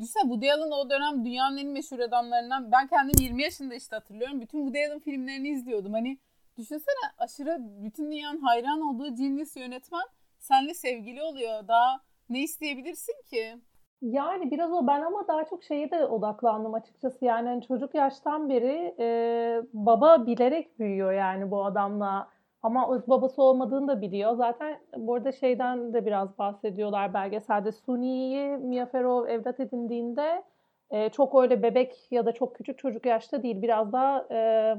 Düşünsene 0.00 0.22
Woody 0.22 0.52
Allen 0.52 0.70
o 0.70 0.90
dönem 0.90 1.24
dünyanın 1.24 1.56
en 1.56 1.68
meşhur 1.68 1.98
adamlarından. 1.98 2.72
Ben 2.72 2.86
kendim 2.86 3.14
20 3.20 3.42
yaşında 3.42 3.74
işte 3.74 3.96
hatırlıyorum. 3.96 4.40
Bütün 4.40 4.58
Woody 4.58 4.86
Allen 4.86 5.00
filmlerini 5.00 5.48
izliyordum. 5.48 5.92
Hani 5.92 6.18
düşünsene 6.58 7.04
aşırı 7.18 7.58
bütün 7.60 8.12
dünyanın 8.12 8.40
hayran 8.40 8.80
olduğu 8.80 9.14
genius 9.16 9.56
yönetmen 9.56 10.04
senle 10.38 10.74
sevgili 10.74 11.22
oluyor. 11.22 11.68
Daha 11.68 12.00
ne 12.28 12.42
isteyebilirsin 12.42 13.14
ki? 13.30 13.56
Yani 14.02 14.50
biraz 14.50 14.72
o 14.72 14.86
ben 14.86 15.00
ama 15.02 15.28
daha 15.28 15.44
çok 15.44 15.64
şeye 15.64 15.90
de 15.90 16.06
odaklandım 16.06 16.74
açıkçası. 16.74 17.24
Yani 17.24 17.48
hani 17.48 17.62
çocuk 17.62 17.94
yaştan 17.94 18.48
beri 18.48 18.94
e, 18.98 19.62
baba 19.72 20.26
bilerek 20.26 20.78
büyüyor 20.78 21.12
yani 21.12 21.50
bu 21.50 21.64
adamla. 21.64 22.28
Ama 22.62 22.94
öz 22.94 23.08
babası 23.08 23.42
olmadığını 23.42 23.88
da 23.88 24.00
biliyor. 24.02 24.34
Zaten 24.34 24.78
burada 24.96 25.32
şeyden 25.32 25.92
de 25.94 26.06
biraz 26.06 26.38
bahsediyorlar 26.38 27.14
belgeselde. 27.14 27.72
Suni'yi 27.72 28.48
Mia 28.48 28.86
Farrow 28.86 29.32
evlat 29.32 29.60
edindiğinde 29.60 30.42
e, 30.90 31.08
çok 31.10 31.34
öyle 31.42 31.62
bebek 31.62 32.12
ya 32.12 32.26
da 32.26 32.32
çok 32.32 32.56
küçük 32.56 32.78
çocuk 32.78 33.06
yaşta 33.06 33.42
değil. 33.42 33.62
Biraz 33.62 33.92
daha 33.92 34.26
e, 34.30 34.76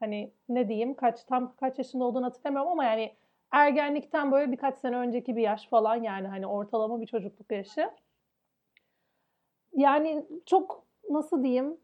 hani 0.00 0.32
ne 0.48 0.68
diyeyim 0.68 0.94
kaç 0.94 1.24
tam 1.24 1.54
kaç 1.60 1.78
yaşında 1.78 2.04
olduğunu 2.04 2.24
hatırlamıyorum 2.26 2.72
ama 2.72 2.84
yani 2.84 3.12
ergenlikten 3.50 4.32
böyle 4.32 4.52
birkaç 4.52 4.78
sene 4.78 4.96
önceki 4.96 5.36
bir 5.36 5.42
yaş 5.42 5.68
falan 5.68 5.96
yani 5.96 6.28
hani 6.28 6.46
ortalama 6.46 7.00
bir 7.00 7.06
çocukluk 7.06 7.52
yaşı 7.52 7.90
yani 9.76 10.26
çok 10.46 10.82
nasıl 11.10 11.42
diyeyim 11.42 11.76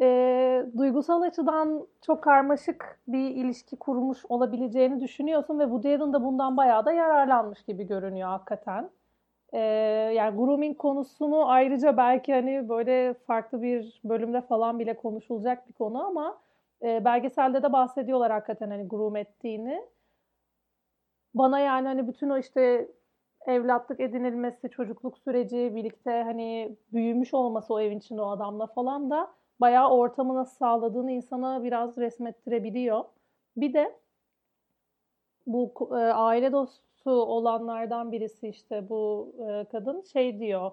e, 0.00 0.66
duygusal 0.78 1.22
açıdan 1.22 1.86
çok 2.06 2.24
karmaşık 2.24 3.00
bir 3.08 3.30
ilişki 3.30 3.76
kurmuş 3.76 4.18
olabileceğini 4.28 5.00
düşünüyorsun 5.00 5.58
ve 5.58 5.62
Woody 5.62 5.94
Allen 5.94 6.12
da 6.12 6.24
bundan 6.24 6.56
bayağı 6.56 6.84
da 6.84 6.92
yararlanmış 6.92 7.62
gibi 7.62 7.86
görünüyor 7.86 8.28
hakikaten. 8.28 8.90
E, 9.52 9.58
yani 10.16 10.36
grooming 10.36 10.78
konusunu 10.78 11.48
ayrıca 11.48 11.96
belki 11.96 12.32
hani 12.34 12.68
böyle 12.68 13.14
farklı 13.14 13.62
bir 13.62 14.00
bölümde 14.04 14.40
falan 14.40 14.78
bile 14.78 14.96
konuşulacak 14.96 15.68
bir 15.68 15.72
konu 15.72 16.06
ama 16.06 16.38
e, 16.82 17.04
belgeselde 17.04 17.62
de 17.62 17.72
bahsediyorlar 17.72 18.32
hakikaten 18.32 18.70
hani 18.70 18.88
groom 18.88 19.16
ettiğini. 19.16 19.82
Bana 21.34 21.58
yani 21.58 21.88
hani 21.88 22.08
bütün 22.08 22.30
o 22.30 22.38
işte 22.38 22.88
evlatlık 23.46 24.00
edinilmesi, 24.00 24.70
çocukluk 24.70 25.18
süreci, 25.18 25.72
birlikte 25.74 26.22
hani 26.22 26.76
büyümüş 26.92 27.34
olması 27.34 27.74
o 27.74 27.80
evin 27.80 27.98
içinde 27.98 28.22
o 28.22 28.30
adamla 28.30 28.66
falan 28.66 29.10
da 29.10 29.30
bayağı 29.60 29.90
ortamı 29.90 30.34
nasıl 30.34 30.56
sağladığını 30.56 31.12
insana 31.12 31.64
biraz 31.64 31.96
resmettirebiliyor. 31.96 33.04
Bir 33.56 33.74
de 33.74 33.98
bu 35.46 35.72
e, 35.90 35.94
aile 35.94 36.52
dostu 36.52 37.10
olanlardan 37.10 38.12
birisi 38.12 38.48
işte 38.48 38.88
bu 38.88 39.32
e, 39.38 39.64
kadın 39.72 40.02
şey 40.02 40.40
diyor. 40.40 40.70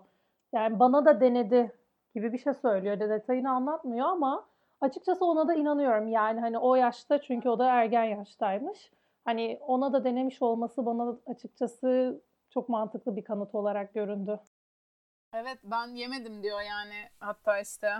Yani 0.53 0.79
bana 0.79 1.05
da 1.05 1.21
denedi 1.21 1.71
gibi 2.15 2.33
bir 2.33 2.37
şey 2.37 2.53
söylüyor. 2.53 2.99
De 2.99 3.09
detayını 3.09 3.51
anlatmıyor 3.51 4.07
ama 4.07 4.45
açıkçası 4.81 5.25
ona 5.25 5.47
da 5.47 5.53
inanıyorum. 5.53 6.07
Yani 6.07 6.39
hani 6.39 6.57
o 6.57 6.75
yaşta 6.75 7.21
çünkü 7.21 7.49
o 7.49 7.59
da 7.59 7.65
ergen 7.65 8.03
yaştaymış. 8.03 8.91
Hani 9.25 9.59
ona 9.67 9.93
da 9.93 10.03
denemiş 10.03 10.41
olması 10.41 10.85
bana 10.85 11.17
açıkçası 11.25 12.21
çok 12.49 12.69
mantıklı 12.69 13.15
bir 13.15 13.23
kanıt 13.23 13.55
olarak 13.55 13.93
göründü. 13.93 14.39
Evet 15.33 15.59
ben 15.63 15.87
yemedim 15.87 16.43
diyor 16.43 16.61
yani 16.61 17.09
hatta 17.19 17.59
işte 17.59 17.91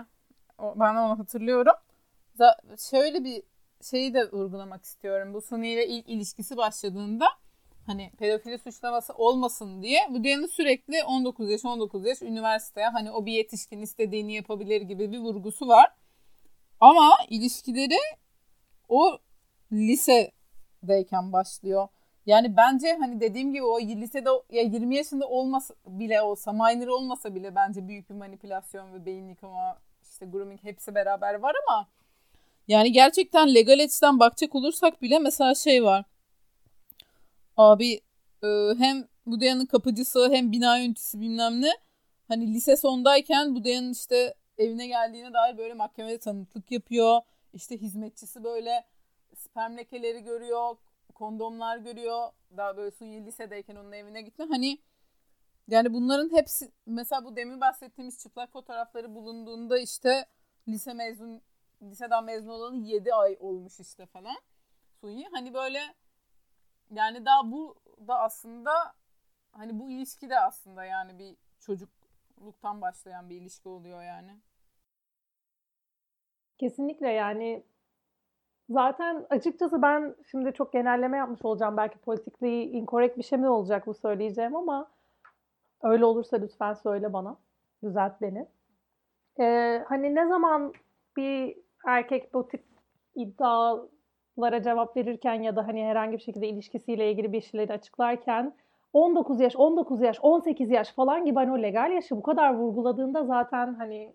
o, 0.58 0.74
ben 0.76 0.94
onu 0.94 1.18
hatırlıyorum. 1.18 1.74
şöyle 2.90 3.24
bir 3.24 3.42
şeyi 3.82 4.14
de 4.14 4.32
vurgulamak 4.32 4.84
istiyorum. 4.84 5.34
Bu 5.34 5.40
Suni 5.40 5.68
ile 5.68 5.86
ilk 5.86 6.08
ilişkisi 6.08 6.56
başladığında 6.56 7.26
hani 7.86 8.10
pedofili 8.18 8.58
suçlaması 8.58 9.12
olmasın 9.12 9.82
diye 9.82 10.00
bu 10.10 10.24
Diyan'ı 10.24 10.48
sürekli 10.48 11.04
19 11.04 11.50
yaş 11.50 11.64
19 11.64 12.06
yaş 12.06 12.22
üniversiteye 12.22 12.88
hani 12.88 13.10
o 13.10 13.26
bir 13.26 13.32
yetişkin 13.32 13.80
istediğini 13.80 14.34
yapabilir 14.34 14.80
gibi 14.80 15.12
bir 15.12 15.18
vurgusu 15.18 15.68
var. 15.68 15.94
Ama 16.80 17.10
ilişkileri 17.28 17.98
o 18.88 19.18
lisedeyken 19.72 21.32
başlıyor. 21.32 21.88
Yani 22.30 22.56
bence 22.56 22.96
hani 23.00 23.20
dediğim 23.20 23.52
gibi 23.52 23.62
o 23.62 23.80
lisede 23.80 24.28
ya 24.50 24.62
20 24.62 24.96
yaşında 24.96 25.28
olmasa 25.28 25.74
bile 25.86 26.22
olsa 26.22 26.52
minor 26.52 26.86
olmasa 26.86 27.34
bile 27.34 27.54
bence 27.54 27.88
büyük 27.88 28.10
bir 28.10 28.14
manipülasyon 28.14 28.92
ve 28.92 29.06
beyin 29.06 29.28
yıkama 29.28 29.78
işte 30.02 30.26
grooming 30.26 30.62
hepsi 30.62 30.94
beraber 30.94 31.34
var 31.34 31.54
ama 31.68 31.88
yani 32.68 32.92
gerçekten 32.92 33.54
legal 33.54 33.84
açıdan 33.84 34.18
bakacak 34.18 34.54
olursak 34.54 35.02
bile 35.02 35.18
mesela 35.18 35.54
şey 35.54 35.84
var. 35.84 36.04
Abi 37.56 38.00
e, 38.42 38.48
hem 38.78 39.04
Budaya'nın 39.26 39.66
kapıcısı 39.66 40.30
hem 40.32 40.52
bina 40.52 40.78
yöneticisi 40.78 41.20
bilmem 41.20 41.62
ne. 41.62 41.72
Hani 42.28 42.54
lise 42.54 42.76
sondayken 42.76 43.54
Budaya'nın 43.54 43.92
işte 43.92 44.34
evine 44.58 44.86
geldiğine 44.86 45.32
dair 45.32 45.58
böyle 45.58 45.74
mahkemede 45.74 46.18
tanıklık 46.18 46.70
yapıyor. 46.70 47.20
İşte 47.54 47.76
hizmetçisi 47.76 48.44
böyle 48.44 48.84
sperm 49.36 49.76
lekeleri 49.76 50.24
görüyor 50.24 50.76
kondomlar 51.20 51.78
görüyor. 51.78 52.32
Daha 52.56 52.76
böyle 52.76 52.90
Sunyi 52.90 53.26
lisedeyken 53.26 53.76
onun 53.76 53.92
evine 53.92 54.22
gitti. 54.22 54.42
Hani 54.48 54.78
yani 55.68 55.92
bunların 55.92 56.36
hepsi 56.36 56.72
mesela 56.86 57.24
bu 57.24 57.36
demin 57.36 57.60
bahsettiğimiz 57.60 58.22
çıplak 58.22 58.52
fotoğrafları 58.52 59.14
bulunduğunda 59.14 59.78
işte 59.78 60.26
lise 60.68 60.92
mezun 60.94 61.42
liseden 61.82 62.24
mezun 62.24 62.48
olanı 62.48 62.86
7 62.86 63.14
ay 63.14 63.36
olmuş 63.40 63.80
işte 63.80 64.06
falan. 64.06 64.36
Sunyi 65.00 65.28
hani 65.32 65.54
böyle 65.54 65.80
yani 66.90 67.24
daha 67.24 67.52
bu 67.52 67.76
da 68.08 68.18
aslında 68.20 68.72
hani 69.52 69.78
bu 69.78 69.90
ilişki 69.90 70.30
de 70.30 70.40
aslında 70.40 70.84
yani 70.84 71.18
bir 71.18 71.36
çocukluktan 71.58 72.80
başlayan 72.80 73.30
bir 73.30 73.40
ilişki 73.40 73.68
oluyor 73.68 74.02
yani. 74.02 74.40
Kesinlikle 76.58 77.08
yani 77.08 77.64
Zaten 78.70 79.26
açıkçası 79.30 79.82
ben 79.82 80.14
şimdi 80.30 80.52
çok 80.52 80.72
genelleme 80.72 81.16
yapmış 81.16 81.44
olacağım. 81.44 81.76
Belki 81.76 81.98
politikli 81.98 82.62
incorrect 82.62 83.18
bir 83.18 83.22
şey 83.22 83.38
mi 83.38 83.48
olacak 83.48 83.86
bu 83.86 83.94
söyleyeceğim 83.94 84.56
ama 84.56 84.90
öyle 85.82 86.04
olursa 86.04 86.36
lütfen 86.36 86.74
söyle 86.74 87.12
bana. 87.12 87.36
Düzelt 87.82 88.20
beni. 88.20 88.46
Ee, 89.40 89.84
hani 89.88 90.14
ne 90.14 90.28
zaman 90.28 90.72
bir 91.16 91.56
erkek 91.86 92.34
bu 92.34 92.48
tip 92.48 92.64
iddialara 93.14 94.62
cevap 94.62 94.96
verirken 94.96 95.42
ya 95.42 95.56
da 95.56 95.66
hani 95.66 95.84
herhangi 95.84 96.12
bir 96.16 96.22
şekilde 96.22 96.48
ilişkisiyle 96.48 97.10
ilgili 97.10 97.32
bir 97.32 97.40
şeyleri 97.40 97.72
açıklarken 97.72 98.54
19 98.92 99.40
yaş, 99.40 99.56
19 99.56 100.02
yaş, 100.02 100.18
18 100.22 100.70
yaş 100.70 100.92
falan 100.92 101.24
gibi 101.24 101.34
hani 101.34 101.52
o 101.52 101.62
legal 101.62 101.92
yaşı 101.92 102.16
bu 102.16 102.22
kadar 102.22 102.54
vurguladığında 102.54 103.24
zaten 103.24 103.74
hani 103.74 104.14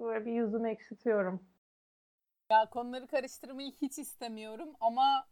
böyle 0.00 0.26
bir 0.26 0.32
yüzümü 0.32 0.68
ekşitiyorum. 0.70 1.40
Ya 2.50 2.66
konuları 2.70 3.06
karıştırmayı 3.06 3.72
hiç 3.82 3.98
istemiyorum 3.98 4.68
ama 4.80 5.26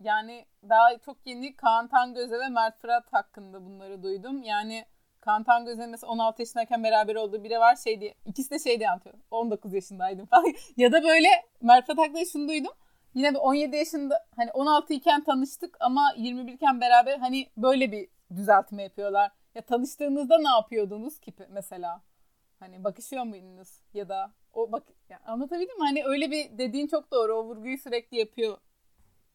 yani 0.00 0.46
daha 0.68 0.98
çok 0.98 1.16
yeni 1.24 1.56
Kaan 1.56 1.88
Tangöze 1.88 2.38
ve 2.38 2.48
Mert 2.48 2.80
Fırat 2.80 3.12
hakkında 3.12 3.64
bunları 3.64 4.02
duydum. 4.02 4.42
Yani 4.42 4.84
Kantan 5.20 5.64
Göz'ün 5.64 5.90
mesela 5.90 6.12
16 6.12 6.42
yaşındayken 6.42 6.84
beraber 6.84 7.14
olduğu 7.14 7.44
biri 7.44 7.58
var 7.58 7.76
şey 7.76 8.00
diye. 8.00 8.14
İkisi 8.26 8.50
de 8.50 8.58
şey 8.58 8.78
diye 8.78 8.90
anlatıyor. 8.90 9.14
19 9.30 9.74
yaşındaydım 9.74 10.26
falan. 10.26 10.44
ya 10.76 10.92
da 10.92 11.02
böyle 11.02 11.28
Mert'e 11.60 11.92
Aklı'da 11.92 12.24
şunu 12.24 12.48
duydum. 12.48 12.72
Yine 13.14 13.30
bir 13.30 13.38
17 13.38 13.76
yaşında 13.76 14.26
hani 14.36 14.50
16 14.52 14.94
iken 14.94 15.24
tanıştık 15.24 15.76
ama 15.80 16.12
21 16.16 16.52
iken 16.52 16.80
beraber 16.80 17.18
hani 17.18 17.46
böyle 17.56 17.92
bir 17.92 18.08
düzeltme 18.36 18.82
yapıyorlar. 18.82 19.30
Ya 19.54 19.62
tanıştığınızda 19.62 20.38
ne 20.38 20.48
yapıyordunuz 20.48 21.18
ki 21.18 21.32
mesela? 21.48 22.00
Hani 22.60 22.84
bakışıyor 22.84 23.24
muydunuz? 23.24 23.68
Ya 23.94 24.08
da 24.08 24.32
o 24.52 24.72
bak 24.72 24.82
yani 25.08 25.24
anlatabildim 25.24 25.78
mi? 25.78 25.84
Hani 25.86 26.04
öyle 26.04 26.30
bir 26.30 26.58
dediğin 26.58 26.86
çok 26.86 27.10
doğru. 27.12 27.34
O 27.34 27.44
vurguyu 27.44 27.78
sürekli 27.78 28.16
yapıyor 28.18 28.58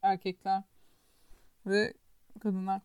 erkekler 0.03 0.63
ve 1.65 1.93
kadınlar. 2.39 2.81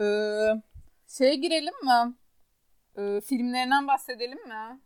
Ee, 0.00 0.62
şeye 1.08 1.34
girelim 1.34 1.74
mi? 1.84 2.14
Ee, 2.98 3.20
filmlerinden 3.20 3.88
bahsedelim 3.88 4.48
mi? 4.48 4.80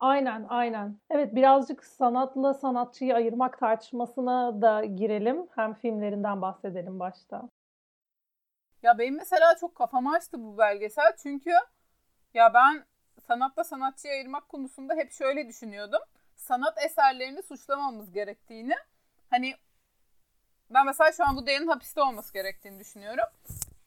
Aynen, 0.00 0.46
aynen. 0.48 1.00
Evet, 1.10 1.34
birazcık 1.34 1.84
sanatla 1.84 2.54
sanatçıyı 2.54 3.14
ayırmak 3.14 3.58
tartışmasına 3.58 4.62
da 4.62 4.84
girelim. 4.84 5.48
Hem 5.54 5.74
filmlerinden 5.74 6.42
bahsedelim 6.42 7.00
başta. 7.00 7.48
Ya 8.82 8.98
benim 8.98 9.16
mesela 9.16 9.56
çok 9.60 9.74
kafamı 9.74 10.12
açtı 10.12 10.42
bu 10.42 10.58
belgesel. 10.58 11.16
Çünkü 11.22 11.50
ya 12.34 12.54
ben 12.54 12.84
sanatla 13.26 13.64
sanatçıyı 13.64 14.14
ayırmak 14.14 14.48
konusunda 14.48 14.94
hep 14.94 15.12
şöyle 15.12 15.48
düşünüyordum. 15.48 16.00
Sanat 16.36 16.84
eserlerini 16.84 17.42
suçlamamız 17.42 18.12
gerektiğini. 18.12 18.74
Hani 19.30 19.54
ben 20.70 20.86
mesela 20.86 21.12
şu 21.12 21.24
an 21.24 21.36
bu 21.36 21.46
değerin 21.46 21.68
hapiste 21.68 22.02
olması 22.02 22.32
gerektiğini 22.32 22.78
düşünüyorum. 22.78 23.24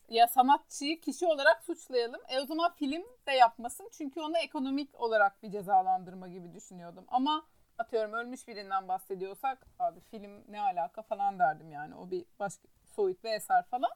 Ya 0.10 0.28
sanatçıyı 0.28 1.02
kişi 1.02 1.26
olarak 1.26 1.64
suçlayalım. 1.64 2.22
E 2.30 2.40
o 2.40 2.46
zaman 2.46 2.74
film 2.74 3.04
de 3.28 3.32
yapmasın. 3.32 3.90
Çünkü 3.92 4.22
onu 4.22 4.38
ekonomik 4.38 5.02
olarak 5.02 5.44
bir 5.44 5.52
cezalandırma 5.52 6.28
gibi 6.28 6.54
düşünüyordum. 6.54 7.06
Ama 7.08 7.46
atıyorum 7.78 8.14
ölmüş 8.14 8.48
birinden 8.48 8.88
bahsediyorsak 8.88 9.68
abi 9.80 10.00
film 10.00 10.44
ne 10.48 10.62
alaka 10.62 11.02
falan 11.02 11.40
derdim 11.40 11.72
yani. 11.72 11.96
O 11.96 12.12
bir 12.12 12.26
başka 12.40 12.68
soyut 12.96 13.24
bir 13.24 13.32
eser 13.32 13.64
falan. 13.64 13.92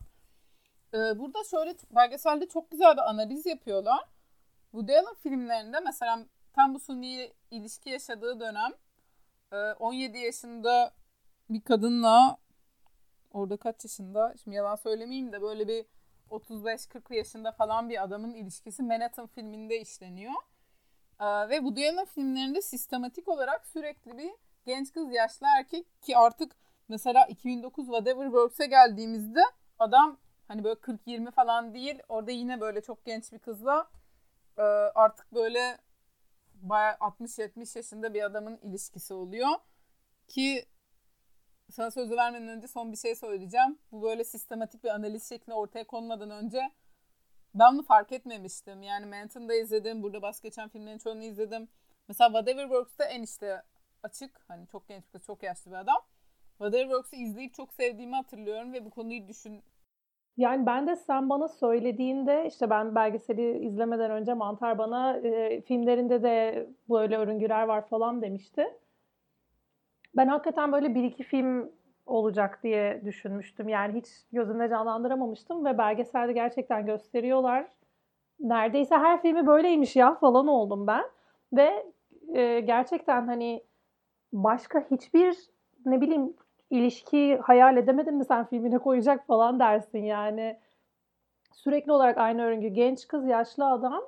Ee, 0.93 1.19
burada 1.19 1.43
şöyle 1.43 1.75
belgeselde 1.91 2.47
çok 2.47 2.71
güzel 2.71 2.93
bir 2.93 3.09
analiz 3.09 3.45
yapıyorlar. 3.45 4.03
Woody 4.71 4.97
Allen 4.97 5.15
filmlerinde 5.15 5.79
mesela 5.79 6.25
tam 6.53 6.73
bu 6.73 6.79
suni 6.79 7.33
ilişki 7.51 7.89
yaşadığı 7.89 8.39
dönem 8.39 8.71
17 9.79 10.17
yaşında 10.17 10.91
bir 11.49 11.61
kadınla 11.61 12.37
orada 13.31 13.57
kaç 13.57 13.83
yaşında 13.83 14.35
şimdi 14.43 14.55
yalan 14.55 14.75
söylemeyeyim 14.75 15.31
de 15.31 15.41
böyle 15.41 15.67
bir 15.67 15.85
35-40 16.29 17.15
yaşında 17.15 17.51
falan 17.51 17.89
bir 17.89 18.03
adamın 18.03 18.33
ilişkisi 18.33 18.83
Manhattan 18.83 19.27
filminde 19.27 19.81
işleniyor. 19.81 20.33
ve 21.21 21.55
Woody 21.55 21.89
Allen 21.89 22.05
filmlerinde 22.05 22.61
sistematik 22.61 23.27
olarak 23.27 23.67
sürekli 23.67 24.17
bir 24.17 24.31
genç 24.65 24.93
kız 24.93 25.13
yaşlı 25.13 25.47
erkek 25.57 26.01
ki 26.01 26.17
artık 26.17 26.55
mesela 26.89 27.25
2009 27.25 27.85
Whatever 27.85 28.25
Works'e 28.25 28.65
geldiğimizde 28.65 29.41
adam 29.79 30.17
hani 30.47 30.63
böyle 30.63 30.79
40-20 30.79 31.31
falan 31.31 31.73
değil 31.73 31.99
orada 32.09 32.31
yine 32.31 32.61
böyle 32.61 32.81
çok 32.81 33.05
genç 33.05 33.31
bir 33.31 33.39
kızla 33.39 33.87
artık 34.95 35.33
böyle 35.33 35.77
baya 36.53 36.93
60-70 36.93 37.77
yaşında 37.77 38.13
bir 38.13 38.23
adamın 38.23 38.57
ilişkisi 38.57 39.13
oluyor. 39.13 39.49
Ki 40.27 40.65
sana 41.71 41.91
sözü 41.91 42.15
vermeden 42.15 42.47
önce 42.47 42.67
son 42.67 42.91
bir 42.91 42.97
şey 42.97 43.15
söyleyeceğim. 43.15 43.79
Bu 43.91 44.01
böyle 44.01 44.23
sistematik 44.23 44.83
bir 44.83 44.89
analiz 44.89 45.29
şeklinde 45.29 45.55
ortaya 45.55 45.87
konmadan 45.87 46.29
önce 46.29 46.71
ben 47.55 47.73
bunu 47.73 47.83
fark 47.83 48.11
etmemiştim. 48.11 48.83
Yani 48.83 49.05
Manhattan'da 49.05 49.55
izledim. 49.55 50.03
Burada 50.03 50.21
bas 50.21 50.41
geçen 50.41 50.69
filmlerin 50.69 50.97
çoğunu 50.97 51.23
izledim. 51.23 51.67
Mesela 52.07 52.27
Whatever 52.27 52.63
Works'ta 52.63 53.05
en 53.05 53.23
işte 53.23 53.63
açık. 54.03 54.41
Hani 54.47 54.67
çok 54.67 54.87
genç 54.87 55.11
kız, 55.11 55.25
çok 55.25 55.43
yaşlı 55.43 55.71
bir 55.71 55.75
adam. 55.75 56.05
Whatever 56.49 56.83
Works'u 56.83 57.15
izleyip 57.15 57.53
çok 57.53 57.73
sevdiğimi 57.73 58.15
hatırlıyorum 58.15 58.73
ve 58.73 58.85
bu 58.85 58.89
konuyu 58.89 59.27
düşün, 59.27 59.63
yani 60.37 60.65
ben 60.65 60.87
de 60.87 60.95
sen 60.95 61.29
bana 61.29 61.47
söylediğinde 61.47 62.45
işte 62.47 62.69
ben 62.69 62.95
belgeseli 62.95 63.57
izlemeden 63.59 64.11
önce 64.11 64.33
Mantar 64.33 64.77
bana 64.77 65.17
e, 65.17 65.61
filmlerinde 65.61 66.23
de 66.23 66.67
böyle 66.89 67.17
örüngüler 67.17 67.63
var 67.63 67.87
falan 67.87 68.21
demişti. 68.21 68.67
Ben 70.15 70.27
hakikaten 70.27 70.71
böyle 70.71 70.95
bir 70.95 71.03
iki 71.03 71.23
film 71.23 71.71
olacak 72.05 72.59
diye 72.63 73.01
düşünmüştüm. 73.05 73.69
Yani 73.69 73.99
hiç 73.99 74.07
gözümde 74.31 74.69
canlandıramamıştım 74.69 75.65
ve 75.65 75.77
belgeselde 75.77 76.33
gerçekten 76.33 76.85
gösteriyorlar. 76.85 77.67
Neredeyse 78.39 78.95
her 78.97 79.21
filmi 79.21 79.47
böyleymiş 79.47 79.95
ya 79.95 80.15
falan 80.15 80.47
oldum 80.47 80.87
ben. 80.87 81.03
Ve 81.53 81.85
e, 82.33 82.59
gerçekten 82.59 83.27
hani 83.27 83.63
başka 84.33 84.85
hiçbir 84.91 85.37
ne 85.85 86.01
bileyim 86.01 86.33
ilişki 86.69 87.37
hayal 87.37 87.77
edemedin 87.77 88.15
mi 88.15 88.25
sen 88.25 88.45
filmine 88.45 88.77
koyacak 88.77 89.27
falan 89.27 89.59
dersin 89.59 90.03
yani. 90.03 90.59
Sürekli 91.53 91.91
olarak 91.91 92.17
aynı 92.17 92.43
örüngü 92.43 92.67
genç 92.67 93.07
kız 93.07 93.27
yaşlı 93.27 93.65
adam 93.65 94.03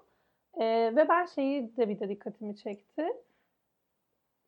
e, 0.57 0.65
ve 0.95 1.09
ben 1.09 1.25
şeyi 1.25 1.77
de 1.77 1.89
bir 1.89 1.99
de 1.99 2.09
dikkatimi 2.09 2.55
çekti. 2.55 3.07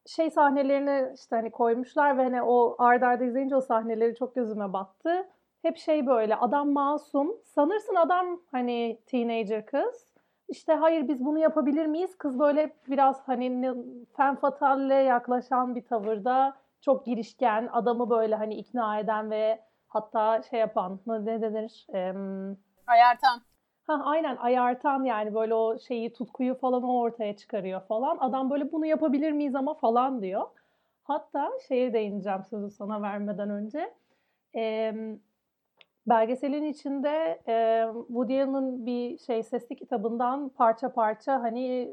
Şey 0.06 0.32
sahnelerini 0.32 1.14
işte 1.16 1.36
hani 1.36 1.52
koymuşlar 1.52 2.18
ve 2.18 2.24
hani 2.24 2.42
o 2.42 2.76
ardarda 2.80 3.08
arda 3.08 3.24
izleyince 3.24 3.56
o 3.56 3.62
sahneleri 3.62 4.16
çok 4.16 4.36
gözüme 4.36 4.74
battı. 4.74 5.28
Hep 5.62 5.78
şey 5.78 6.08
böyle 6.08 6.36
adam 6.36 6.72
masum. 6.72 7.38
Sanırsın 7.44 7.96
adam 7.96 8.42
hani 8.52 9.00
teenager 9.06 9.66
kız. 9.66 10.12
İşte 10.48 10.74
hayır 10.74 11.08
biz 11.08 11.26
bunu 11.26 11.40
yapabilir 11.40 11.86
miyiz? 11.86 12.18
Kız 12.18 12.40
böyle 12.40 12.74
biraz 12.88 13.28
hani 13.28 13.74
fen 14.18 14.36
fatalle 14.36 14.94
yaklaşan 14.94 15.76
bir 15.76 15.86
tavırda 15.86 16.61
çok 16.82 17.06
girişken, 17.06 17.70
adamı 17.72 18.10
böyle 18.10 18.36
hani 18.36 18.56
ikna 18.56 19.00
eden 19.00 19.32
ve 19.32 19.62
hatta 19.88 20.42
şey 20.42 20.60
yapan 20.60 21.00
ne 21.08 21.42
denir? 21.42 21.88
Ee, 21.94 22.14
ayartan. 22.88 23.42
Ha 23.88 24.02
aynen 24.04 24.36
ayartan 24.36 25.04
yani 25.04 25.34
böyle 25.34 25.54
o 25.54 25.80
şeyi 25.80 26.14
tutkuyu 26.14 26.56
falan 26.56 26.84
o 26.84 27.00
ortaya 27.00 27.38
çıkarıyor 27.38 27.82
falan. 27.82 28.18
Adam 28.18 28.50
böyle 28.50 28.72
bunu 28.72 28.86
yapabilir 28.86 29.32
miyiz 29.32 29.56
ama 29.56 29.74
falan 29.74 30.22
diyor. 30.22 30.48
Hatta 31.04 31.52
şeye 31.68 31.94
değineceğim 31.94 32.44
sözü 32.50 32.70
sana 32.70 33.02
vermeden 33.02 33.50
önce. 33.50 33.94
Ee, 34.56 34.94
belgeselin 36.08 36.64
içinde 36.64 37.42
e, 37.48 37.86
Woody 38.08 38.42
Allen'ın 38.42 38.86
bir 38.86 39.18
şey 39.18 39.44
sesli 39.44 39.76
kitabından 39.76 40.50
parça 40.50 40.94
parça 40.94 41.44
hani 41.44 41.92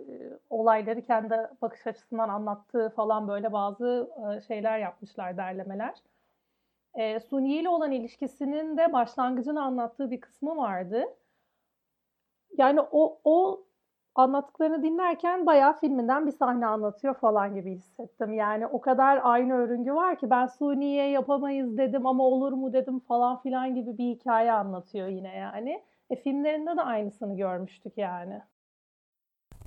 olayları 0.50 1.02
kendi 1.02 1.34
bakış 1.62 1.86
açısından 1.86 2.28
anlattığı 2.28 2.90
falan 2.96 3.28
böyle 3.28 3.52
bazı 3.52 4.10
e, 4.36 4.40
şeyler 4.40 4.78
yapmışlar 4.78 5.36
derlemeler. 5.36 5.94
E, 6.94 7.20
Suni 7.20 7.56
ile 7.56 7.68
olan 7.68 7.92
ilişkisinin 7.92 8.76
de 8.76 8.92
başlangıcını 8.92 9.62
anlattığı 9.62 10.10
bir 10.10 10.20
kısmı 10.20 10.56
vardı. 10.56 11.04
Yani 12.58 12.80
o, 12.80 13.20
o 13.24 13.64
anlattıklarını 14.18 14.82
dinlerken 14.82 15.46
bayağı 15.46 15.80
filminden 15.80 16.26
bir 16.26 16.32
sahne 16.32 16.66
anlatıyor 16.66 17.14
falan 17.14 17.54
gibi 17.54 17.74
hissettim. 17.74 18.32
Yani 18.32 18.66
o 18.66 18.80
kadar 18.80 19.20
aynı 19.22 19.54
örüngü 19.54 19.94
var 19.94 20.18
ki 20.18 20.30
ben 20.30 20.46
Suni'ye 20.46 21.10
yapamayız 21.10 21.78
dedim 21.78 22.06
ama 22.06 22.24
olur 22.24 22.52
mu 22.52 22.72
dedim 22.72 23.00
falan 23.00 23.42
filan 23.42 23.74
gibi 23.74 23.98
bir 23.98 24.04
hikaye 24.04 24.52
anlatıyor 24.52 25.08
yine 25.08 25.36
yani. 25.36 25.84
E 26.10 26.16
filmlerinde 26.16 26.76
de 26.76 26.82
aynısını 26.82 27.36
görmüştük 27.36 27.98
yani. 27.98 28.42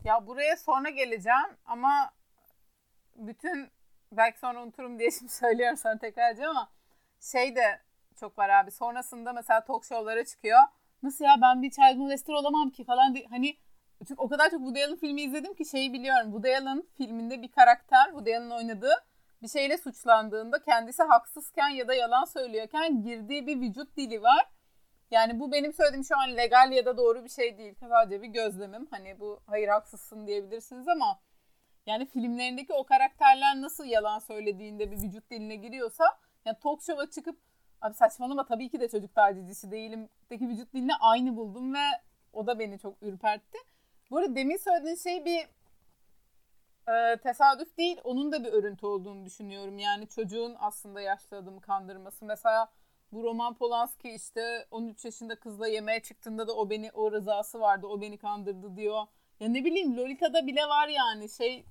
Ya 0.04 0.28
buraya 0.28 0.58
sonra 0.58 0.90
geleceğim 0.90 1.58
ama 1.66 2.12
bütün 3.16 3.68
belki 4.12 4.40
sonra 4.40 4.64
unuturum 4.64 5.00
diye 5.00 5.12
şimdi 5.12 5.32
söylüyorum 5.32 5.78
sana 5.78 5.98
tekrar 5.98 6.30
edeceğim 6.30 6.52
ama 6.52 6.70
şey 7.20 7.56
de 7.56 7.80
çok 8.20 8.38
var 8.38 8.50
abi. 8.50 8.72
Sonrasında 8.72 9.34
mesela 9.34 9.64
talk 9.64 9.86
show'lara 9.86 10.26
çıkıyor. 10.26 10.60
Nasıl 11.04 11.26
ya 11.26 11.36
ben 11.42 11.62
bir 11.62 11.72
child 11.72 11.98
molester 11.98 12.34
olamam 12.34 12.70
ki 12.70 12.84
falan. 12.84 13.16
Hani 13.30 13.56
çünkü 14.08 14.22
o 14.22 14.30
kadar 14.30 14.50
çok 14.50 14.60
Woody 14.60 14.84
Allen 14.84 14.96
filmi 14.96 15.22
izledim 15.22 15.54
ki 15.54 15.66
şeyi 15.66 15.94
biliyorum. 15.94 16.32
Woody 16.32 16.56
Allen 16.56 16.84
filminde 16.98 17.42
bir 17.42 17.52
karakter, 17.52 18.06
Woody 18.06 18.38
Allen 18.38 18.50
oynadığı 18.50 18.94
bir 19.42 19.48
şeyle 19.48 19.78
suçlandığında 19.78 20.64
kendisi 20.64 21.04
haksızken 21.04 21.70
ya 21.70 21.88
da 21.88 21.94
yalan 21.94 22.26
söylüyorken 22.26 23.04
girdiği 23.04 23.48
bir 23.48 23.62
vücut 23.62 23.98
dili 23.98 24.22
var. 24.22 24.50
Yani 25.12 25.40
bu 25.40 25.52
benim 25.52 25.74
söylediğim 25.74 26.04
şu 26.04 26.18
an 26.18 26.38
legal 26.38 26.72
ya 26.72 26.86
da 26.86 26.98
doğru 26.98 27.24
bir 27.24 27.30
şey 27.30 27.58
değil. 27.58 27.76
Sadece 27.80 28.22
bir 28.22 28.28
gözlemim. 28.28 28.88
Hani 28.92 29.20
bu 29.20 29.40
hayır 29.46 29.68
haksızsın 29.68 30.28
diyebilirsiniz 30.28 30.88
ama 30.88 31.20
yani 31.86 32.06
filmlerindeki 32.06 32.74
o 32.74 32.84
karakterler 32.84 33.62
nasıl 33.62 33.86
yalan 33.86 34.20
söylediğinde 34.20 34.92
bir 34.92 34.98
vücut 34.98 35.30
diline 35.30 35.56
giriyorsa 35.56 36.04
yani 36.46 36.58
talk 36.64 36.84
show'a 36.84 37.10
çıkıp 37.10 37.40
abi 37.82 37.94
saçmalama 37.94 38.46
tabii 38.46 38.70
ki 38.70 38.80
de 38.80 38.90
çocuk 38.90 39.16
tacizcisi 39.16 39.72
değilim. 39.72 40.10
Deki 40.30 40.48
vücut 40.48 40.74
dilini 40.74 40.96
aynı 40.96 41.36
buldum 41.36 41.74
ve 41.74 41.86
o 42.34 42.48
da 42.48 42.60
beni 42.60 42.80
çok 42.80 43.04
ürpertti. 43.04 43.58
Bu 44.12 44.18
arada 44.18 44.36
demin 44.36 44.58
söylediğin 44.58 44.96
şey 44.96 45.26
bir 45.26 45.48
e, 46.94 47.18
tesadüf 47.18 47.78
değil. 47.78 47.98
Onun 48.04 48.32
da 48.32 48.44
bir 48.44 48.54
örüntü 48.54 48.86
olduğunu 48.86 49.26
düşünüyorum. 49.26 49.80
Yani 49.80 50.08
çocuğun 50.08 50.56
aslında 50.60 51.02
yaşlı 51.02 51.38
adamı 51.38 51.62
kandırması. 51.62 52.26
Mesela 52.26 52.72
bu 53.12 53.24
Roman 53.24 53.54
Polanski 53.54 54.10
işte 54.10 54.68
13 54.72 55.06
yaşında 55.06 55.36
kızla 55.40 55.68
yemeğe 55.68 56.00
çıktığında 56.00 56.48
da 56.48 56.56
o 56.56 56.70
beni 56.70 56.92
o 56.92 57.12
rızası 57.12 57.60
vardı 57.60 57.88
o 57.88 58.02
beni 58.02 58.18
kandırdı 58.18 58.76
diyor. 58.76 59.08
Ya 59.40 59.50
ne 59.50 59.66
bileyim 59.66 59.98
Lolita'da 59.98 60.48
bile 60.48 60.62
var 60.62 60.88
yani 60.88 61.30
şey 61.30 61.66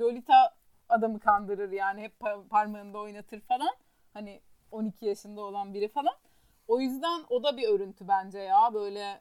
Lolita 0.00 0.54
adamı 0.88 1.20
kandırır 1.20 1.72
yani 1.72 2.02
hep 2.02 2.20
parmağında 2.50 2.98
oynatır 2.98 3.40
falan. 3.40 3.76
Hani 4.12 4.40
12 4.70 5.06
yaşında 5.06 5.40
olan 5.40 5.74
biri 5.74 5.88
falan. 5.88 6.14
O 6.68 6.80
yüzden 6.80 7.20
o 7.30 7.42
da 7.42 7.56
bir 7.56 7.68
örüntü 7.68 8.08
bence 8.08 8.38
ya 8.38 8.74
böyle 8.74 9.20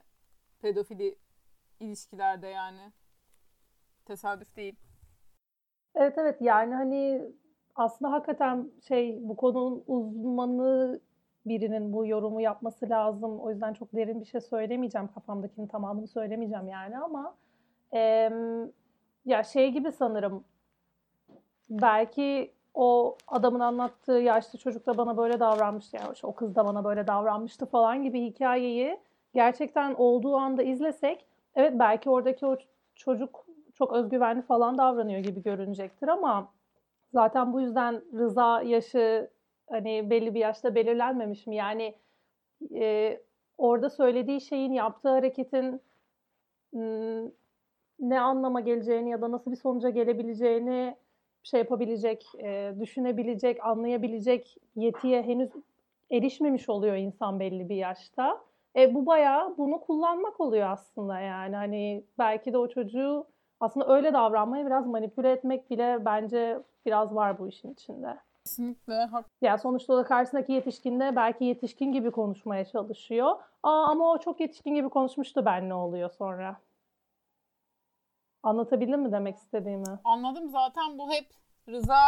pedofili 0.62 1.16
ilişkilerde 1.80 2.48
yani. 2.48 2.92
Tesadüf 4.06 4.56
değil. 4.56 4.76
Evet 5.96 6.18
evet 6.18 6.42
yani 6.42 6.76
hani 6.76 7.32
aslında 7.76 8.12
hakikaten 8.12 8.72
şey 8.88 9.20
bu 9.22 9.36
konunun 9.36 9.84
uzmanı 9.88 11.00
birinin 11.46 11.94
bu 11.94 12.06
yorumu 12.06 12.42
yapması 12.42 12.90
lazım. 12.90 13.40
O 13.40 13.50
yüzden 13.50 13.74
çok 13.74 13.94
derin 13.96 14.22
bir 14.22 14.26
şey 14.26 14.42
söylemeyeceğim. 14.42 15.08
Kafamdakinin 15.08 15.68
tamamını 15.68 16.08
söylemeyeceğim 16.08 16.68
yani 16.68 16.98
ama 16.98 17.36
e, 17.94 18.32
ya 19.26 19.44
şey 19.44 19.72
gibi 19.72 19.92
sanırım 19.92 20.44
belki 21.70 22.52
o 22.74 23.18
adamın 23.28 23.60
anlattığı 23.60 24.12
yaşlı 24.12 24.60
çocuk 24.60 24.86
da 24.86 24.98
bana 24.98 25.18
böyle 25.18 25.40
davranmıştı. 25.40 25.98
Yani 25.98 26.14
o 26.24 26.36
kız 26.36 26.56
da 26.56 26.66
bana 26.66 26.84
böyle 26.84 27.08
davranmıştı 27.08 27.66
falan 27.66 28.04
gibi 28.04 28.22
hikayeyi 28.22 29.00
gerçekten 29.34 29.94
olduğu 29.94 30.36
anda 30.36 30.64
izlesek 30.64 31.26
evet 31.56 31.74
belki 31.80 32.10
oradaki 32.10 32.46
o 32.46 32.58
çocuk 32.96 33.46
çok 33.74 33.94
özgüvenli 33.94 34.42
falan 34.42 34.78
davranıyor 34.78 35.20
gibi 35.20 35.44
görünecektir 35.44 36.08
ama 36.08 36.54
zaten 37.14 37.54
bu 37.54 37.62
yüzden 37.62 38.02
rıza 38.14 38.62
yaşı 38.62 39.30
hani 39.70 40.10
belli 40.10 40.34
bir 40.34 40.40
yaşta 40.40 40.76
belirlenmemiş 40.76 41.48
mi? 41.48 41.56
Yani 41.56 41.96
e, 42.76 43.18
orada 43.58 43.90
söylediği 43.90 44.42
şeyin 44.42 44.74
yaptığı 44.74 45.10
hareketin 45.10 45.82
ne 48.00 48.20
anlama 48.20 48.60
geleceğini 48.62 49.10
ya 49.10 49.22
da 49.22 49.32
nasıl 49.32 49.52
bir 49.52 49.56
sonuca 49.56 49.90
gelebileceğini 49.90 50.96
şey 51.44 51.60
yapabilecek, 51.60 52.26
e, 52.44 52.74
düşünebilecek, 52.80 53.66
anlayabilecek 53.66 54.58
yetiye 54.76 55.24
henüz 55.24 55.50
erişmemiş 56.12 56.70
oluyor 56.70 56.96
insan 56.96 57.40
belli 57.40 57.70
bir 57.70 57.76
yaşta. 57.76 58.42
E, 58.76 58.94
bu 58.94 59.06
bayağı 59.06 59.58
bunu 59.58 59.82
kullanmak 59.82 60.40
oluyor 60.40 60.70
aslında 60.70 61.20
yani. 61.20 61.56
Hani 61.56 62.06
belki 62.20 62.54
de 62.54 62.58
o 62.58 62.68
çocuğu 62.68 63.28
aslında 63.60 63.94
öyle 63.96 64.14
davranmayı 64.14 64.66
biraz 64.66 64.88
manipüle 64.88 65.32
etmek 65.32 65.70
bile 65.70 66.06
bence 66.06 66.60
biraz 66.86 67.16
var 67.16 67.40
bu 67.40 67.48
işin 67.48 67.74
içinde. 67.74 68.18
Kesinlikle. 68.46 69.10
Yani 69.42 69.60
sonuçta 69.60 69.98
da 69.98 70.04
karşısındaki 70.04 70.52
yetişkin 70.52 71.00
de 71.00 71.16
belki 71.16 71.46
yetişkin 71.46 71.92
gibi 71.92 72.12
konuşmaya 72.12 72.66
çalışıyor. 72.66 73.36
Aa, 73.64 73.86
ama 73.86 74.12
o 74.12 74.18
çok 74.18 74.40
yetişkin 74.40 74.76
gibi 74.76 74.90
konuşmuştu 74.90 75.46
ben 75.46 75.70
ne 75.70 75.74
oluyor 75.74 76.10
sonra? 76.10 76.58
Anlatabildim 78.44 79.02
mi 79.02 79.12
demek 79.12 79.38
istediğimi? 79.38 80.00
Anladım. 80.04 80.50
Zaten 80.50 80.98
bu 80.98 81.12
hep 81.12 81.26
Rıza 81.70 82.00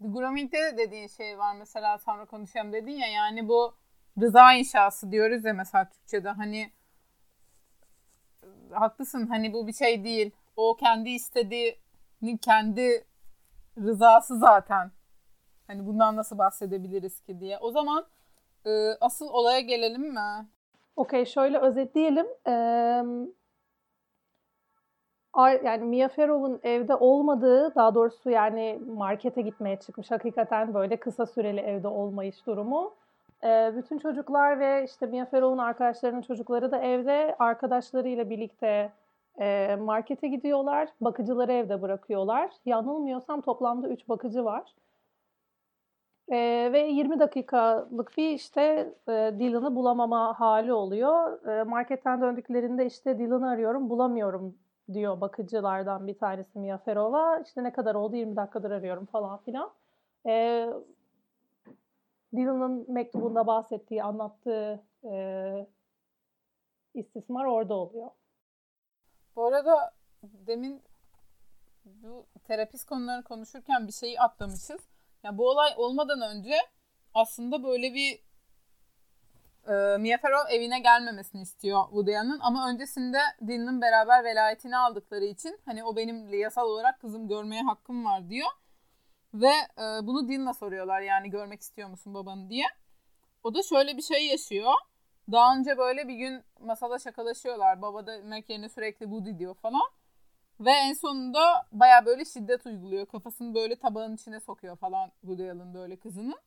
Grooming'de 0.00 0.58
de 0.58 0.76
dediğin 0.78 1.08
şey 1.08 1.38
var 1.38 1.56
mesela 1.58 1.98
sonra 1.98 2.24
konuşalım 2.24 2.72
dedin 2.72 2.92
ya 2.92 3.06
yani 3.06 3.48
bu 3.48 3.74
rıza 4.20 4.52
inşası 4.52 5.12
diyoruz 5.12 5.44
ya 5.44 5.54
mesela 5.54 5.88
Türkçe'de 5.88 6.28
hani 6.28 6.72
haklısın 8.70 9.26
hani 9.26 9.52
bu 9.52 9.66
bir 9.66 9.72
şey 9.72 10.04
değil. 10.04 10.30
O 10.56 10.76
kendi 10.76 11.10
istediğini 11.10 12.38
kendi 12.42 13.04
rızası 13.78 14.38
zaten. 14.38 14.90
Hani 15.66 15.86
bundan 15.86 16.16
nasıl 16.16 16.38
bahsedebiliriz 16.38 17.20
ki 17.20 17.40
diye. 17.40 17.58
O 17.58 17.70
zaman 17.70 18.06
e, 18.66 18.70
asıl 19.00 19.28
olaya 19.28 19.60
gelelim 19.60 20.02
mi? 20.02 20.48
Okey 20.96 21.24
şöyle 21.26 21.58
özetleyelim. 21.58 22.26
Ee, 22.46 22.52
yani 25.64 25.84
Mia 25.84 26.08
Farrow'un 26.08 26.60
evde 26.62 26.94
olmadığı, 26.94 27.74
daha 27.74 27.94
doğrusu 27.94 28.30
yani 28.30 28.80
markete 28.86 29.42
gitmeye 29.42 29.76
çıkmış. 29.76 30.10
Hakikaten 30.10 30.74
böyle 30.74 30.96
kısa 30.96 31.26
süreli 31.26 31.60
evde 31.60 31.88
olmayış 31.88 32.46
durumu. 32.46 32.94
Ee, 33.44 33.72
bütün 33.76 33.98
çocuklar 33.98 34.60
ve 34.60 34.84
işte 34.84 35.06
Mia 35.06 35.24
Farrow'un 35.24 35.58
arkadaşlarının 35.58 36.22
çocukları 36.22 36.70
da 36.70 36.78
evde 36.78 37.36
arkadaşlarıyla 37.38 38.30
birlikte 38.30 38.92
e, 39.40 39.76
markete 39.76 40.28
gidiyorlar. 40.28 40.88
Bakıcıları 41.00 41.52
evde 41.52 41.82
bırakıyorlar. 41.82 42.50
Yanılmıyorsam 42.66 43.40
toplamda 43.40 43.88
3 43.88 44.08
bakıcı 44.08 44.44
var. 44.44 44.74
E, 46.28 46.70
ve 46.72 46.80
20 46.80 47.18
dakikalık 47.18 48.16
bir 48.16 48.30
işte 48.30 48.94
e, 49.08 49.12
Dylan'ı 49.12 49.76
bulamama 49.76 50.40
hali 50.40 50.72
oluyor. 50.72 51.46
E, 51.48 51.62
marketten 51.64 52.20
döndüklerinde 52.20 52.86
işte 52.86 53.18
Dylan'ı 53.18 53.48
arıyorum 53.48 53.90
bulamıyorum 53.90 54.54
diyor 54.92 55.20
bakıcılardan 55.20 56.06
bir 56.06 56.18
tanesi 56.18 56.58
Mia 56.58 56.78
Ferova. 56.78 57.38
İşte 57.38 57.64
ne 57.64 57.72
kadar 57.72 57.94
oldu 57.94 58.16
20 58.16 58.36
dakikadır 58.36 58.70
arıyorum 58.70 59.06
falan 59.06 59.38
filan. 59.38 59.70
E, 60.26 60.66
Dylan'ın 62.36 62.92
mektubunda 62.92 63.46
bahsettiği, 63.46 64.02
anlattığı 64.02 64.84
e, 65.04 65.66
istismar 66.94 67.44
orada 67.44 67.74
oluyor. 67.74 68.10
Bu 69.36 69.44
arada 69.44 69.94
demin 70.22 70.82
bu 71.84 72.26
terapist 72.44 72.86
konularını 72.86 73.24
konuşurken 73.24 73.86
bir 73.86 73.92
şeyi 73.92 74.20
atlamışız. 74.20 74.80
Yani 75.22 75.38
bu 75.38 75.50
olay 75.50 75.72
olmadan 75.76 76.20
önce 76.20 76.54
aslında 77.14 77.64
böyle 77.64 77.94
bir 77.94 78.24
e, 79.68 79.98
Mia 79.98 80.18
Farrow 80.18 80.54
evine 80.54 80.78
gelmemesini 80.78 81.42
istiyor 81.42 81.84
Woody 81.84 82.18
Allen 82.18 82.38
ama 82.40 82.68
öncesinde 82.70 83.18
Dylan'ın 83.46 83.80
beraber 83.80 84.24
velayetini 84.24 84.76
aldıkları 84.76 85.24
için 85.24 85.60
hani 85.64 85.84
o 85.84 85.96
benim 85.96 86.34
yasal 86.34 86.66
olarak 86.66 87.00
kızım 87.00 87.28
görmeye 87.28 87.62
hakkım 87.62 88.04
var 88.04 88.28
diyor. 88.30 88.48
Ve 89.34 89.52
e, 89.78 90.06
bunu 90.06 90.28
Dylan'a 90.28 90.54
soruyorlar 90.54 91.00
yani 91.00 91.30
görmek 91.30 91.60
istiyor 91.60 91.88
musun 91.88 92.14
babanı 92.14 92.50
diye. 92.50 92.66
O 93.44 93.54
da 93.54 93.62
şöyle 93.62 93.96
bir 93.96 94.02
şey 94.02 94.26
yaşıyor. 94.26 94.72
Daha 95.32 95.56
önce 95.56 95.78
böyle 95.78 96.08
bir 96.08 96.14
gün 96.14 96.42
masada 96.60 96.98
şakalaşıyorlar. 96.98 97.82
Baba 97.82 98.06
da 98.06 98.14
yerine 98.48 98.68
sürekli 98.68 99.04
Woody 99.04 99.38
diyor 99.38 99.54
falan. 99.54 99.90
Ve 100.60 100.70
en 100.70 100.92
sonunda 100.92 101.66
baya 101.72 102.06
böyle 102.06 102.24
şiddet 102.24 102.66
uyguluyor. 102.66 103.06
Kafasını 103.06 103.54
böyle 103.54 103.76
tabağın 103.76 104.14
içine 104.14 104.40
sokuyor 104.40 104.76
falan 104.76 105.10
Woody 105.20 105.50
Allen 105.50 105.74
böyle 105.74 105.96
kızının. 105.96 106.38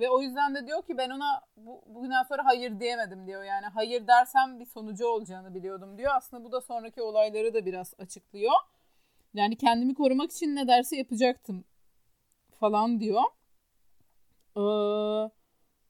Ve 0.00 0.10
o 0.10 0.22
yüzden 0.22 0.54
de 0.54 0.66
diyor 0.66 0.82
ki 0.82 0.98
ben 0.98 1.10
ona 1.10 1.40
bu, 1.56 1.82
bugünden 1.86 2.22
sonra 2.22 2.44
hayır 2.44 2.80
diyemedim 2.80 3.26
diyor. 3.26 3.42
Yani 3.42 3.66
hayır 3.66 4.06
dersem 4.06 4.60
bir 4.60 4.66
sonucu 4.66 5.06
olacağını 5.06 5.54
biliyordum 5.54 5.98
diyor. 5.98 6.12
Aslında 6.16 6.44
bu 6.44 6.52
da 6.52 6.60
sonraki 6.60 7.02
olayları 7.02 7.54
da 7.54 7.66
biraz 7.66 7.94
açıklıyor. 7.98 8.52
Yani 9.34 9.56
kendimi 9.56 9.94
korumak 9.94 10.32
için 10.32 10.56
ne 10.56 10.68
derse 10.68 10.96
yapacaktım 10.96 11.64
falan 12.62 13.00
diyor. 13.00 13.22
Ee, 14.56 15.30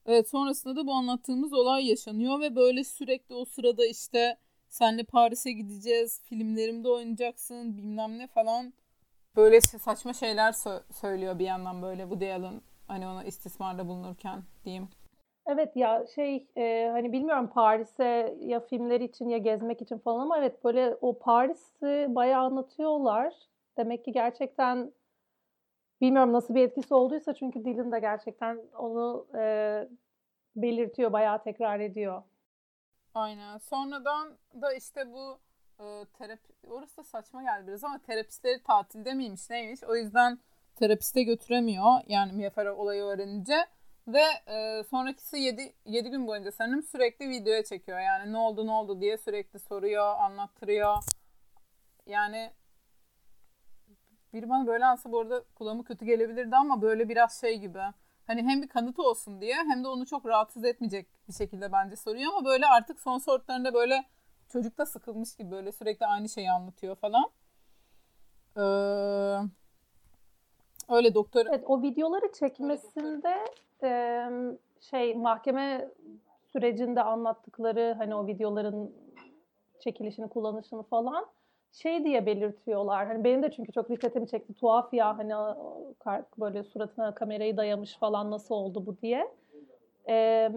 evet 0.05 0.29
sonrasında 0.29 0.75
da 0.75 0.87
bu 0.87 0.93
anlattığımız 0.93 1.53
olay 1.53 1.89
yaşanıyor 1.89 2.39
ve 2.39 2.55
böyle 2.55 2.83
sürekli 2.83 3.35
o 3.35 3.45
sırada 3.45 3.85
işte 3.85 4.37
senle 4.69 5.03
Paris'e 5.03 5.51
gideceğiz, 5.51 6.21
filmlerimde 6.23 6.89
oynayacaksın 6.89 7.77
bilmem 7.77 8.17
ne 8.17 8.27
falan. 8.27 8.73
Böyle 9.35 9.61
saçma 9.61 10.13
şeyler 10.13 10.51
sö- 10.51 10.93
söylüyor 10.93 11.39
bir 11.39 11.45
yandan 11.45 11.81
böyle 11.81 12.09
bu 12.09 12.15
Allen 12.15 12.61
hani 12.87 13.07
ona 13.07 13.23
istismarda 13.23 13.87
bulunurken 13.87 14.43
diyeyim. 14.65 14.87
Evet 15.45 15.75
ya 15.75 16.05
şey 16.15 16.47
e, 16.57 16.89
hani 16.91 17.11
bilmiyorum 17.11 17.49
Paris'e 17.53 18.37
ya 18.41 18.59
filmler 18.59 19.01
için 19.01 19.29
ya 19.29 19.37
gezmek 19.37 19.81
için 19.81 19.97
falan 19.97 20.19
ama 20.19 20.37
evet 20.37 20.63
böyle 20.63 20.97
o 21.01 21.19
Paris'i 21.19 22.05
bayağı 22.09 22.43
anlatıyorlar. 22.43 23.33
Demek 23.77 24.05
ki 24.05 24.11
gerçekten 24.11 24.91
bilmiyorum 26.03 26.33
nasıl 26.33 26.55
bir 26.55 26.63
etkisi 26.63 26.93
olduysa 26.93 27.33
çünkü 27.33 27.65
Dylan 27.65 27.91
da 27.91 27.97
gerçekten 27.97 28.59
onu 28.77 29.27
e, 29.35 29.43
belirtiyor, 30.55 31.13
bayağı 31.13 31.43
tekrar 31.43 31.79
ediyor. 31.79 32.23
Aynen. 33.13 33.57
Sonradan 33.57 34.37
da 34.61 34.73
işte 34.73 35.13
bu 35.13 35.39
e, 35.79 36.05
terapi 36.17 36.53
orası 36.67 36.97
da 36.97 37.03
saçma 37.03 37.43
geldi 37.43 37.67
biraz 37.67 37.83
ama 37.83 37.99
terapistleri 37.99 38.63
tatilde 38.63 39.13
miymiş 39.13 39.49
neymiş 39.49 39.83
o 39.83 39.95
yüzden 39.95 40.39
terapiste 40.75 41.23
götüremiyor 41.23 42.01
yani 42.07 42.31
Mia 42.31 42.75
olayı 42.75 43.03
öğrenince 43.03 43.65
ve 44.07 44.23
e, 44.47 44.83
sonrakisi 44.83 45.37
7, 45.37 45.73
7 45.85 46.09
gün 46.09 46.27
boyunca 46.27 46.51
sanırım 46.51 46.83
sürekli 46.83 47.29
videoya 47.29 47.63
çekiyor 47.63 47.99
yani 47.99 48.33
ne 48.33 48.37
oldu 48.37 48.67
ne 48.67 48.71
oldu 48.71 49.01
diye 49.01 49.17
sürekli 49.17 49.59
soruyor 49.59 50.15
anlattırıyor 50.19 50.95
yani 52.05 52.51
biri 54.33 54.49
bana 54.49 54.67
böyle 54.67 54.85
ansa 54.85 55.11
bu 55.11 55.19
arada 55.19 55.43
kulağıma 55.55 55.83
kötü 55.83 56.05
gelebilirdi 56.05 56.55
ama 56.55 56.81
böyle 56.81 57.09
biraz 57.09 57.41
şey 57.41 57.59
gibi 57.59 57.79
hani 58.27 58.43
hem 58.43 58.61
bir 58.61 58.67
kanıt 58.67 58.99
olsun 58.99 59.41
diye 59.41 59.55
hem 59.55 59.83
de 59.83 59.87
onu 59.87 60.05
çok 60.05 60.25
rahatsız 60.25 60.65
etmeyecek 60.65 61.07
bir 61.27 61.33
şekilde 61.33 61.71
bence 61.71 61.95
soruyor 61.95 62.31
ama 62.35 62.45
böyle 62.45 62.65
artık 62.65 62.99
son 62.99 63.17
sortlarında 63.17 63.73
böyle 63.73 64.03
çocuk 64.49 64.77
da 64.77 64.85
sıkılmış 64.85 65.35
gibi 65.35 65.51
böyle 65.51 65.71
sürekli 65.71 66.05
aynı 66.05 66.29
şeyi 66.29 66.51
anlatıyor 66.51 66.95
falan. 66.95 67.25
Ee, 68.57 68.61
öyle 70.89 71.13
doktor. 71.13 71.45
Evet 71.45 71.63
o 71.67 71.81
videoları 71.81 72.31
çekmesinde 72.31 73.35
e, 73.83 74.25
şey 74.81 75.15
mahkeme 75.15 75.89
sürecinde 76.51 77.03
anlattıkları 77.03 77.95
hani 77.97 78.15
o 78.15 78.27
videoların 78.27 78.95
çekilişini, 79.79 80.29
kullanışını 80.29 80.83
falan 80.83 81.25
şey 81.73 82.03
diye 82.03 82.25
belirtiyorlar. 82.25 83.07
Hani 83.07 83.23
benim 83.23 83.43
de 83.43 83.51
çünkü 83.51 83.71
çok 83.71 83.89
dikkatimi 83.89 84.27
çekti. 84.27 84.53
Tuhaf 84.53 84.93
ya 84.93 85.17
hani 85.17 85.33
böyle 86.39 86.63
suratına 86.63 87.15
kamerayı 87.15 87.57
dayamış 87.57 87.97
falan 87.97 88.31
nasıl 88.31 88.55
oldu 88.55 88.85
bu 88.85 88.97
diye. 89.01 89.27
Ee, 90.09 90.51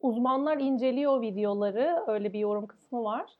uzmanlar 0.00 0.58
inceliyor 0.58 1.20
videoları. 1.20 2.04
Öyle 2.06 2.32
bir 2.32 2.38
yorum 2.38 2.66
kısmı 2.66 3.04
var. 3.04 3.30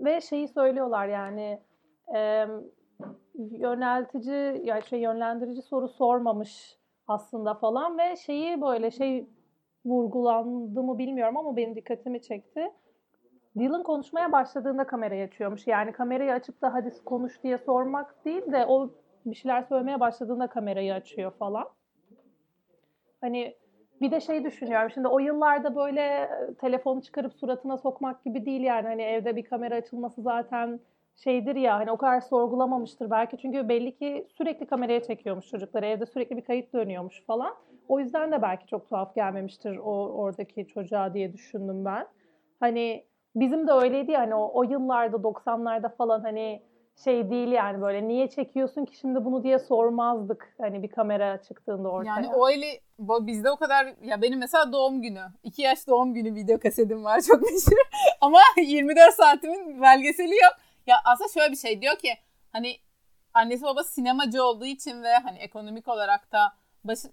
Ve 0.00 0.20
şeyi 0.20 0.48
söylüyorlar 0.48 1.08
yani 1.08 1.60
e, 2.14 2.46
yöneltici 3.34 4.62
yani 4.64 4.82
şey 4.82 5.00
yönlendirici 5.00 5.62
soru 5.62 5.88
sormamış 5.88 6.78
aslında 7.06 7.54
falan 7.54 7.98
ve 7.98 8.16
şeyi 8.16 8.60
böyle 8.60 8.90
şey 8.90 9.26
vurgulandı 9.84 10.82
mı 10.82 10.98
bilmiyorum 10.98 11.36
ama 11.36 11.56
benim 11.56 11.74
dikkatimi 11.74 12.22
çekti. 12.22 12.72
Dylan 13.58 13.82
konuşmaya 13.82 14.32
başladığında 14.32 14.86
kamerayı 14.86 15.24
açıyormuş. 15.24 15.66
Yani 15.66 15.92
kamerayı 15.92 16.32
açıp 16.32 16.62
da 16.62 16.74
hadi 16.74 17.04
konuş 17.04 17.42
diye 17.42 17.58
sormak 17.58 18.24
değil 18.24 18.52
de 18.52 18.66
o 18.66 18.90
bir 19.26 19.34
şeyler 19.34 19.62
söylemeye 19.62 20.00
başladığında 20.00 20.46
kamerayı 20.46 20.94
açıyor 20.94 21.32
falan. 21.38 21.68
Hani 23.20 23.56
bir 24.00 24.10
de 24.10 24.20
şey 24.20 24.44
düşünüyorum. 24.44 24.90
Şimdi 24.90 25.08
o 25.08 25.18
yıllarda 25.18 25.76
böyle 25.76 26.00
e, 26.00 26.54
telefonu 26.60 27.02
çıkarıp 27.02 27.34
suratına 27.34 27.78
sokmak 27.78 28.24
gibi 28.24 28.46
değil 28.46 28.60
yani. 28.60 28.86
Hani 28.86 29.02
evde 29.02 29.36
bir 29.36 29.44
kamera 29.44 29.74
açılması 29.74 30.22
zaten 30.22 30.80
şeydir 31.16 31.56
ya 31.56 31.78
hani 31.78 31.90
o 31.90 31.96
kadar 31.96 32.20
sorgulamamıştır 32.20 33.10
belki. 33.10 33.38
Çünkü 33.38 33.68
belli 33.68 33.96
ki 33.96 34.26
sürekli 34.38 34.66
kameraya 34.66 35.02
çekiyormuş 35.02 35.48
çocukları. 35.48 35.86
Evde 35.86 36.06
sürekli 36.06 36.36
bir 36.36 36.44
kayıt 36.44 36.72
dönüyormuş 36.72 37.24
falan. 37.26 37.54
O 37.88 38.00
yüzden 38.00 38.32
de 38.32 38.42
belki 38.42 38.66
çok 38.66 38.88
tuhaf 38.88 39.14
gelmemiştir 39.14 39.76
o 39.76 40.08
oradaki 40.08 40.66
çocuğa 40.66 41.14
diye 41.14 41.32
düşündüm 41.32 41.84
ben. 41.84 42.06
Hani 42.60 43.04
bizim 43.40 43.68
de 43.68 43.72
öyleydi 43.72 44.10
ya 44.10 44.20
hani 44.20 44.34
o, 44.34 44.50
o 44.54 44.62
yıllarda 44.62 45.16
90'larda 45.16 45.96
falan 45.96 46.20
hani 46.20 46.62
şey 47.04 47.30
değil 47.30 47.48
yani 47.48 47.80
böyle 47.80 48.08
niye 48.08 48.30
çekiyorsun 48.30 48.84
ki 48.84 48.96
şimdi 48.96 49.24
bunu 49.24 49.42
diye 49.42 49.58
sormazdık 49.58 50.54
hani 50.60 50.82
bir 50.82 50.88
kamera 50.88 51.42
çıktığında 51.42 51.88
ortaya. 51.88 52.08
Yani 52.08 52.28
o 52.28 52.48
öyle 52.48 52.66
bizde 52.98 53.50
o 53.50 53.56
kadar 53.56 53.94
ya 54.02 54.22
benim 54.22 54.38
mesela 54.38 54.72
doğum 54.72 55.02
günü 55.02 55.22
2 55.42 55.62
yaş 55.62 55.86
doğum 55.86 56.14
günü 56.14 56.34
video 56.34 56.58
kasetim 56.58 57.04
var 57.04 57.20
çok 57.20 57.42
meşhur 57.42 57.76
ama 58.20 58.40
24 58.56 59.14
saatimin 59.14 59.82
belgeseli 59.82 60.34
yok. 60.34 60.52
Ya 60.86 60.96
aslında 61.04 61.28
şöyle 61.28 61.52
bir 61.52 61.56
şey 61.56 61.82
diyor 61.82 61.96
ki 61.96 62.14
hani 62.52 62.76
annesi 63.34 63.64
babası 63.64 63.92
sinemacı 63.92 64.44
olduğu 64.44 64.66
için 64.66 65.02
ve 65.02 65.14
hani 65.14 65.38
ekonomik 65.38 65.88
olarak 65.88 66.32
da 66.32 66.52
başı, 66.84 67.08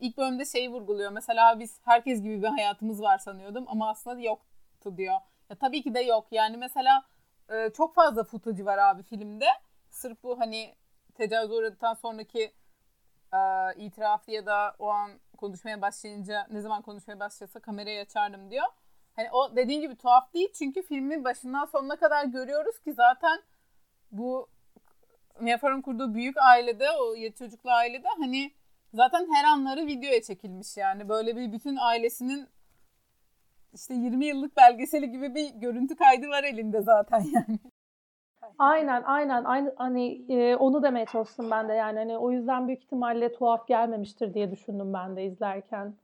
ilk 0.00 0.18
bölümde 0.18 0.44
şeyi 0.44 0.70
vurguluyor. 0.70 1.10
Mesela 1.10 1.60
biz 1.60 1.80
herkes 1.84 2.22
gibi 2.22 2.42
bir 2.42 2.48
hayatımız 2.48 3.02
var 3.02 3.18
sanıyordum 3.18 3.64
ama 3.68 3.90
aslında 3.90 4.20
yoktu 4.20 4.96
diyor. 4.96 5.16
Ya 5.50 5.56
tabii 5.56 5.82
ki 5.82 5.94
de 5.94 6.00
yok. 6.00 6.26
Yani 6.30 6.56
mesela 6.56 7.04
e, 7.50 7.70
çok 7.70 7.94
fazla 7.94 8.24
footage 8.24 8.64
var 8.64 8.78
abi 8.78 9.02
filmde. 9.02 9.46
Sırf 9.90 10.22
bu 10.22 10.40
hani 10.40 10.74
tecavüz 11.14 11.50
uğradıktan 11.50 11.94
sonraki 11.94 12.52
e, 13.32 13.38
itirafı 13.76 14.30
ya 14.30 14.46
da 14.46 14.76
o 14.78 14.88
an 14.88 15.10
konuşmaya 15.36 15.82
başlayınca 15.82 16.46
ne 16.50 16.60
zaman 16.60 16.82
konuşmaya 16.82 17.20
başlasa 17.20 17.60
kamerayı 17.60 18.00
açardım 18.00 18.50
diyor. 18.50 18.66
Hani 19.16 19.30
o 19.32 19.56
dediğin 19.56 19.80
gibi 19.80 19.96
tuhaf 19.96 20.34
değil 20.34 20.52
çünkü 20.58 20.82
filmin 20.82 21.24
başından 21.24 21.64
sonuna 21.64 21.96
kadar 21.96 22.24
görüyoruz 22.24 22.80
ki 22.80 22.92
zaten 22.92 23.42
bu 24.12 24.48
Mia 25.40 25.58
Farrow'un 25.58 25.82
kurduğu 25.82 26.14
büyük 26.14 26.36
ailede 26.38 26.90
o 26.90 27.14
yedi 27.14 27.36
çocuklu 27.36 27.70
ailede 27.70 28.08
hani 28.18 28.52
zaten 28.94 29.28
her 29.34 29.44
anları 29.44 29.86
videoya 29.86 30.22
çekilmiş 30.22 30.76
yani. 30.76 31.08
Böyle 31.08 31.36
bir 31.36 31.52
bütün 31.52 31.76
ailesinin 31.76 32.48
işte 33.74 33.94
20 33.94 34.26
yıllık 34.26 34.56
belgeseli 34.56 35.10
gibi 35.10 35.34
bir 35.34 35.54
görüntü 35.54 35.96
kaydı 35.96 36.28
var 36.28 36.44
elinde 36.44 36.80
zaten 36.80 37.20
yani. 37.32 37.58
Aynen 38.58 39.02
aynen 39.02 39.44
aynı 39.44 39.74
hani 39.76 40.32
e, 40.32 40.56
onu 40.56 40.82
demeye 40.82 41.06
çalıştım 41.06 41.50
ben 41.50 41.68
de 41.68 41.72
yani 41.72 41.98
hani 41.98 42.18
o 42.18 42.30
yüzden 42.30 42.68
büyük 42.68 42.82
ihtimalle 42.82 43.32
tuhaf 43.32 43.68
gelmemiştir 43.68 44.34
diye 44.34 44.50
düşündüm 44.50 44.92
ben 44.94 45.16
de 45.16 45.24
izlerken. 45.24 45.94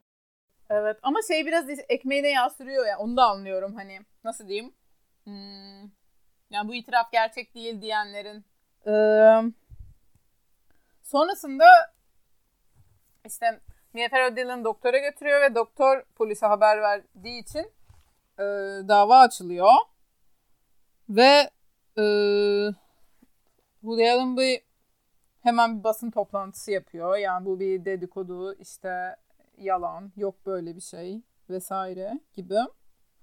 Evet 0.70 0.98
ama 1.02 1.18
şey 1.28 1.46
biraz 1.46 1.68
ekmeğine 1.88 2.28
yağ 2.28 2.50
sürüyor 2.50 2.86
ya 2.86 2.98
onu 2.98 3.16
da 3.16 3.24
anlıyorum 3.24 3.74
hani 3.74 3.98
nasıl 4.24 4.48
diyeyim. 4.48 4.72
Hmm, 5.24 5.80
yani 6.50 6.68
bu 6.68 6.74
itiraf 6.74 7.12
gerçek 7.12 7.54
değil 7.54 7.82
diyenlerin. 7.82 8.44
Ee, 8.86 9.42
sonrasında 11.02 11.64
işte 13.26 13.60
Farrow 13.94 14.36
Dylan'ı 14.36 14.64
doktora 14.64 14.98
götürüyor 14.98 15.40
ve 15.40 15.54
doktor 15.54 16.02
polise 16.14 16.46
haber 16.46 16.82
verdiği 16.82 17.42
için 17.42 17.72
e, 18.38 18.44
dava 18.88 19.18
açılıyor. 19.18 19.72
Ve 21.08 21.50
e, 21.98 22.04
Woody 23.80 24.10
Allen 24.10 24.36
bir 24.36 24.62
hemen 25.42 25.78
bir 25.78 25.84
basın 25.84 26.10
toplantısı 26.10 26.70
yapıyor. 26.70 27.16
Yani 27.16 27.46
bu 27.46 27.60
bir 27.60 27.84
dedikodu 27.84 28.54
işte 28.54 29.16
yalan 29.58 30.12
yok 30.16 30.46
böyle 30.46 30.76
bir 30.76 30.80
şey 30.80 31.20
vesaire 31.50 32.20
gibi. 32.34 32.58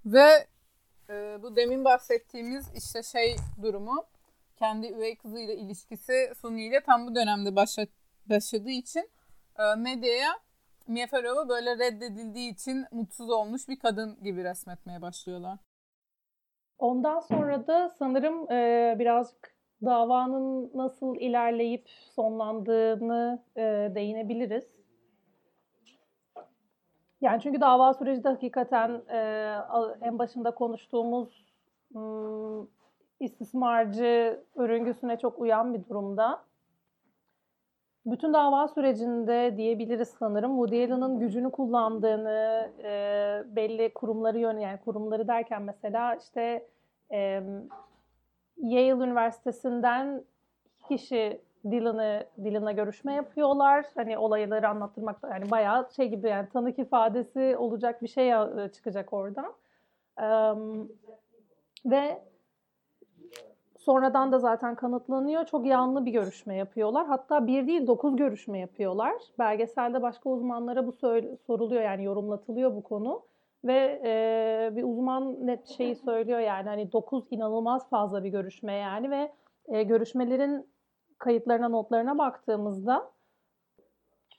Ve 0.06 0.48
e, 1.10 1.38
bu 1.44 1.56
demin 1.56 1.86
bahsettiğimiz 1.86 2.66
işte 2.76 3.04
şey 3.04 3.36
durumu 3.62 4.06
kendi 4.56 4.88
üvey 4.88 5.16
kızıyla 5.16 5.54
ilişkisi 5.54 6.34
Suni 6.42 6.66
ile 6.66 6.84
tam 6.84 7.08
bu 7.08 7.16
dönemde 7.16 7.56
başladığı 8.30 8.70
için 8.70 9.10
e, 9.60 9.76
medyaya 9.76 10.47
Mia 10.88 11.08
Farrow'u 11.08 11.50
böyle 11.50 11.78
reddedildiği 11.78 12.54
için 12.54 12.86
mutsuz 12.92 13.30
olmuş 13.30 13.70
bir 13.70 13.80
kadın 13.80 14.18
gibi 14.24 14.44
resmetmeye 14.44 15.02
başlıyorlar. 15.02 15.60
Ondan 16.80 17.20
sonra 17.20 17.68
da 17.68 17.90
sanırım 17.90 18.52
e, 18.52 18.96
birazcık 19.00 19.56
davanın 19.86 20.72
nasıl 20.74 21.16
ilerleyip 21.16 21.90
sonlandığını 21.90 23.44
e, 23.56 23.92
değinebiliriz. 23.96 24.64
Yani 27.22 27.42
çünkü 27.42 27.62
dava 27.62 27.94
süreci 27.94 28.24
de 28.24 28.30
hakikaten 28.30 29.02
e, 29.10 29.18
en 30.02 30.20
başında 30.20 30.52
konuştuğumuz 30.52 31.46
m, 31.94 32.02
istismarcı 33.20 34.44
örüngüsüne 34.56 35.20
çok 35.20 35.40
uyan 35.40 35.74
bir 35.74 35.90
durumda 35.90 36.44
bütün 38.12 38.34
dava 38.34 38.68
sürecinde 38.68 39.58
diyebiliriz 39.58 40.10
sanırım 40.20 40.52
Woody 40.52 40.84
Allen'ın 40.84 41.20
gücünü 41.20 41.52
kullandığını 41.52 42.72
e, 42.84 43.44
belli 43.56 43.94
kurumları 43.94 44.40
yön 44.40 44.58
yani 44.58 44.80
kurumları 44.86 45.28
derken 45.28 45.62
mesela 45.62 46.16
işte 46.16 46.68
e, 47.12 47.44
Yale 48.58 48.90
Üniversitesi'nden 48.90 50.24
kişi 50.88 51.42
Dylan'ı 51.72 52.26
Dylan'la 52.44 52.72
görüşme 52.72 53.14
yapıyorlar. 53.14 53.86
Hani 53.96 54.18
olayları 54.18 54.70
anlattırmak 54.70 55.18
yani 55.24 55.52
bayağı 55.52 55.90
şey 55.96 56.10
gibi 56.10 56.30
yani 56.30 56.50
tanık 56.50 56.80
ifadesi 56.80 57.58
olacak 57.58 58.02
bir 58.02 58.08
şey 58.08 58.32
çıkacak 58.74 59.14
oradan. 59.14 59.54
Um, 60.22 60.92
ve 61.86 62.22
Sonradan 63.88 64.32
da 64.32 64.40
zaten 64.40 64.76
kanıtlanıyor. 64.76 65.46
Çok 65.46 65.66
yanlı 65.66 66.06
bir 66.06 66.12
görüşme 66.12 66.56
yapıyorlar. 66.56 67.08
Hatta 67.08 67.48
bir 67.48 67.68
değil 67.68 67.88
dokuz 67.88 68.16
görüşme 68.16 68.60
yapıyorlar. 68.60 69.14
Belgeselde 69.40 70.02
başka 70.02 70.30
uzmanlara 70.30 70.88
bu 70.88 70.92
soruluyor 71.48 71.82
yani 71.82 72.04
yorumlatılıyor 72.04 72.76
bu 72.76 72.84
konu. 72.84 73.22
Ve 73.66 74.02
e, 74.06 74.76
bir 74.76 74.84
uzman 74.84 75.48
net 75.48 75.68
şeyi 75.68 75.96
söylüyor 75.96 76.40
yani 76.40 76.70
hani 76.70 76.92
dokuz 76.92 77.24
inanılmaz 77.32 77.90
fazla 77.90 78.24
bir 78.24 78.30
görüşme 78.30 78.74
yani 78.74 79.12
ve 79.12 79.32
e, 79.68 79.84
görüşmelerin 79.84 80.68
kayıtlarına 81.18 81.70
notlarına 81.70 82.18
baktığımızda 82.18 83.12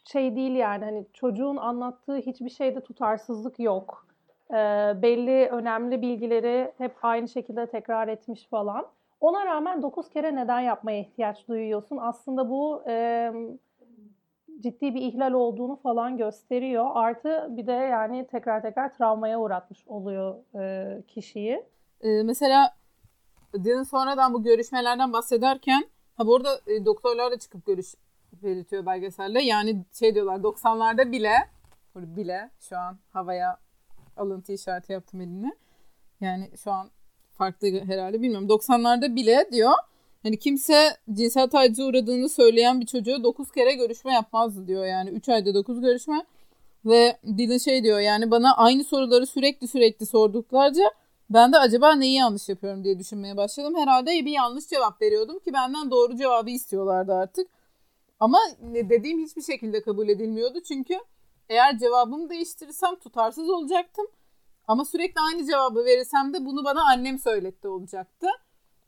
şey 0.04 0.36
değil 0.36 0.54
yani 0.54 0.84
hani 0.84 1.06
çocuğun 1.12 1.56
anlattığı 1.56 2.16
hiçbir 2.16 2.50
şeyde 2.50 2.80
tutarsızlık 2.80 3.60
yok. 3.60 4.06
E, 4.50 4.54
belli 5.02 5.48
önemli 5.48 6.02
bilgileri 6.02 6.72
hep 6.78 6.96
aynı 7.02 7.28
şekilde 7.28 7.66
tekrar 7.66 8.08
etmiş 8.08 8.46
falan. 8.46 8.97
Ona 9.20 9.46
rağmen 9.46 9.82
9 9.82 10.10
kere 10.10 10.36
neden 10.36 10.60
yapmaya 10.60 11.00
ihtiyaç 11.00 11.48
duyuyorsun? 11.48 11.96
Aslında 11.96 12.50
bu 12.50 12.82
e, 12.88 13.32
ciddi 14.60 14.94
bir 14.94 15.00
ihlal 15.00 15.32
olduğunu 15.32 15.76
falan 15.76 16.16
gösteriyor. 16.16 16.90
Artı 16.94 17.46
bir 17.50 17.66
de 17.66 17.72
yani 17.72 18.26
tekrar 18.26 18.62
tekrar 18.62 18.94
travmaya 18.94 19.40
uğratmış 19.40 19.86
oluyor 19.86 20.36
e, 20.60 21.02
kişiyi. 21.02 21.64
Ee, 22.00 22.22
mesela 22.22 22.74
Dylan 23.54 23.82
sonradan 23.82 24.34
bu 24.34 24.42
görüşmelerden 24.42 25.12
bahsederken 25.12 25.84
ha 26.16 26.26
bu 26.26 26.36
arada 26.36 26.60
e, 26.66 26.84
doktorlar 26.84 27.32
da 27.32 27.38
çıkıp 27.38 27.66
görüş 27.66 27.94
belirtiyor 28.32 28.86
belgeselde. 28.86 29.42
Yani 29.42 29.84
şey 29.92 30.14
diyorlar 30.14 30.36
90'larda 30.36 31.12
bile 31.12 31.32
bile 31.96 32.50
şu 32.60 32.78
an 32.78 32.98
havaya 33.10 33.58
alıntı 34.16 34.52
işareti 34.52 34.92
yaptım 34.92 35.20
eline. 35.20 35.52
Yani 36.20 36.50
şu 36.56 36.70
an 36.70 36.90
farklı 37.38 37.68
herhalde 37.68 38.22
bilmiyorum. 38.22 38.48
90'larda 38.48 39.16
bile 39.16 39.48
diyor 39.52 39.72
hani 40.22 40.38
kimse 40.38 40.96
cinsel 41.12 41.48
tacize 41.50 41.84
uğradığını 41.84 42.28
söyleyen 42.28 42.80
bir 42.80 42.86
çocuğu 42.86 43.24
9 43.24 43.52
kere 43.52 43.74
görüşme 43.74 44.12
yapmazdı 44.12 44.66
diyor 44.66 44.86
yani. 44.86 45.10
3 45.10 45.28
ayda 45.28 45.54
9 45.54 45.80
görüşme. 45.80 46.24
Ve 46.84 47.18
Dylan 47.38 47.58
şey 47.58 47.82
diyor 47.82 48.00
yani 48.00 48.30
bana 48.30 48.56
aynı 48.56 48.84
soruları 48.84 49.26
sürekli 49.26 49.68
sürekli 49.68 50.06
sorduklarca 50.06 50.84
ben 51.30 51.52
de 51.52 51.58
acaba 51.58 51.94
neyi 51.94 52.14
yanlış 52.14 52.48
yapıyorum 52.48 52.84
diye 52.84 52.98
düşünmeye 52.98 53.36
başladım. 53.36 53.74
Herhalde 53.76 54.10
bir 54.10 54.32
yanlış 54.32 54.66
cevap 54.68 55.02
veriyordum 55.02 55.38
ki 55.38 55.52
benden 55.52 55.90
doğru 55.90 56.16
cevabı 56.16 56.50
istiyorlardı 56.50 57.14
artık. 57.14 57.48
Ama 58.20 58.38
dediğim 58.62 59.18
hiçbir 59.24 59.42
şekilde 59.42 59.82
kabul 59.82 60.08
edilmiyordu. 60.08 60.60
Çünkü 60.68 60.94
eğer 61.48 61.78
cevabımı 61.78 62.30
değiştirirsem 62.30 62.96
tutarsız 62.96 63.50
olacaktım. 63.50 64.06
Ama 64.68 64.84
sürekli 64.84 65.20
aynı 65.20 65.46
cevabı 65.46 65.84
verirsem 65.84 66.34
de 66.34 66.44
bunu 66.44 66.64
bana 66.64 66.84
annem 66.84 67.18
söyletti 67.18 67.68
olacaktı. 67.68 68.26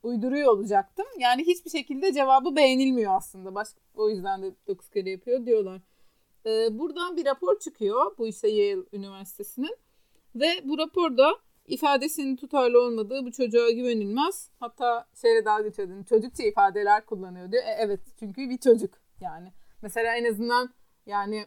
Uyduruyor 0.03 0.49
olacaktım. 0.53 1.07
Yani 1.19 1.47
hiçbir 1.47 1.71
şekilde 1.71 2.13
cevabı 2.13 2.57
beğenilmiyor 2.57 3.17
aslında. 3.17 3.55
Başka, 3.55 3.81
o 3.95 4.11
yüzden 4.11 4.43
de 4.43 4.55
9 4.67 4.91
kere 4.91 5.11
yapıyor 5.11 5.47
diyorlar. 5.47 5.81
Ee, 6.47 6.79
buradan 6.79 7.17
bir 7.17 7.27
rapor 7.27 7.59
çıkıyor. 7.59 8.19
Bu 8.19 8.27
ise 8.27 8.49
Yale 8.49 8.83
Üniversitesi'nin. 8.93 9.77
Ve 10.35 10.61
bu 10.65 10.79
raporda 10.79 11.33
ifadesinin 11.67 12.37
tutarlı 12.37 12.83
olmadığı 12.83 13.27
bu 13.27 13.33
çocuğa 13.33 13.71
güvenilmez. 13.71 14.51
Hatta 14.61 15.07
şeyle 15.23 15.45
dalga 15.45 15.63
geçiyordun. 15.63 16.03
Çocukça 16.03 16.43
ifadeler 16.43 17.07
kullanıyor 17.07 17.53
diyor. 17.53 17.63
E, 17.63 17.77
evet 17.79 18.01
çünkü 18.19 18.51
bir 18.51 18.59
çocuk 18.59 18.95
yani. 19.21 19.53
Mesela 19.83 20.17
en 20.17 20.25
azından 20.25 20.71
yani 21.07 21.47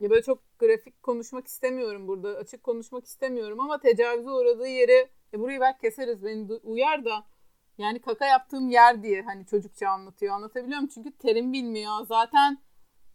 ya 0.00 0.10
böyle 0.10 0.22
çok 0.22 0.53
grafik 0.66 1.02
konuşmak 1.02 1.46
istemiyorum 1.46 2.08
burada. 2.08 2.28
Açık 2.28 2.62
konuşmak 2.62 3.04
istemiyorum 3.04 3.60
ama 3.60 3.78
tecavüze 3.78 4.30
uğradığı 4.30 4.68
yeri 4.68 5.08
e 5.34 5.40
burayı 5.40 5.60
belki 5.60 5.80
keseriz 5.80 6.24
beni 6.24 6.52
uyar 6.62 7.04
da 7.04 7.24
yani 7.78 8.00
kaka 8.00 8.26
yaptığım 8.26 8.68
yer 8.68 9.02
diye 9.02 9.22
hani 9.22 9.46
çocukça 9.46 9.88
anlatıyor. 9.88 10.34
Anlatabiliyor 10.34 10.78
muyum? 10.78 10.90
Çünkü 10.94 11.12
terim 11.12 11.52
bilmiyor. 11.52 11.92
Zaten 12.06 12.58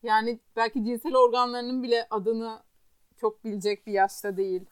yani 0.04 0.40
belki 0.56 0.86
cinsel 0.86 1.16
organlarının 1.16 1.84
bile 1.84 2.08
adını 2.10 2.60
çok 3.18 3.44
bilecek 3.44 3.88
bir 3.88 3.92
yaşta 3.92 4.38
değil. 4.38 4.66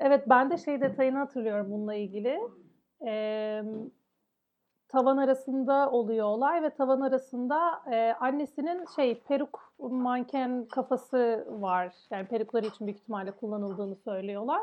Evet 0.00 0.24
ben 0.28 0.50
de 0.50 0.58
şey 0.58 0.80
detayını 0.80 1.18
hatırlıyorum 1.18 1.70
bununla 1.70 1.94
ilgili. 1.94 2.40
Ee, 3.06 3.62
tavan 4.94 5.16
arasında 5.16 5.90
oluyor 5.90 6.26
olay 6.26 6.62
ve 6.62 6.70
tavan 6.70 7.00
arasında 7.00 7.82
e, 7.92 8.12
annesinin 8.20 8.84
şey 8.96 9.20
peruk 9.20 9.72
manken 9.78 10.66
kafası 10.70 11.46
var. 11.50 11.94
Yani 12.10 12.26
perukları 12.26 12.66
için 12.66 12.86
büyük 12.86 13.00
ihtimalle 13.00 13.30
kullanıldığını 13.30 13.96
söylüyorlar. 13.96 14.62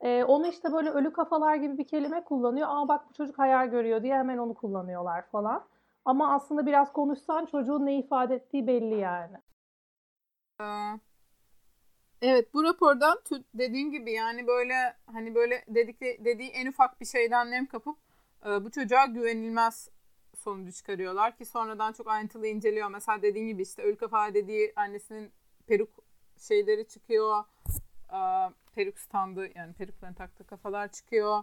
E, 0.00 0.24
onu 0.24 0.46
işte 0.46 0.72
böyle 0.72 0.90
ölü 0.90 1.12
kafalar 1.12 1.56
gibi 1.56 1.78
bir 1.78 1.86
kelime 1.86 2.24
kullanıyor. 2.24 2.68
Aa 2.70 2.88
bak 2.88 3.08
bu 3.10 3.12
çocuk 3.12 3.38
hayal 3.38 3.66
görüyor 3.66 4.02
diye 4.02 4.14
hemen 4.14 4.38
onu 4.38 4.54
kullanıyorlar 4.54 5.22
falan. 5.22 5.64
Ama 6.04 6.34
aslında 6.34 6.66
biraz 6.66 6.92
konuşsan 6.92 7.46
çocuğun 7.46 7.86
ne 7.86 7.98
ifade 7.98 8.34
ettiği 8.34 8.66
belli 8.66 8.94
yani. 8.94 9.36
Evet 12.22 12.54
bu 12.54 12.64
rapordan 12.64 13.18
dediğim 13.54 13.90
gibi 13.90 14.12
yani 14.12 14.46
böyle 14.46 14.74
hani 15.12 15.34
böyle 15.34 15.64
dedik 15.68 16.00
dediği 16.00 16.50
en 16.50 16.66
ufak 16.66 17.00
bir 17.00 17.06
şeyden 17.06 17.50
nem 17.50 17.66
kapıp 17.66 18.05
bu 18.46 18.70
çocuğa 18.70 19.06
güvenilmez 19.06 19.88
sonucu 20.36 20.72
çıkarıyorlar 20.72 21.36
ki 21.36 21.44
sonradan 21.44 21.92
çok 21.92 22.08
ayrıntılı 22.08 22.46
inceliyor. 22.46 22.88
Mesela 22.90 23.22
dediğim 23.22 23.48
gibi 23.48 23.62
işte 23.62 23.82
ölü 23.82 23.96
kafa 23.96 24.34
dediği 24.34 24.72
annesinin 24.76 25.32
peruk 25.66 25.90
şeyleri 26.38 26.88
çıkıyor. 26.88 27.44
E, 28.12 28.18
peruk 28.74 28.98
standı 28.98 29.50
yani 29.54 29.72
perukların 29.72 30.14
taktığı 30.14 30.46
kafalar 30.46 30.92
çıkıyor. 30.92 31.42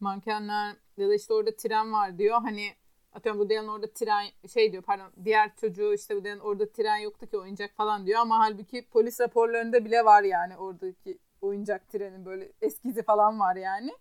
Mankenler 0.00 0.76
ya 0.96 1.08
da 1.08 1.14
işte 1.14 1.34
orada 1.34 1.56
tren 1.56 1.92
var 1.92 2.18
diyor. 2.18 2.40
Hani 2.42 2.74
atıyorum 3.12 3.40
bu 3.40 3.50
Dylan 3.50 3.68
orada 3.68 3.92
tren 3.92 4.26
şey 4.52 4.72
diyor 4.72 4.82
pardon 4.82 5.12
diğer 5.24 5.56
çocuğu 5.56 5.94
işte 5.94 6.16
bu 6.16 6.24
Dylan 6.24 6.38
orada 6.38 6.72
tren 6.72 6.96
yoktu 6.96 7.26
ki 7.26 7.38
oyuncak 7.38 7.76
falan 7.76 8.06
diyor 8.06 8.20
ama 8.20 8.38
halbuki 8.38 8.88
polis 8.88 9.20
raporlarında 9.20 9.84
bile 9.84 10.04
var 10.04 10.22
yani 10.22 10.56
oradaki 10.56 11.18
oyuncak 11.40 11.88
trenin 11.88 12.24
böyle 12.24 12.52
eskizi 12.62 13.02
falan 13.02 13.40
var 13.40 13.56
yani. 13.56 13.92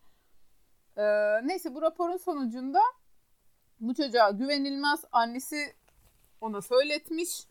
Ee, 0.98 1.04
neyse 1.48 1.76
bu 1.76 1.82
raporun 1.82 2.18
sonucunda 2.18 2.80
bu 3.80 3.96
çocuğa 3.96 4.30
güvenilmez 4.32 5.06
annesi 5.12 5.76
ona 6.42 6.62
söyletmiş. 6.62 7.48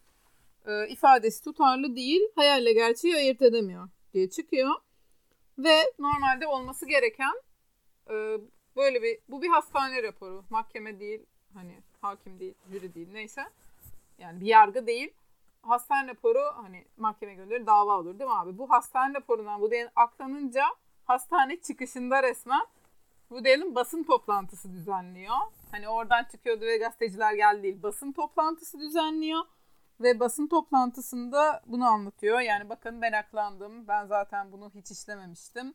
Ee, 0.67 0.89
ifadesi 0.89 1.45
tutarlı 1.45 1.97
değil. 1.97 2.21
Hayalle 2.37 2.73
gerçeği 2.73 3.17
ayırt 3.17 3.43
edemiyor 3.43 3.89
diye 4.15 4.31
çıkıyor. 4.31 4.75
Ve 5.59 5.93
normalde 5.99 6.47
olması 6.47 6.87
gereken 6.87 7.33
e, 8.11 8.39
böyle 8.77 9.03
bir 9.03 9.19
bu 9.29 9.43
bir 9.43 9.49
hastane 9.49 10.03
raporu. 10.03 10.45
Mahkeme 10.51 11.01
değil, 11.01 11.27
hani 11.55 11.73
hakim 12.01 12.41
değil, 12.41 12.55
jüri 12.73 12.95
değil 12.95 13.09
neyse. 13.13 13.43
Yani 14.19 14.41
bir 14.41 14.47
yargı 14.47 14.87
değil. 14.87 15.13
Hastane 15.63 16.11
raporu 16.11 16.43
hani 16.63 16.85
mahkeme 16.97 17.35
gönderir 17.35 17.67
dava 17.67 17.99
olur 17.99 18.19
değil 18.19 18.31
mi 18.31 18.37
abi? 18.37 18.59
Bu 18.59 18.71
hastane 18.71 19.15
raporundan 19.15 19.61
bu 19.61 19.71
diye 19.71 19.91
aklanınca 19.97 20.65
hastane 21.05 21.61
çıkışında 21.61 22.23
resmen 22.23 22.67
Woody 23.33 23.75
basın 23.75 24.03
toplantısı 24.03 24.73
düzenliyor. 24.73 25.37
Hani 25.71 25.89
oradan 25.89 26.25
çıkıyordu 26.25 26.65
ve 26.65 26.77
gazeteciler 26.77 27.35
geldi 27.35 27.63
değil. 27.63 27.83
Basın 27.83 28.13
toplantısı 28.13 28.81
düzenliyor. 28.81 29.41
Ve 30.01 30.21
basın 30.21 30.47
toplantısında 30.47 31.63
bunu 31.67 31.85
anlatıyor. 31.85 32.41
Yani 32.41 32.69
bakın 32.69 32.95
meraklandım. 32.95 33.89
Ben 33.89 34.07
zaten 34.07 34.53
bunu 34.53 34.71
hiç 34.75 34.91
işlememiştim. 34.91 35.75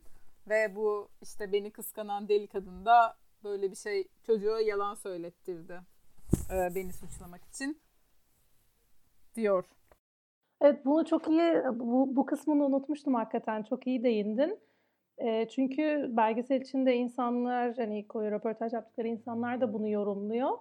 Ve 0.50 0.76
bu 0.76 1.10
işte 1.22 1.52
beni 1.52 1.72
kıskanan 1.72 2.30
deli 2.30 2.48
kadın 2.48 2.86
da 2.86 3.18
böyle 3.44 3.72
bir 3.72 3.76
şey 3.76 4.08
çocuğa 4.28 4.62
yalan 4.62 4.96
söylettirdi. 4.96 5.82
Ee, 6.52 6.76
beni 6.76 6.94
suçlamak 6.94 7.42
için. 7.46 7.82
Diyor. 9.36 9.66
Evet 10.62 10.86
bunu 10.86 11.06
çok 11.06 11.28
iyi, 11.28 11.54
bu, 11.74 12.16
bu 12.16 12.26
kısmını 12.26 12.66
unutmuştum 12.66 13.14
hakikaten. 13.14 13.64
Çok 13.64 13.88
iyi 13.88 14.04
değindin. 14.04 14.60
E, 15.18 15.48
çünkü 15.50 16.10
belgesel 16.18 16.62
içinde 16.62 16.96
insanlar, 16.96 17.76
hani 17.78 18.08
koyu 18.08 18.32
röportaj 18.32 18.74
yaptıkları 18.74 19.08
insanlar 19.08 19.62
da 19.62 19.74
bunu 19.74 19.90
yorumluyor. 19.90 20.58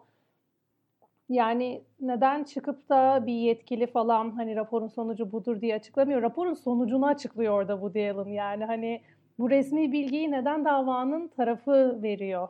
Yani 1.28 1.82
neden 2.00 2.44
çıkıp 2.44 2.88
da 2.88 3.26
bir 3.26 3.32
yetkili 3.32 3.86
falan 3.86 4.30
hani 4.30 4.56
raporun 4.56 4.88
sonucu 4.88 5.32
budur 5.32 5.60
diye 5.60 5.74
açıklamıyor. 5.74 6.22
Raporun 6.22 6.54
sonucunu 6.54 7.06
açıklıyor 7.06 7.54
orada 7.54 7.82
bu 7.82 7.94
diyelim. 7.94 8.32
Yani 8.32 8.64
hani 8.64 9.00
bu 9.38 9.50
resmi 9.50 9.92
bilgiyi 9.92 10.30
neden 10.30 10.64
davanın 10.64 11.28
tarafı 11.28 12.02
veriyor? 12.02 12.48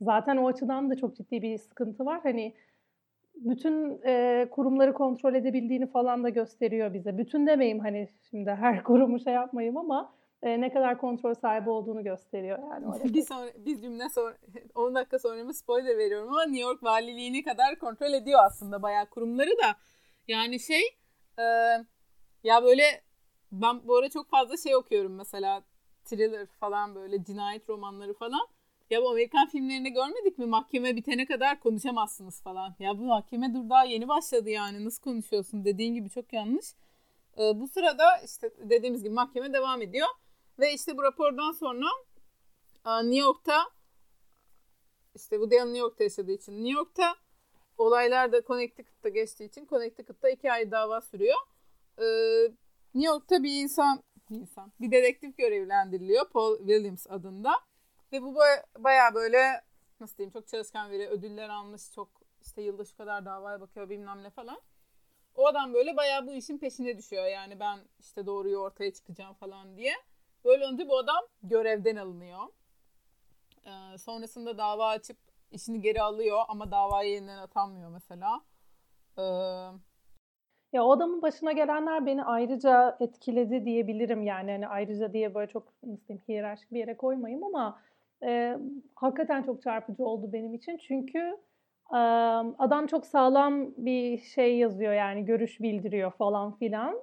Zaten 0.00 0.36
o 0.36 0.48
açıdan 0.48 0.90
da 0.90 0.96
çok 0.96 1.16
ciddi 1.16 1.42
bir 1.42 1.58
sıkıntı 1.58 2.06
var. 2.06 2.20
Hani 2.22 2.54
bütün 3.36 4.00
e, 4.06 4.46
kurumları 4.50 4.94
kontrol 4.94 5.34
edebildiğini 5.34 5.86
falan 5.86 6.24
da 6.24 6.28
gösteriyor 6.28 6.94
bize. 6.94 7.18
Bütün 7.18 7.46
demeyeyim 7.46 7.80
hani 7.80 8.08
şimdi 8.30 8.50
her 8.50 8.82
kurumu 8.84 9.20
şey 9.20 9.32
yapmayayım 9.32 9.76
ama 9.76 10.12
e, 10.42 10.60
ne 10.60 10.72
kadar 10.72 10.98
kontrol 10.98 11.34
sahibi 11.34 11.70
olduğunu 11.70 12.04
gösteriyor 12.04 12.58
yani. 12.58 12.86
Orada. 12.86 13.04
bir, 13.14 13.22
sonra, 13.22 13.50
bir 13.56 13.80
cümle 13.80 14.08
sonra 14.08 14.36
10 14.74 14.94
dakika 14.94 15.18
sonra 15.18 15.44
mı 15.44 15.54
spoiler 15.54 15.98
veriyorum 15.98 16.28
ama 16.28 16.44
New 16.44 16.60
York 16.60 16.82
valiliğini 16.82 17.42
kadar 17.44 17.78
kontrol 17.78 18.12
ediyor 18.12 18.40
aslında 18.44 18.82
bayağı 18.82 19.06
kurumları 19.06 19.50
da. 19.50 19.76
Yani 20.28 20.60
şey 20.60 20.82
e, 21.38 21.44
ya 22.44 22.62
böyle 22.62 23.02
ben 23.52 23.88
bu 23.88 23.96
ara 23.96 24.10
çok 24.10 24.30
fazla 24.30 24.56
şey 24.56 24.76
okuyorum 24.76 25.14
mesela 25.14 25.62
thriller 26.04 26.46
falan 26.46 26.94
böyle 26.94 27.24
cinayet 27.24 27.68
romanları 27.68 28.14
falan. 28.14 28.48
Ya 28.90 29.02
bu 29.02 29.10
Amerikan 29.10 29.48
filmlerinde 29.48 29.88
görmedik 29.88 30.38
mi? 30.38 30.46
Mahkeme 30.46 30.96
bitene 30.96 31.26
kadar 31.26 31.60
konuşamazsınız 31.60 32.42
falan. 32.42 32.74
Ya 32.78 32.98
bu 32.98 33.02
mahkeme 33.02 33.54
dur 33.54 33.70
daha 33.70 33.84
yeni 33.84 34.08
başladı 34.08 34.50
yani. 34.50 34.84
Nasıl 34.84 35.02
konuşuyorsun? 35.02 35.64
Dediğin 35.64 35.94
gibi 35.94 36.10
çok 36.10 36.32
yanlış. 36.32 36.66
Ee, 37.38 37.60
bu 37.60 37.68
sırada 37.68 38.04
işte 38.24 38.50
dediğimiz 38.70 39.02
gibi 39.02 39.14
mahkeme 39.14 39.52
devam 39.52 39.82
ediyor. 39.82 40.08
Ve 40.58 40.72
işte 40.72 40.96
bu 40.96 41.02
rapordan 41.02 41.52
sonra 41.52 41.86
New 43.02 43.20
York'ta 43.20 43.70
işte 45.14 45.40
bu 45.40 45.50
Dale 45.50 45.64
New 45.64 45.78
York'ta 45.78 46.04
yaşadığı 46.04 46.32
için 46.32 46.52
New 46.52 46.78
York'ta 46.78 47.16
olaylar 47.78 48.32
da 48.32 48.42
Connecticut'ta 48.44 49.08
geçtiği 49.08 49.44
için 49.44 49.66
Connecticut'ta 49.66 50.28
iki 50.28 50.52
ay 50.52 50.70
dava 50.70 51.00
sürüyor. 51.00 51.36
Ee, 51.98 52.04
New 52.94 53.12
York'ta 53.12 53.42
bir 53.42 53.62
insan 53.62 54.02
bir 54.30 54.36
insan 54.36 54.72
bir 54.80 54.90
dedektif 54.90 55.38
görevlendiriliyor 55.38 56.30
Paul 56.30 56.58
Williams 56.58 57.06
adında 57.10 57.52
ve 58.12 58.22
bu 58.22 58.36
baya 58.78 59.14
böyle 59.14 59.62
nasıl 60.00 60.16
diyeyim 60.16 60.32
çok 60.32 60.48
çalışkan 60.48 60.90
biri 60.90 61.08
ödüller 61.08 61.48
almış 61.48 61.92
çok 61.92 62.08
işte 62.42 62.62
yılda 62.62 62.84
şu 62.84 62.96
kadar 62.96 63.24
davaya 63.24 63.60
bakıyor 63.60 63.88
bilmem 63.88 64.22
ne 64.22 64.30
falan. 64.30 64.60
O 65.34 65.46
adam 65.46 65.74
böyle 65.74 65.96
baya 65.96 66.26
bu 66.26 66.32
işin 66.32 66.58
peşine 66.58 66.98
düşüyor 66.98 67.26
yani 67.26 67.60
ben 67.60 67.78
işte 68.00 68.26
doğruyu 68.26 68.58
ortaya 68.58 68.92
çıkacağım 68.92 69.34
falan 69.34 69.76
diye. 69.76 69.94
Böyle 70.44 70.64
önce 70.64 70.88
bu 70.88 70.98
adam 70.98 71.24
görevden 71.42 71.96
alınıyor. 71.96 72.40
Ee, 73.66 73.98
sonrasında 73.98 74.58
dava 74.58 74.88
açıp 74.88 75.16
işini 75.50 75.80
geri 75.80 76.02
alıyor 76.02 76.38
ama 76.48 76.70
davayı 76.70 77.12
yeniden 77.12 77.38
atanmıyor 77.38 77.90
mesela. 77.90 78.40
Ee, 79.18 79.22
ya 80.72 80.84
o 80.84 80.92
adamın 80.92 81.22
başına 81.22 81.52
gelenler 81.52 82.06
beni 82.06 82.24
ayrıca 82.24 82.96
etkiledi 83.00 83.64
diyebilirim 83.64 84.22
yani 84.22 84.50
hani 84.50 84.68
ayrıca 84.68 85.12
diye 85.12 85.34
böyle 85.34 85.50
çok 85.52 85.72
nasıl 85.82 86.08
diyeyim 86.08 86.24
hiyerarşik 86.28 86.72
bir 86.72 86.78
yere 86.78 86.96
koymayayım 86.96 87.44
ama 87.44 87.80
e, 88.22 88.58
hakikaten 88.94 89.42
çok 89.42 89.62
çarpıcı 89.62 90.04
oldu 90.04 90.32
benim 90.32 90.54
için 90.54 90.76
çünkü 90.76 91.18
e, 91.92 91.98
adam 92.58 92.86
çok 92.86 93.06
sağlam 93.06 93.66
bir 93.76 94.18
şey 94.18 94.56
yazıyor 94.58 94.92
yani 94.92 95.24
görüş 95.24 95.60
bildiriyor 95.60 96.10
falan 96.10 96.52
filan 96.52 96.98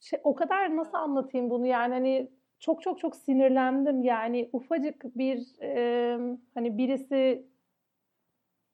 şey, 0.00 0.20
o 0.24 0.34
kadar 0.34 0.76
nasıl 0.76 0.98
anlatayım 0.98 1.50
bunu? 1.50 1.66
Yani 1.66 1.94
hani 1.94 2.30
çok 2.60 2.82
çok 2.82 2.98
çok 2.98 3.16
sinirlendim. 3.16 4.02
Yani 4.02 4.50
ufacık 4.52 5.04
bir 5.04 5.60
e, 5.62 6.18
hani 6.54 6.78
birisi 6.78 7.46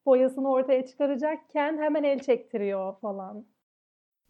boyasını 0.07 0.51
ortaya 0.51 0.87
çıkaracakken 0.87 1.79
hemen 1.79 2.05
el 2.05 2.19
çektiriyor 2.19 3.01
falan. 3.01 3.47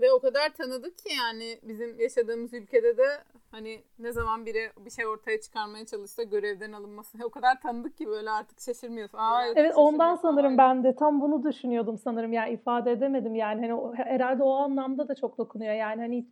Ve 0.01 0.13
o 0.13 0.21
kadar 0.21 0.55
tanıdık 0.55 0.99
ki 0.99 1.09
yani 1.19 1.59
bizim 1.63 2.01
yaşadığımız 2.01 2.55
ülkede 2.55 2.97
de 2.97 3.07
hani 3.51 3.83
ne 3.99 4.13
zaman 4.13 4.47
biri 4.47 4.71
bir 4.79 4.91
şey 4.91 5.07
ortaya 5.07 5.41
çıkarmaya 5.41 5.87
çalışsa 5.87 6.23
görevden 6.23 6.73
alınması 6.73 7.19
o 7.25 7.31
kadar 7.31 7.61
tanıdık 7.61 7.97
ki 7.97 8.07
böyle 8.07 8.31
artık 8.31 8.61
şaşırmıyorsun. 8.61 9.19
Aa, 9.19 9.47
evet, 9.47 9.57
evet 9.57 9.77
ondan 9.77 10.17
sanırım 10.17 10.59
ben 10.59 10.85
de 10.85 10.97
tam 10.97 11.21
bunu 11.21 11.45
düşünüyordum 11.45 11.99
sanırım. 11.99 12.33
Yani 12.33 12.53
ifade 12.53 12.93
edemedim 12.93 13.35
yani. 13.35 13.69
Hani 13.69 13.97
herhalde 13.97 14.43
o 14.43 14.53
anlamda 14.53 15.09
da 15.09 15.15
çok 15.15 15.39
dokunuyor. 15.39 15.75
Yani 15.75 16.01
hani 16.01 16.27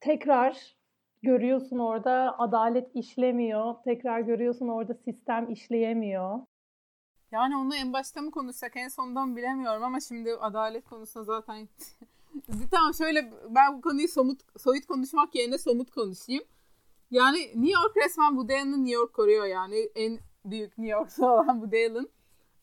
tekrar 0.00 0.76
görüyorsun 1.22 1.78
orada 1.78 2.38
adalet 2.38 2.96
işlemiyor 2.96 3.74
tekrar 3.84 4.20
görüyorsun 4.20 4.68
orada 4.68 4.94
sistem 4.94 5.50
işleyemiyor. 5.50 6.40
Yani 7.32 7.56
onu 7.56 7.74
en 7.74 7.92
başta 7.92 8.20
mı 8.20 8.30
konuşsak 8.30 8.76
en 8.76 8.88
sondan 8.88 9.36
bilemiyorum 9.36 9.82
ama 9.82 10.00
şimdi 10.00 10.34
adalet 10.34 10.84
konusunda 10.84 11.24
zaten 11.24 11.68
tamam 12.70 12.94
şöyle 12.94 13.32
ben 13.48 13.76
bu 13.76 13.80
konuyu 13.80 14.08
somut 14.08 14.40
soyut 14.58 14.86
konuşmak 14.86 15.34
yerine 15.34 15.58
somut 15.58 15.90
konuşayım. 15.90 16.44
Yani 17.10 17.38
New 17.38 17.70
York 17.70 17.96
resmen 17.96 18.36
bu 18.36 18.48
Dale'ın 18.48 18.84
New 18.84 18.94
York 18.94 19.12
koruyor 19.14 19.46
yani. 19.46 19.76
En 19.94 20.18
büyük 20.44 20.78
New 20.78 20.98
York'ta 20.98 21.32
olan 21.32 21.62
bu 21.62 21.72
Dale'ın 21.72 22.10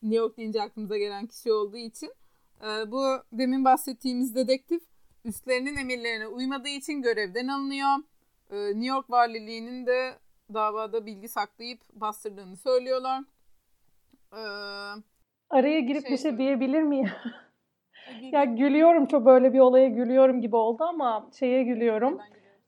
New 0.01 0.17
York 0.17 0.37
deyince 0.37 0.61
aklımıza 0.61 0.97
gelen 0.97 1.27
kişi 1.27 1.51
olduğu 1.51 1.77
için. 1.77 2.13
Ee, 2.61 2.91
bu 2.91 3.03
demin 3.31 3.65
bahsettiğimiz 3.65 4.35
dedektif 4.35 4.81
üstlerinin 5.25 5.77
emirlerine 5.77 6.27
uymadığı 6.27 6.67
için 6.67 7.01
görevden 7.01 7.47
alınıyor. 7.47 7.95
Ee, 8.51 8.55
New 8.55 8.85
York 8.85 9.09
valiliğinin 9.09 9.85
de 9.85 10.13
davada 10.53 11.05
bilgi 11.05 11.27
saklayıp 11.27 11.79
bastırdığını 11.93 12.57
söylüyorlar. 12.57 13.23
Ee, 14.33 14.37
Araya 15.49 15.79
girip 15.79 16.01
şey 16.01 16.11
bir 16.11 16.17
şey 16.17 16.37
diyebilir 16.37 16.81
miyim? 16.81 17.09
ya 18.31 18.43
gülüyorum 18.43 19.05
çok 19.05 19.25
böyle 19.25 19.53
bir 19.53 19.59
olaya 19.59 19.87
gülüyorum 19.87 20.41
gibi 20.41 20.55
oldu 20.55 20.83
ama 20.83 21.29
şeye 21.39 21.63
gülüyorum. 21.63 22.19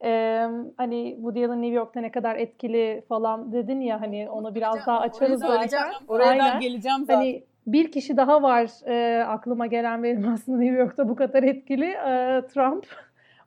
Ee, 0.04 0.48
hani 0.78 1.14
Woody 1.16 1.46
Allen 1.46 1.62
New 1.62 1.76
York'ta 1.76 2.02
ne 2.02 2.12
kadar 2.12 2.36
etkili 2.36 3.06
falan 3.10 3.52
dedin 3.52 3.82
ya 3.82 4.02
hani 4.02 4.30
onu 4.30 4.56
biraz 4.56 4.86
daha 4.86 5.00
açarız 5.00 5.42
zaten. 5.42 5.92
Oraya 6.08 6.60
geleceğim 6.60 7.00
zaten. 7.00 7.16
Hani 7.16 7.44
bir 7.74 7.92
kişi 7.92 8.18
daha 8.18 8.42
var 8.44 8.70
e, 8.86 9.24
aklıma 9.24 9.68
gelen 9.68 10.04
benim 10.04 10.34
aslında 10.34 10.58
New 10.58 10.78
York'ta 10.78 11.10
bu 11.10 11.16
kadar 11.16 11.44
etkili 11.44 11.86
e, 11.86 12.42
Trump. 12.54 12.86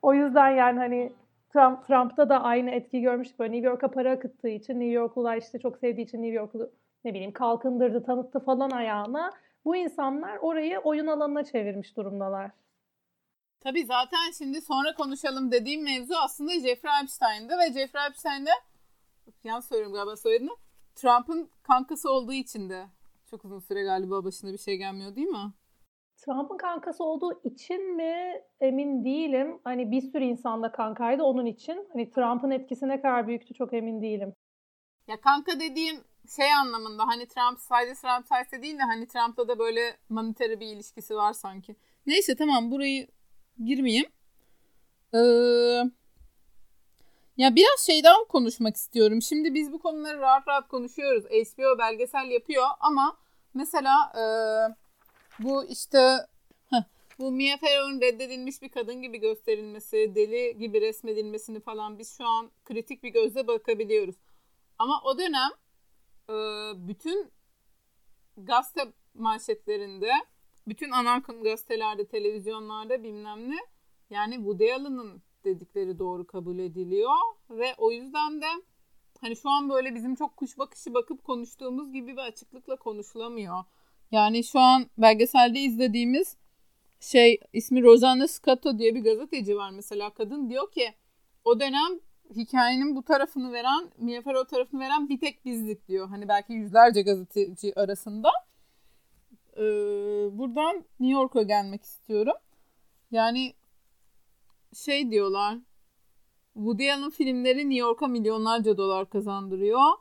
o 0.01 0.13
yüzden 0.13 0.49
yani 0.49 0.79
hani 0.79 1.13
Trump 1.53 1.87
Trump'ta 1.87 2.29
da 2.29 2.43
aynı 2.43 2.69
etki 2.69 3.01
görmüştük. 3.01 3.39
Böyle 3.39 3.51
New 3.51 3.67
York'a 3.67 3.87
para 3.87 4.11
akıttığı 4.11 4.49
için 4.49 4.73
New 4.73 4.93
Yorklular 4.93 5.37
işte 5.37 5.59
çok 5.59 5.77
sevdiği 5.77 6.07
için 6.07 6.21
New 6.21 6.35
York'u 6.35 6.71
ne 7.05 7.13
bileyim 7.13 7.33
kalkındırdı, 7.33 8.03
tanıttı 8.03 8.39
falan 8.39 8.69
ayağına. 8.69 9.31
Bu 9.65 9.75
insanlar 9.75 10.37
orayı 10.37 10.79
oyun 10.79 11.07
alanına 11.07 11.43
çevirmiş 11.43 11.97
durumdalar. 11.97 12.51
Tabii 13.59 13.85
zaten 13.85 14.31
şimdi 14.37 14.61
sonra 14.61 14.93
konuşalım 14.93 15.51
dediğim 15.51 15.83
mevzu 15.83 16.13
aslında 16.23 16.51
Jeffrey 16.51 16.91
Epstein'dı 17.03 17.53
ve 17.57 17.73
Jeffrey 17.73 18.07
Epstein'de 18.09 18.49
yanlış 19.43 19.65
söylüyorum 19.65 19.93
galiba 19.93 20.15
söylediğini 20.15 20.51
Trump'ın 20.95 21.49
kankası 21.63 22.11
olduğu 22.11 22.33
için 22.33 22.69
de 22.69 22.85
çok 23.33 23.45
uzun 23.45 23.59
süre 23.59 23.83
galiba 23.83 24.23
başına 24.23 24.53
bir 24.53 24.57
şey 24.57 24.77
gelmiyor 24.77 25.15
değil 25.15 25.27
mi? 25.27 25.53
Trump'ın 26.17 26.57
kankası 26.57 27.03
olduğu 27.03 27.41
için 27.43 27.95
mi 27.95 28.41
emin 28.59 29.05
değilim. 29.05 29.59
Hani 29.63 29.91
bir 29.91 30.01
sürü 30.01 30.23
insan 30.23 30.63
da 30.63 30.71
kankaydı 30.71 31.23
onun 31.23 31.45
için. 31.45 31.87
Hani 31.93 32.11
Trump'ın 32.11 32.51
etkisi 32.51 32.87
ne 32.87 33.01
kadar 33.01 33.27
büyüktü 33.27 33.53
çok 33.53 33.73
emin 33.73 34.01
değilim. 34.01 34.33
Ya 35.07 35.21
kanka 35.21 35.59
dediğim 35.59 35.95
şey 36.35 36.53
anlamında 36.53 37.07
hani 37.07 37.27
Trump 37.27 37.59
sadece 37.59 37.93
Trump 37.93 38.27
sayesinde 38.27 38.61
değil 38.61 38.77
de 38.77 38.83
hani 38.83 39.07
Trump'la 39.07 39.47
da 39.47 39.59
böyle 39.59 39.97
maniteri 40.09 40.59
bir 40.59 40.67
ilişkisi 40.67 41.15
var 41.15 41.33
sanki. 41.33 41.75
Neyse 42.05 42.35
tamam 42.35 42.71
burayı 42.71 43.07
girmeyeyim. 43.65 44.09
Ee, 45.13 45.19
ya 47.37 47.55
biraz 47.55 47.79
şeyden 47.85 48.25
konuşmak 48.29 48.75
istiyorum. 48.75 49.21
Şimdi 49.21 49.53
biz 49.53 49.71
bu 49.71 49.79
konuları 49.79 50.19
rahat 50.19 50.47
rahat 50.47 50.67
konuşuyoruz. 50.67 51.25
HBO 51.25 51.77
belgesel 51.79 52.31
yapıyor 52.31 52.65
ama 52.79 53.22
mesela 53.53 54.11
e, 54.15 54.23
bu 55.43 55.65
işte 55.65 56.17
bu 57.19 57.31
Mia 57.31 57.57
Farrow'un 57.57 58.01
reddedilmiş 58.01 58.61
bir 58.61 58.69
kadın 58.69 59.01
gibi 59.01 59.17
gösterilmesi, 59.17 60.11
deli 60.15 60.57
gibi 60.57 60.81
resmedilmesini 60.81 61.59
falan 61.59 61.99
biz 61.99 62.17
şu 62.17 62.27
an 62.27 62.51
kritik 62.65 63.03
bir 63.03 63.09
gözle 63.09 63.47
bakabiliyoruz. 63.47 64.15
Ama 64.79 65.01
o 65.05 65.17
dönem 65.17 65.51
e, 66.29 66.35
bütün 66.87 67.31
gazete 68.37 68.93
manşetlerinde, 69.13 70.11
bütün 70.67 70.91
ana 70.91 71.13
akım 71.13 71.43
gazetelerde, 71.43 72.05
televizyonlarda 72.05 73.03
bilmem 73.03 73.49
ne 73.49 73.57
yani 74.09 74.35
Woody 74.35 74.73
Allen'ın 74.73 75.21
dedikleri 75.45 75.99
doğru 75.99 76.27
kabul 76.27 76.59
ediliyor 76.59 77.15
ve 77.49 77.75
o 77.77 77.91
yüzden 77.91 78.41
de 78.41 78.47
hani 79.23 79.35
şu 79.35 79.49
an 79.49 79.69
böyle 79.69 79.95
bizim 79.95 80.15
çok 80.15 80.37
kuş 80.37 80.57
bakışı 80.57 80.93
bakıp 80.93 81.23
konuştuğumuz 81.23 81.93
gibi 81.93 82.11
bir 82.11 82.21
açıklıkla 82.21 82.75
konuşulamıyor. 82.75 83.63
Yani 84.11 84.43
şu 84.43 84.59
an 84.59 84.85
belgeselde 84.97 85.59
izlediğimiz 85.59 86.37
şey 86.99 87.39
ismi 87.53 87.83
Rosanna 87.83 88.27
Scotto 88.27 88.79
diye 88.79 88.95
bir 88.95 89.03
gazeteci 89.03 89.57
var 89.57 89.71
mesela. 89.71 90.09
Kadın 90.09 90.49
diyor 90.49 90.71
ki 90.71 90.93
o 91.45 91.59
dönem 91.59 91.99
hikayenin 92.35 92.95
bu 92.95 93.03
tarafını 93.03 93.53
veren, 93.53 93.91
Mia 93.97 94.21
Farrow 94.21 94.55
tarafını 94.55 94.79
veren 94.79 95.09
bir 95.09 95.19
tek 95.19 95.45
bizlik 95.45 95.87
diyor. 95.87 96.09
Hani 96.09 96.27
belki 96.27 96.53
yüzlerce 96.53 97.01
gazeteci 97.01 97.79
arasında. 97.79 98.31
Ee, 99.57 99.61
buradan 100.37 100.75
New 100.75 101.19
York'a 101.19 101.41
gelmek 101.41 101.83
istiyorum. 101.83 102.35
Yani 103.11 103.53
şey 104.73 105.11
diyorlar. 105.11 105.57
Woody 106.53 106.91
Allen 106.91 107.09
filmleri 107.09 107.57
New 107.69 107.79
York'a 107.79 108.07
milyonlarca 108.07 108.77
dolar 108.77 109.09
kazandırıyor. 109.09 109.91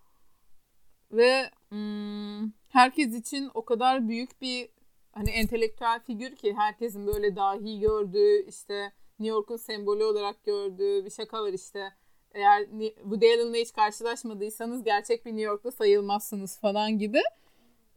Ve 1.12 1.50
hmm, 1.68 2.50
herkes 2.68 3.14
için 3.14 3.50
o 3.55 3.64
kadar 3.64 4.09
büyük 4.09 4.40
bir 4.40 4.68
hani 5.12 5.30
entelektüel 5.30 6.00
figür 6.00 6.36
ki 6.36 6.55
herkesin 6.55 7.07
böyle 7.07 7.36
dahi 7.36 7.80
gördüğü 7.80 8.46
işte 8.48 8.92
New 9.18 9.36
York'un 9.36 9.57
sembolü 9.57 10.05
olarak 10.05 10.44
gördüğü 10.44 11.05
bir 11.05 11.11
şaka 11.11 11.42
var 11.42 11.53
işte 11.53 11.92
eğer 12.34 12.66
bu 13.05 13.14
Allen'la 13.14 13.57
hiç 13.57 13.72
karşılaşmadıysanız 13.72 14.84
gerçek 14.84 15.26
bir 15.26 15.30
New 15.30 15.42
York'ta 15.42 15.70
sayılmazsınız 15.70 16.59
falan 16.59 16.98
gibi. 16.98 17.20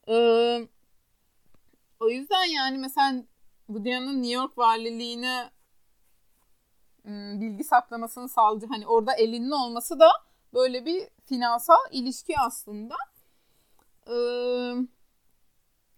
Ee, 0.08 0.68
o 2.00 2.10
yüzden 2.10 2.46
yani 2.46 2.78
mesela 2.78 3.24
Woody 3.68 3.96
Allen'ın 3.96 4.22
New 4.22 4.34
York 4.34 4.58
valiliğine 4.58 5.50
bilgi 7.42 7.64
saklamasını 7.64 8.30
sağlayıcı 8.30 8.68
hani 8.68 8.88
orada 8.88 9.14
elinin 9.14 9.52
olması 9.52 10.00
da 10.00 10.10
böyle 10.54 10.86
bir 10.86 11.08
finansal 11.26 11.82
ilişki 11.92 12.40
aslında. 12.40 12.96
Ee, 14.08 14.74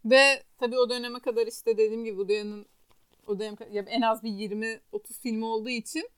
ve 0.06 0.44
tabii 0.58 0.80
o 0.80 0.90
döneme 0.90 1.20
kadar 1.20 1.48
işte 1.48 1.78
dediğim 1.78 2.06
gibi 2.06 2.16
Woody 2.16 2.42
Allen'ın 2.42 2.66
o 3.28 3.40
dönem 3.40 3.56
en 3.88 4.02
az 4.02 4.24
bir 4.24 4.30
20-30 4.30 5.22
film 5.22 5.44
olduğu 5.44 5.70
için 5.70 6.10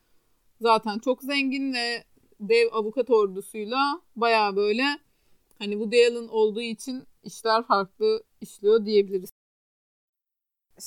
zaten 0.61 0.99
çok 0.99 1.23
zengin 1.23 1.73
ve 1.73 2.03
dev 2.39 2.67
avukat 2.71 3.09
ordusuyla 3.09 4.01
baya 4.15 4.55
böyle 4.55 4.83
hani 5.59 5.79
bu 5.79 5.83
Allen 5.83 6.27
olduğu 6.27 6.61
için 6.61 7.07
işler 7.23 7.63
farklı 7.63 8.23
işliyor 8.41 8.85
diyebiliriz. 8.85 9.29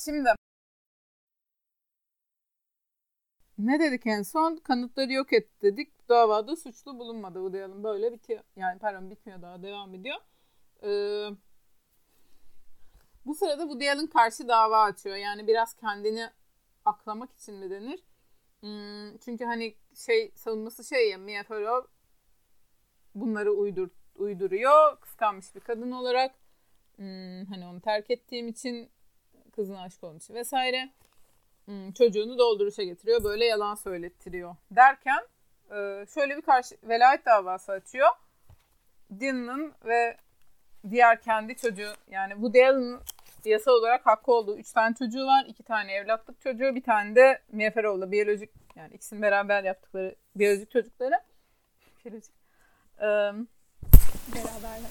Şimdi 0.04 0.28
ne 3.58 3.80
dedik 3.80 4.06
en 4.06 4.22
son? 4.22 4.56
Kanıtları 4.56 5.12
yok 5.12 5.32
et 5.32 5.62
dedik. 5.62 6.08
Davada 6.08 6.56
suçlu 6.56 6.98
bulunmadı 6.98 7.42
bu 7.42 7.46
Allen. 7.46 7.84
Böyle 7.84 8.12
bitiyor. 8.12 8.40
Yani 8.56 8.78
pardon 8.78 9.10
bitmiyor 9.10 9.42
daha 9.42 9.62
devam 9.62 9.94
ediyor. 9.94 10.16
Ee, 10.82 11.28
bu 13.26 13.34
sırada 13.34 13.68
bu 13.68 13.74
Allen 13.74 14.06
karşı 14.06 14.48
dava 14.48 14.82
açıyor. 14.82 15.16
Yani 15.16 15.46
biraz 15.46 15.74
kendini 15.74 16.30
aklamak 16.84 17.32
için 17.32 17.54
mi 17.54 17.70
denir? 17.70 18.00
Hmm, 18.60 19.18
çünkü 19.18 19.44
hani 19.44 19.74
şey 19.94 20.32
savunması 20.34 20.84
şey 20.84 21.10
ya 21.10 21.18
Mia 21.18 21.42
Farrow 21.42 21.88
bunları 23.14 23.52
uydur, 23.52 23.88
uyduruyor. 24.16 25.00
Kıskanmış 25.00 25.54
bir 25.54 25.60
kadın 25.60 25.90
olarak. 25.90 26.34
Hmm, 26.96 27.44
hani 27.44 27.66
onu 27.66 27.80
terk 27.80 28.10
ettiğim 28.10 28.48
için 28.48 28.90
kızın 29.52 29.74
aşk 29.74 30.04
olmuş 30.04 30.30
vesaire. 30.30 30.90
Hmm, 31.64 31.92
çocuğunu 31.92 32.38
dolduruşa 32.38 32.82
getiriyor. 32.82 33.24
Böyle 33.24 33.44
yalan 33.44 33.74
söylettiriyor. 33.74 34.56
Derken 34.70 35.26
e, 35.70 36.06
şöyle 36.14 36.36
bir 36.36 36.42
karşı 36.42 36.76
velayet 36.82 37.26
davası 37.26 37.72
açıyor. 37.72 38.08
Dylan'ın 39.20 39.72
ve 39.84 40.16
diğer 40.90 41.20
kendi 41.20 41.56
çocuğu 41.56 41.92
yani 42.10 42.42
bu 42.42 42.54
Dylan'ın 42.54 43.00
yasal 43.44 43.72
olarak 43.72 44.06
hakkı 44.06 44.32
olduğu 44.32 44.58
üç 44.58 44.72
tane 44.72 44.94
çocuğu 44.94 45.26
var. 45.26 45.44
iki 45.48 45.62
tane 45.62 45.92
evlatlık 45.92 46.40
çocuğu, 46.40 46.74
bir 46.74 46.82
tane 46.82 47.16
de 47.16 47.42
Miyaferoğlu 47.52 48.12
biyolojik 48.12 48.50
yani 48.76 48.94
ikisini 48.94 49.22
beraber 49.22 49.64
yaptıkları 49.64 50.14
biyolojik 50.36 50.70
çocukları. 50.70 51.14
Biyolojik. 52.04 52.34
Ee, 52.98 53.32
Beraberler. 54.34 54.90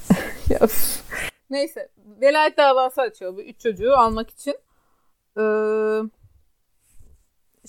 Neyse. 1.49 1.89
Velayet 1.97 2.57
davası 2.57 3.01
açıyor 3.01 3.37
bu 3.37 3.41
üç 3.41 3.59
çocuğu 3.59 3.97
almak 3.97 4.29
için. 4.29 4.55
Ee, 5.37 5.41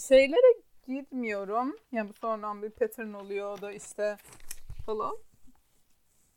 şeylere 0.09 0.61
girmiyorum. 0.87 1.77
Yani 1.93 2.09
bu 2.09 2.13
sonradan 2.13 2.63
bir 2.63 2.71
pattern 2.71 3.13
oluyor 3.13 3.61
da 3.61 3.73
işte 3.73 4.17
falan. 4.87 5.17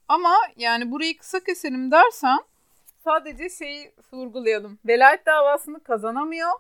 Ama 0.08 0.36
yani 0.56 0.92
burayı 0.92 1.18
kısa 1.18 1.40
keselim 1.40 1.92
dersen 1.92 2.40
sadece 3.04 3.50
şeyi 3.50 3.94
vurgulayalım. 4.14 4.80
Velayet 4.86 5.26
davasını 5.26 5.84
kazanamıyor. 5.84 6.52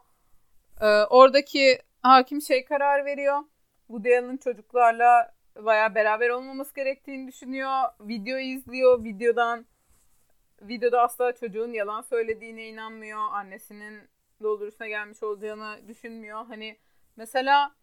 Ee, 0.82 0.86
oradaki 1.10 1.80
hakim 2.02 2.42
şey 2.42 2.66
karar 2.66 3.06
veriyor. 3.06 3.44
Woody 3.88 4.18
Allen 4.18 4.38
çocuklarla 4.38 5.34
baya 5.56 5.96
beraber 5.96 6.30
olmaması 6.30 6.76
gerektiğini 6.76 7.28
düşünüyor. 7.28 7.82
Video 8.02 8.38
izliyor. 8.38 9.04
Videodan 9.04 9.66
videoda 10.62 11.02
asla 11.02 11.36
çocuğun 11.36 11.74
yalan 11.74 12.02
söylediğine 12.02 12.68
inanmıyor. 12.68 13.20
Annesinin 13.20 14.02
doldurusuna 14.42 14.88
gelmiş 14.88 15.24
olacağını 15.24 15.88
düşünmüyor. 15.88 16.46
Hani 16.46 16.78
mesela 17.16 17.76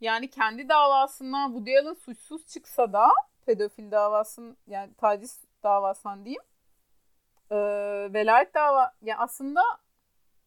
yani 0.00 0.30
kendi 0.30 0.68
davasından 0.68 1.48
Woody 1.48 1.78
Allen 1.78 1.94
suçsuz 1.94 2.46
çıksa 2.46 2.92
da 2.92 3.08
pedofil 3.46 3.90
davasın 3.90 4.56
yani 4.66 4.94
taciz 4.94 5.44
davasından 5.62 6.24
diyeyim. 6.24 6.42
Ee, 7.50 7.56
velayet 8.14 8.54
dava 8.54 8.92
ya 9.02 9.18
aslında 9.18 9.60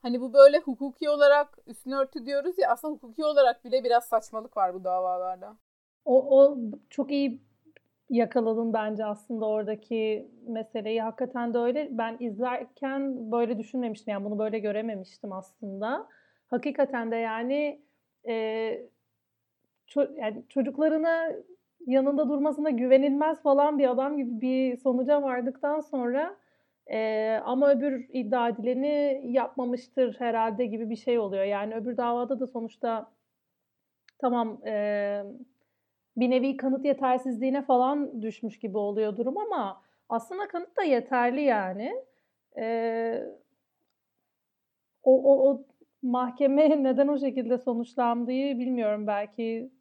hani 0.02 0.22
bu 0.22 0.34
böyle 0.34 0.60
hukuki 0.60 1.10
olarak 1.10 1.58
üstünü 1.68 1.96
örtü 1.96 2.26
diyoruz 2.26 2.58
ya 2.58 2.70
aslında 2.70 2.94
hukuki 2.94 3.26
olarak 3.26 3.66
bile 3.66 3.84
biraz 3.84 4.06
saçmalık 4.06 4.58
var 4.58 4.74
bu 4.74 4.84
davalarda. 4.84 5.58
O, 6.06 6.40
o 6.40 6.58
çok 6.90 7.12
iyi 7.12 7.42
yakaladın 8.12 8.74
bence 8.74 9.06
aslında 9.06 9.46
oradaki 9.46 10.28
meseleyi. 10.48 11.02
Hakikaten 11.02 11.54
de 11.54 11.58
öyle. 11.58 11.90
Ben 11.92 12.18
izlerken 12.20 13.32
böyle 13.32 13.60
düşünmemiştim. 13.60 14.12
Yani 14.12 14.26
bunu 14.26 14.40
böyle 14.40 14.60
görememiştim 14.60 15.34
aslında. 15.34 16.08
Hakikaten 16.48 17.12
de 17.12 17.16
yani, 17.16 17.82
e, 18.28 18.34
ço- 19.88 20.20
yani 20.20 20.44
çocuklarına 20.50 21.32
yanında 21.88 22.30
durmasına 22.30 22.70
güvenilmez 22.70 23.42
falan 23.42 23.80
bir 23.80 23.90
adam 23.92 24.18
gibi 24.18 24.42
bir 24.42 24.78
sonuca 24.78 25.22
vardıktan 25.22 25.80
sonra 25.80 26.38
e, 26.92 27.40
ama 27.46 27.72
öbür 27.72 28.10
iddia 28.14 28.50
edileni 28.50 29.22
yapmamıştır 29.32 30.16
herhalde 30.20 30.66
gibi 30.66 30.90
bir 30.90 30.96
şey 30.96 31.20
oluyor. 31.20 31.44
Yani 31.44 31.76
öbür 31.76 31.98
davada 31.98 32.40
da 32.40 32.48
sonuçta 32.48 33.12
tamam 34.20 34.62
e, 34.68 35.24
bir 36.18 36.30
nevi 36.30 36.58
kanıt 36.58 36.86
yetersizliğine 36.86 37.62
falan 37.62 38.22
düşmüş 38.22 38.60
gibi 38.60 38.78
oluyor 38.78 39.18
durum 39.18 39.38
ama 39.38 39.82
aslında 40.10 40.48
kanıt 40.48 40.78
da 40.78 40.84
yeterli 40.84 41.42
yani. 41.42 41.94
Ee, 42.58 43.24
o, 45.04 45.24
o, 45.24 45.52
o 45.52 45.66
mahkeme 46.02 46.84
neden 46.84 47.08
o 47.08 47.18
şekilde 47.20 47.58
sonuçlandığı 47.58 48.60
bilmiyorum. 48.60 49.08
Belki 49.08 49.72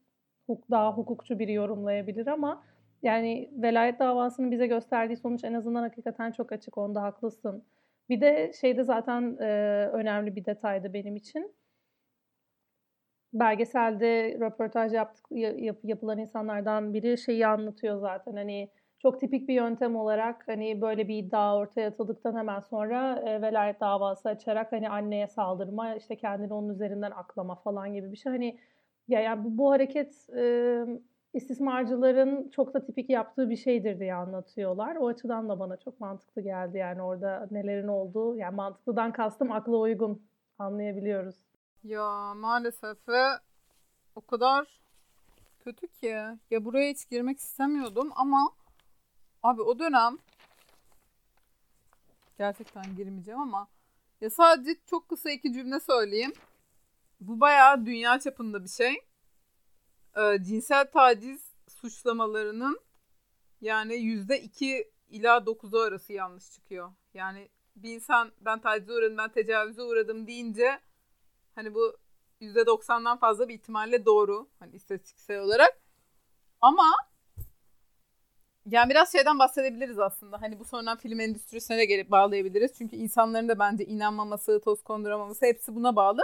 daha 0.71 0.93
hukukçu 0.97 1.39
biri 1.39 1.53
yorumlayabilir 1.53 2.27
ama 2.27 2.63
yani 3.03 3.51
velayet 3.53 3.99
davasının 3.99 4.51
bize 4.51 4.67
gösterdiği 4.67 5.17
sonuç 5.17 5.45
en 5.45 5.55
azından 5.55 5.83
hakikaten 5.83 6.33
çok 6.33 6.53
açık. 6.53 6.79
Onda 6.79 7.03
haklısın. 7.03 7.65
Bir 8.09 8.21
de 8.21 8.53
şeyde 8.61 8.85
zaten 8.85 9.37
e, 9.41 9.47
önemli 9.93 10.37
bir 10.37 10.45
detaydı 10.45 10.93
benim 10.93 11.17
için 11.17 11.55
belgeselde 13.33 14.39
röportaj 14.41 14.93
yaptık, 14.93 15.27
yap, 15.31 15.77
yapılan 15.85 16.19
insanlardan 16.19 16.95
biri 16.95 17.19
şeyi 17.19 17.47
anlatıyor 17.47 18.01
zaten 18.01 18.37
hani 18.37 18.71
çok 18.99 19.21
tipik 19.21 19.49
bir 19.49 19.55
yöntem 19.55 19.97
olarak 19.97 20.49
hani 20.49 20.81
böyle 20.81 21.09
bir 21.09 21.19
iddia 21.19 21.57
ortaya 21.57 21.89
atıldıktan 21.89 22.37
hemen 22.37 22.61
sonra 22.61 23.23
e, 23.27 23.43
velayet 23.43 23.81
davası 23.81 24.29
açarak 24.29 24.73
hani 24.73 24.89
anneye 24.91 25.29
saldırma 25.29 25.95
işte 25.95 26.17
kendini 26.17 26.55
onun 26.55 26.69
üzerinden 26.69 27.11
aklama 27.11 27.55
falan 27.55 27.95
gibi 27.95 28.13
bir 28.13 28.17
şey 28.17 28.33
hani 28.33 28.59
ya 29.09 29.21
yani 29.21 29.45
bu, 29.45 29.59
bu 29.59 29.71
hareket 29.71 30.31
e, 30.37 30.85
istismarcıların 31.35 32.49
çok 32.49 32.75
da 32.75 32.85
tipik 32.85 33.11
yaptığı 33.11 33.51
bir 33.51 33.57
şeydir 33.57 34.01
diye 34.01 34.15
anlatıyorlar. 34.15 34.97
O 34.97 35.09
açıdan 35.09 35.49
da 35.49 35.59
bana 35.61 35.77
çok 35.77 36.01
mantıklı 36.01 36.43
geldi 36.43 36.79
yani 36.79 37.03
orada 37.03 37.49
nelerin 37.51 37.89
olduğu 37.89 38.37
yani 38.37 38.55
mantıklıdan 38.55 39.13
kastım 39.13 39.53
akla 39.53 39.77
uygun 39.77 40.23
anlayabiliyoruz. 40.59 41.50
Ya 41.85 42.35
maalesef 42.35 43.09
ve 43.09 43.25
o 44.15 44.21
kadar 44.21 44.81
kötü 45.65 45.89
ki. 45.89 46.17
Ya 46.51 46.65
buraya 46.65 46.91
hiç 46.91 47.09
girmek 47.11 47.39
istemiyordum 47.39 48.13
ama 48.17 48.53
abi 49.43 49.63
o 49.63 49.79
dönem 49.79 50.19
gerçekten 52.39 52.97
girmeyeceğim 52.97 53.41
ama 53.41 53.69
ya 54.21 54.31
sadece 54.31 54.81
çok 54.87 55.09
kısa 55.09 55.31
iki 55.31 55.53
cümle 55.53 55.81
söyleyeyim. 55.81 56.33
Bu 57.21 57.41
bayağı 57.41 57.87
dünya 57.87 58.21
çapında 58.21 58.65
bir 58.65 58.69
şey. 58.69 58.95
Ee, 60.17 60.39
cinsel 60.43 60.91
taciz 60.93 61.51
suçlamalarının 61.69 62.81
yani 63.61 63.95
yüzde 63.95 64.41
iki 64.41 64.91
ila 65.09 65.47
dokuzu 65.47 65.79
arası 65.79 66.13
yanlış 66.13 66.53
çıkıyor. 66.53 66.93
Yani 67.15 67.49
bir 67.77 67.95
insan 67.95 68.33
ben 68.41 68.61
tacize 68.61 68.93
uğradım, 68.93 69.19
ben 69.19 69.33
tecavüze 69.33 69.83
uğradım 69.83 70.27
deyince 70.27 70.81
Hani 71.55 71.75
bu 71.75 71.97
%90'dan 72.41 73.19
fazla 73.19 73.49
bir 73.49 73.55
ihtimalle 73.55 74.05
doğru. 74.05 74.49
Hani 74.59 74.77
istatistiksel 74.77 75.41
olarak. 75.41 75.81
Ama 76.61 76.87
yani 78.67 78.91
biraz 78.91 79.13
şeyden 79.13 79.39
bahsedebiliriz 79.39 79.99
aslında. 79.99 80.43
Hani 80.43 80.59
bu 80.59 80.65
sonradan 80.65 80.97
film 80.97 81.21
endüstrisine 81.21 81.79
de 81.79 81.85
gelip 81.85 82.11
bağlayabiliriz. 82.11 82.73
Çünkü 82.79 82.97
insanların 82.97 83.49
da 83.49 83.59
bence 83.59 83.85
inanmaması, 83.85 84.61
toz 84.61 84.83
konduramaması 84.83 85.47
hepsi 85.47 85.75
buna 85.75 85.97
bağlı. 85.97 86.23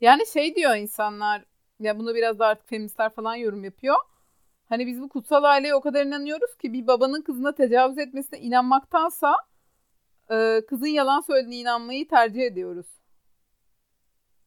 Yani 0.00 0.26
şey 0.26 0.56
diyor 0.56 0.76
insanlar, 0.76 1.44
ya 1.80 1.98
bunu 1.98 2.14
biraz 2.14 2.38
da 2.38 2.46
artık 2.46 2.68
feministler 2.68 3.10
falan 3.10 3.34
yorum 3.34 3.64
yapıyor. 3.64 3.96
Hani 4.68 4.86
biz 4.86 5.00
bu 5.00 5.08
kutsal 5.08 5.44
aileye 5.44 5.74
o 5.74 5.80
kadar 5.80 6.06
inanıyoruz 6.06 6.56
ki 6.56 6.72
bir 6.72 6.86
babanın 6.86 7.22
kızına 7.22 7.54
tecavüz 7.54 7.98
etmesine 7.98 8.40
inanmaktansa 8.40 9.36
kızın 10.68 10.86
yalan 10.86 11.20
söylediğine 11.20 11.56
inanmayı 11.56 12.08
tercih 12.08 12.42
ediyoruz. 12.42 12.86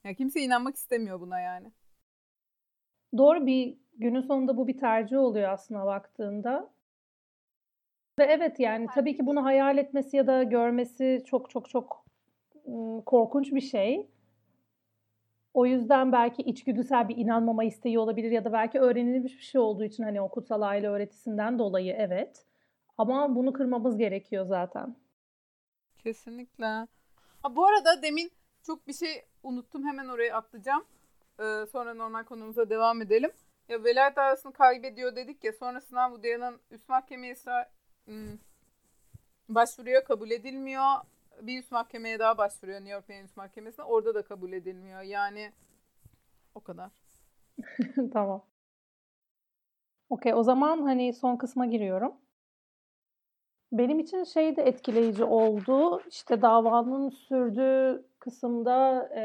Ya 0.03 0.13
kimse 0.13 0.41
inanmak 0.41 0.75
istemiyor 0.75 1.19
buna 1.19 1.39
yani. 1.39 1.71
Doğru 3.17 3.45
bir 3.45 3.77
günün 3.93 4.21
sonunda 4.21 4.57
bu 4.57 4.67
bir 4.67 4.77
tercih 4.77 5.17
oluyor 5.17 5.49
aslında 5.49 5.85
baktığında. 5.85 6.69
Ve 8.19 8.23
evet 8.23 8.59
yani 8.59 8.87
tabii 8.95 9.15
ki 9.15 9.25
bunu 9.25 9.43
hayal 9.43 9.77
etmesi 9.77 10.17
ya 10.17 10.27
da 10.27 10.43
görmesi 10.43 11.23
çok 11.25 11.49
çok 11.49 11.69
çok 11.69 12.05
korkunç 13.05 13.51
bir 13.51 13.61
şey. 13.61 14.09
O 15.53 15.65
yüzden 15.65 16.11
belki 16.11 16.41
içgüdüsel 16.41 17.09
bir 17.09 17.17
inanmama 17.17 17.63
isteği 17.63 17.99
olabilir 17.99 18.31
ya 18.31 18.45
da 18.45 18.53
belki 18.53 18.79
öğrenilmiş 18.79 19.37
bir 19.37 19.43
şey 19.43 19.61
olduğu 19.61 19.83
için 19.83 20.03
hani 20.03 20.21
o 20.21 20.29
kutsal 20.29 20.61
aile 20.61 20.87
öğretisinden 20.87 21.59
dolayı 21.59 21.95
evet. 21.97 22.45
Ama 22.97 23.35
bunu 23.35 23.53
kırmamız 23.53 23.97
gerekiyor 23.97 24.45
zaten. 24.45 24.95
Kesinlikle. 25.97 26.65
Ha, 27.41 27.55
bu 27.55 27.65
arada 27.65 28.01
demin 28.01 28.31
çok 28.65 28.87
bir 28.87 28.93
şey 28.93 29.25
unuttum 29.43 29.87
hemen 29.87 30.07
oraya 30.07 30.37
atlayacağım. 30.37 30.83
Ee, 31.39 31.65
sonra 31.71 31.93
normal 31.93 32.23
konumuza 32.23 32.69
devam 32.69 33.01
edelim. 33.01 33.31
Ya 33.69 33.83
velayet 33.83 34.17
arasını 34.17 34.53
kaybediyor 34.53 35.15
dedik 35.15 35.43
ya 35.43 35.53
sonrasında 35.53 36.11
bu 36.11 36.23
Diyan'ın 36.23 36.59
üst 36.71 36.89
mahkemeye 36.89 37.35
hmm, 38.05 38.37
başvuruyor 39.49 40.03
kabul 40.03 40.31
edilmiyor. 40.31 40.85
Bir 41.41 41.59
üst 41.59 41.71
mahkemeye 41.71 42.19
daha 42.19 42.37
başvuruyor 42.37 42.79
New 42.79 42.93
York 42.93 43.25
Üst 43.25 43.37
Mahkemesi'ne. 43.37 43.85
Orada 43.85 44.15
da 44.15 44.21
kabul 44.21 44.51
edilmiyor. 44.51 45.01
Yani 45.01 45.51
o 46.55 46.59
kadar. 46.59 46.91
tamam. 48.13 48.45
Okey 50.09 50.33
o 50.33 50.43
zaman 50.43 50.81
hani 50.81 51.13
son 51.13 51.37
kısma 51.37 51.65
giriyorum. 51.65 52.13
Benim 53.71 53.99
için 53.99 54.23
şey 54.23 54.55
de 54.55 54.61
etkileyici 54.61 55.23
oldu. 55.23 56.01
İşte 56.09 56.41
davanın 56.41 57.09
sürdüğü 57.09 58.05
kısımda 58.19 59.09
e, 59.15 59.23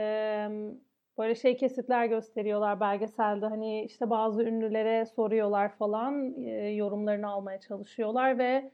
böyle 1.18 1.34
şey 1.34 1.56
kesitler 1.56 2.06
gösteriyorlar 2.06 2.80
belgeselde. 2.80 3.46
Hani 3.46 3.84
işte 3.84 4.10
bazı 4.10 4.42
ünlülere 4.42 5.06
soruyorlar 5.06 5.76
falan, 5.76 6.34
e, 6.44 6.50
yorumlarını 6.68 7.28
almaya 7.28 7.60
çalışıyorlar 7.60 8.38
ve 8.38 8.70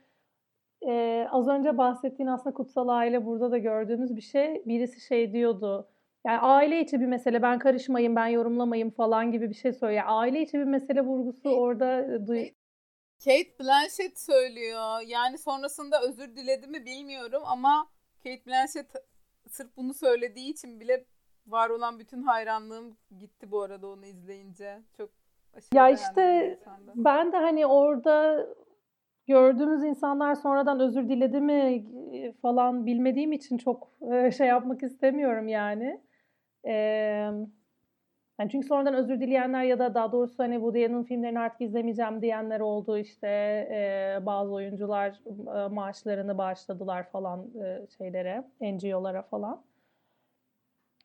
e, 0.87 1.27
az 1.31 1.49
önce 1.49 1.79
bahsettiğin 1.79 2.29
aslında 2.29 2.55
kutsal 2.55 2.89
aile 2.89 3.27
burada 3.27 3.51
da 3.51 3.59
gördüğümüz 3.59 4.17
bir 4.17 4.21
şey. 4.21 4.63
Birisi 4.67 5.01
şey 5.01 5.33
diyordu. 5.33 5.89
Yani 6.27 6.39
aile 6.39 6.81
içi 6.81 7.01
bir 7.01 7.07
mesele 7.07 7.43
ben 7.43 7.59
karışmayayım 7.59 8.17
ben 8.17 8.27
yorumlamayayım 8.27 8.91
falan 8.91 9.33
gibi 9.33 9.49
bir 9.51 9.55
şey 9.55 9.73
söylüyor. 9.73 10.05
Aile 10.07 10.43
içi 10.43 10.59
bir 10.59 10.65
mesele 10.65 11.01
vurgusu 11.01 11.51
orada 11.51 12.07
duy 12.27 12.51
Kate 13.25 13.59
Blanchett 13.61 14.19
söylüyor. 14.19 15.01
Yani 15.07 15.39
sonrasında 15.39 16.03
özür 16.03 16.37
diledi 16.37 16.67
mi 16.67 16.87
bilmiyorum 16.87 17.43
ama 17.47 17.87
Kate 18.25 18.47
Blanchett 18.47 18.87
sırf 19.49 19.77
bunu 19.77 19.95
söylediği 19.95 20.51
için 20.53 20.81
bile 20.81 21.05
var 21.47 21.71
olan 21.71 21.99
bütün 21.99 22.23
hayranlığım 22.23 22.97
gitti 23.19 23.51
bu 23.51 23.63
arada 23.63 23.89
onu 23.89 24.07
izleyince. 24.07 24.79
Çok 24.97 25.11
Ya 25.75 25.91
işte 25.91 26.59
ben 26.95 27.33
de 27.33 27.37
hani 27.37 27.67
orada 27.67 28.47
gördüğümüz 29.27 29.85
insanlar 29.85 30.35
sonradan 30.35 30.81
özür 30.81 31.09
diledi 31.09 31.41
mi 31.41 31.85
falan 32.43 32.87
bilmediğim 32.87 33.33
için 33.33 33.59
çok 33.59 33.93
e, 34.13 34.31
şey 34.31 34.47
yapmak 34.47 34.83
istemiyorum 34.83 35.49
yani. 35.49 36.01
Ee, 36.67 37.31
yani 38.41 38.51
çünkü 38.51 38.67
sonradan 38.67 38.95
özür 38.95 39.21
dileyenler 39.21 39.63
ya 39.65 39.79
da 39.79 39.95
daha 39.95 40.13
doğrusu 40.13 40.39
hani 40.39 40.55
Woody 40.55 40.87
Allen'ın 40.87 41.03
filmlerini 41.03 41.41
artık 41.41 41.61
izlemeyeceğim 41.61 42.23
diyenler 42.23 42.61
oldu 42.61 42.99
işte 42.99 43.29
e, 43.71 44.19
bazı 44.27 44.53
oyuncular 44.53 45.21
e, 45.65 45.69
maaşlarını 45.69 46.39
bağışladılar 46.39 47.11
falan 47.11 47.47
e, 47.65 47.87
şeylere 47.99 48.45
NGO'lara 48.61 49.23
falan. 49.23 49.63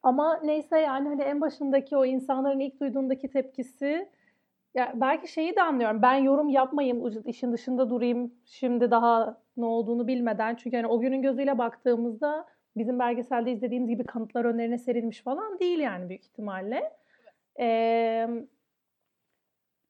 Ama 0.04 0.40
neyse 0.44 0.80
yani 0.80 1.08
hani 1.08 1.22
en 1.22 1.42
başındaki 1.42 1.98
o 1.98 2.06
insanların 2.06 2.60
ilk 2.60 2.80
duyduğundaki 2.80 3.30
tepkisi 3.30 4.10
ya 4.76 4.94
belki 4.96 5.32
şeyi 5.32 5.56
de 5.56 5.62
anlıyorum. 5.62 6.02
Ben 6.02 6.16
yorum 6.16 6.50
yapmayayım, 6.50 7.24
işin 7.26 7.52
dışında 7.52 7.90
durayım 7.90 8.34
şimdi 8.46 8.92
daha 8.92 9.42
ne 9.58 9.66
olduğunu 9.66 10.08
bilmeden. 10.08 10.56
Çünkü 10.56 10.76
hani 10.76 10.88
o 10.88 11.00
günün 11.00 11.22
gözüyle 11.22 11.58
baktığımızda 11.58 12.46
bizim 12.78 13.00
belgeselde 13.00 13.52
izlediğimiz 13.52 13.90
gibi 13.90 14.04
kanıtlar 14.04 14.46
önlerine 14.46 14.78
serilmiş 14.78 15.22
falan 15.22 15.60
değil 15.60 15.80
yani 15.80 16.10
büyük 16.10 16.26
ihtimalle. 16.26 16.92
Ee, 17.60 18.28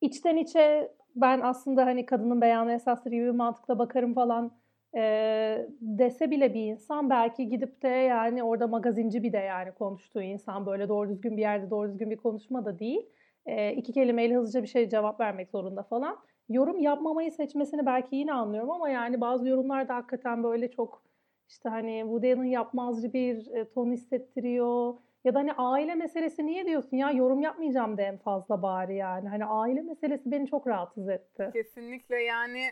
içten 0.01 0.37
içe 0.37 0.91
ben 1.15 1.41
aslında 1.41 1.85
hani 1.85 2.05
kadının 2.05 2.41
beyanı 2.41 2.73
esastır 2.73 3.11
gibi 3.11 3.25
bir 3.25 3.29
mantıkla 3.29 3.79
bakarım 3.79 4.13
falan 4.13 4.51
e, 4.95 5.67
dese 5.81 6.31
bile 6.31 6.53
bir 6.53 6.61
insan 6.65 7.09
belki 7.09 7.49
gidip 7.49 7.81
de 7.83 7.87
yani 7.87 8.43
orada 8.43 8.67
magazinci 8.67 9.23
bir 9.23 9.33
de 9.33 9.37
yani 9.37 9.71
konuştuğu 9.71 10.21
insan 10.21 10.65
böyle 10.65 10.89
doğru 10.89 11.09
düzgün 11.09 11.37
bir 11.37 11.41
yerde 11.41 11.69
doğru 11.69 11.89
düzgün 11.89 12.11
bir 12.11 12.17
konuşma 12.17 12.65
da 12.65 12.79
değil. 12.79 13.09
E, 13.45 13.73
iki 13.73 13.93
kelimeyle 13.93 14.35
hızlıca 14.35 14.63
bir 14.63 14.67
şey 14.67 14.89
cevap 14.89 15.19
vermek 15.19 15.49
zorunda 15.49 15.83
falan. 15.83 16.17
Yorum 16.49 16.79
yapmamayı 16.79 17.31
seçmesini 17.31 17.85
belki 17.85 18.15
yine 18.15 18.33
anlıyorum 18.33 18.71
ama 18.71 18.89
yani 18.89 19.21
bazı 19.21 19.47
yorumlar 19.49 19.87
da 19.87 19.95
hakikaten 19.95 20.43
böyle 20.43 20.71
çok 20.71 21.03
işte 21.49 21.69
hani 21.69 21.99
Woody 22.01 22.33
Allen 22.33 22.43
yapmazcı 22.43 23.13
bir 23.13 23.47
e, 23.55 23.69
ton 23.69 23.91
hissettiriyor. 23.91 24.93
Ya 25.25 25.33
da 25.33 25.39
hani 25.39 25.53
aile 25.53 25.95
meselesi 25.95 26.45
niye 26.45 26.65
diyorsun 26.65 26.97
ya 26.97 27.11
yorum 27.11 27.41
yapmayacağım 27.41 27.97
de 27.97 28.03
en 28.03 28.17
fazla 28.17 28.61
bari 28.61 28.95
yani. 28.95 29.29
Hani 29.29 29.45
aile 29.45 29.81
meselesi 29.81 30.31
beni 30.31 30.47
çok 30.47 30.67
rahatsız 30.67 31.09
etti. 31.09 31.49
Kesinlikle 31.53 32.23
yani 32.23 32.71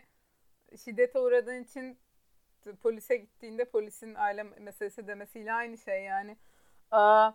şiddete 0.84 1.20
uğradığın 1.20 1.64
için 1.64 1.98
polise 2.82 3.18
gittiğinde 3.18 3.66
polisin 3.66 4.16
aile 4.16 4.44
meselesi 4.44 5.08
demesiyle 5.08 5.54
aynı 5.54 5.78
şey 5.78 6.04
yani. 6.04 6.38
Aa, 6.92 7.32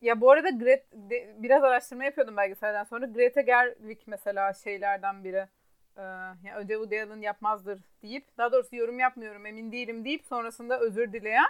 ya 0.00 0.20
bu 0.20 0.30
arada 0.30 0.50
Gret, 0.50 0.92
de, 0.92 1.34
biraz 1.38 1.64
araştırma 1.64 2.04
yapıyordum 2.04 2.36
belgeselden 2.36 2.84
sonra. 2.84 3.06
Greta 3.06 3.40
Gerwig 3.40 3.98
mesela 4.06 4.52
şeylerden 4.52 5.24
biri. 5.24 5.48
Ee, 5.96 6.02
yani 6.44 6.54
önce 6.54 6.74
Woody 6.74 7.02
Allen 7.02 7.20
yapmazdır 7.20 7.80
deyip 8.02 8.38
daha 8.38 8.52
doğrusu 8.52 8.76
yorum 8.76 8.98
yapmıyorum 8.98 9.46
emin 9.46 9.72
değilim 9.72 10.04
deyip 10.04 10.24
sonrasında 10.24 10.80
özür 10.80 11.12
dileyen. 11.12 11.46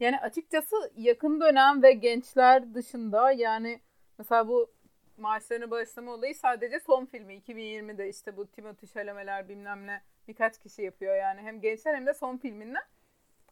Yani 0.00 0.18
açıkçası 0.20 0.76
yakın 0.96 1.40
dönem 1.40 1.82
ve 1.82 1.92
gençler 1.92 2.74
dışında 2.74 3.32
yani 3.32 3.80
mesela 4.18 4.48
bu 4.48 4.70
maaşlarını 5.18 5.70
bağışlama 5.70 6.12
olayı 6.12 6.34
sadece 6.34 6.80
son 6.80 7.06
filmi 7.06 7.34
2020'de 7.34 8.08
işte 8.08 8.36
bu 8.36 8.46
Timothy 8.46 8.92
Chalamet'ler 8.92 9.48
bilmem 9.48 9.86
ne 9.86 10.02
birkaç 10.28 10.58
kişi 10.58 10.82
yapıyor 10.82 11.16
yani 11.16 11.40
hem 11.40 11.60
gençler 11.60 11.94
hem 11.94 12.06
de 12.06 12.14
son 12.14 12.36
filminden. 12.36 12.82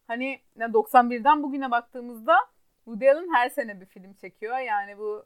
Hani 0.06 0.40
91'den 0.58 1.42
bugüne 1.42 1.70
baktığımızda 1.70 2.36
Woody 2.84 3.10
Allen 3.10 3.34
her 3.34 3.48
sene 3.48 3.80
bir 3.80 3.86
film 3.86 4.14
çekiyor. 4.14 4.58
Yani 4.58 4.98
bu 4.98 5.24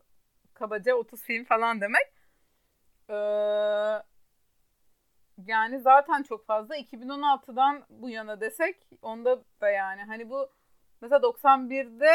kabaca 0.55 0.95
30 0.95 1.23
film 1.23 1.45
falan 1.45 1.81
demek. 1.81 2.13
Ee, 3.11 3.15
yani 5.47 5.81
zaten 5.81 6.23
çok 6.23 6.47
fazla. 6.47 6.77
2016'dan 6.77 7.85
bu 7.91 8.11
yana 8.11 8.41
desek 8.41 8.77
onda 9.03 9.43
da 9.61 9.71
yani 9.71 10.03
hani 10.03 10.31
bu 10.31 10.51
mesela 11.01 11.21
91'de 11.21 12.13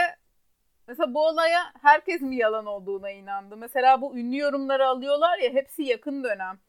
mesela 0.88 1.14
bu 1.14 1.28
olaya 1.28 1.60
herkes 1.82 2.22
mi 2.22 2.36
yalan 2.36 2.66
olduğuna 2.66 3.12
inandı. 3.12 3.58
Mesela 3.58 4.02
bu 4.02 4.18
ünlü 4.18 4.38
yorumları 4.38 4.88
alıyorlar 4.88 5.38
ya 5.40 5.50
hepsi 5.50 5.84
yakın 5.84 6.24
dönem. 6.24 6.60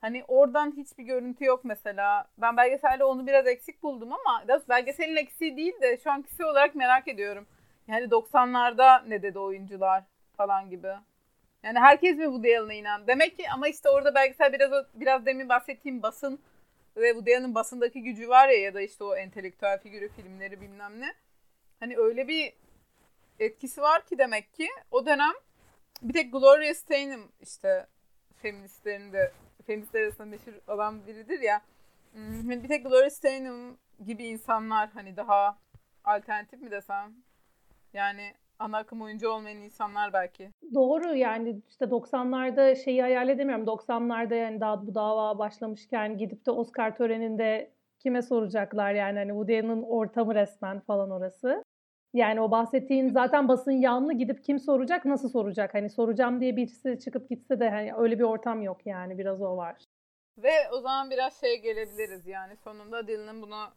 Hani 0.00 0.24
oradan 0.28 0.72
hiçbir 0.76 1.04
görüntü 1.04 1.44
yok 1.44 1.64
mesela. 1.64 2.24
Ben 2.38 2.56
belgeselde 2.56 3.04
onu 3.04 3.26
biraz 3.26 3.46
eksik 3.46 3.82
buldum 3.82 4.12
ama 4.12 4.44
belgeselin 4.68 5.16
eksiği 5.16 5.56
değil 5.56 5.80
de 5.82 5.98
şu 5.98 6.10
an 6.10 6.22
kişi 6.22 6.44
olarak 6.44 6.74
merak 6.74 7.08
ediyorum. 7.08 7.46
Yani 7.88 8.04
90'larda 8.04 9.08
ne 9.08 9.22
dedi 9.22 9.38
oyuncular 9.38 10.04
falan 10.36 10.70
gibi. 10.70 10.92
Yani 11.62 11.78
herkes 11.78 12.16
mi 12.16 12.24
Woody 12.24 12.58
Allen'a 12.58 12.74
inan? 12.74 13.06
Demek 13.06 13.38
ki 13.38 13.50
ama 13.54 13.68
işte 13.68 13.90
orada 13.90 14.14
belgesel 14.14 14.52
biraz 14.52 14.84
biraz 14.94 15.26
demin 15.26 15.48
bahsettiğim 15.48 16.02
basın 16.02 16.40
ve 16.96 17.08
Woody 17.08 17.36
Allen'ın 17.36 17.54
basındaki 17.54 18.02
gücü 18.02 18.28
var 18.28 18.48
ya 18.48 18.60
ya 18.60 18.74
da 18.74 18.80
işte 18.80 19.04
o 19.04 19.16
entelektüel 19.16 19.78
figürü 19.78 20.08
filmleri 20.08 20.60
bilmem 20.60 21.00
ne. 21.00 21.14
Hani 21.80 21.96
öyle 21.96 22.28
bir 22.28 22.52
etkisi 23.38 23.82
var 23.82 24.06
ki 24.06 24.18
demek 24.18 24.54
ki 24.54 24.68
o 24.90 25.06
dönem 25.06 25.32
bir 26.02 26.12
tek 26.12 26.32
Gloria 26.32 26.74
Steinem 26.74 27.20
işte 27.40 27.86
feministlerin 28.42 29.12
de 29.12 29.32
feministler 29.66 30.02
arasında 30.02 30.26
meşhur 30.26 30.52
olan 30.68 31.06
biridir 31.06 31.40
ya. 31.40 31.60
Hmm, 32.12 32.50
bir 32.50 32.68
tek 32.68 32.86
Gloria 32.86 33.10
Steinem 33.10 33.76
gibi 34.04 34.24
insanlar 34.24 34.90
hani 34.90 35.16
daha 35.16 35.58
alternatif 36.04 36.60
mi 36.60 36.70
desem 36.70 37.14
yani 37.92 38.34
ana 38.58 38.78
akım 38.78 39.02
oyuncu 39.02 39.28
olmayan 39.28 39.58
insanlar 39.58 40.12
belki. 40.12 40.50
Doğru 40.74 41.14
yani 41.14 41.60
işte 41.68 41.84
90'larda 41.84 42.84
şeyi 42.84 43.02
hayal 43.02 43.28
edemiyorum. 43.28 43.64
90'larda 43.66 44.34
yani 44.34 44.60
daha 44.60 44.86
bu 44.86 44.94
dava 44.94 45.38
başlamışken 45.38 46.18
gidip 46.18 46.46
de 46.46 46.50
Oscar 46.50 46.96
töreninde 46.96 47.70
kime 47.98 48.22
soracaklar 48.22 48.92
yani 48.92 49.18
hani 49.18 49.28
Woody 49.28 49.60
Allen'ın 49.60 49.82
ortamı 49.82 50.34
resmen 50.34 50.80
falan 50.80 51.10
orası. 51.10 51.64
Yani 52.14 52.40
o 52.40 52.50
bahsettiğin 52.50 53.08
zaten 53.08 53.48
basın 53.48 53.72
yanlı 53.72 54.12
gidip 54.12 54.44
kim 54.44 54.58
soracak 54.58 55.04
nasıl 55.04 55.28
soracak? 55.28 55.74
Hani 55.74 55.90
soracağım 55.90 56.40
diye 56.40 56.56
birisi 56.56 56.98
çıkıp 57.04 57.28
gitse 57.28 57.60
de 57.60 57.70
hani 57.70 57.94
öyle 57.94 58.18
bir 58.18 58.24
ortam 58.24 58.62
yok 58.62 58.86
yani 58.86 59.18
biraz 59.18 59.42
o 59.42 59.56
var. 59.56 59.76
Ve 60.38 60.70
o 60.72 60.80
zaman 60.80 61.10
biraz 61.10 61.40
şey 61.40 61.60
gelebiliriz 61.60 62.26
yani 62.26 62.56
sonunda 62.56 63.06
Dylan'ın 63.06 63.42
bunu 63.42 63.68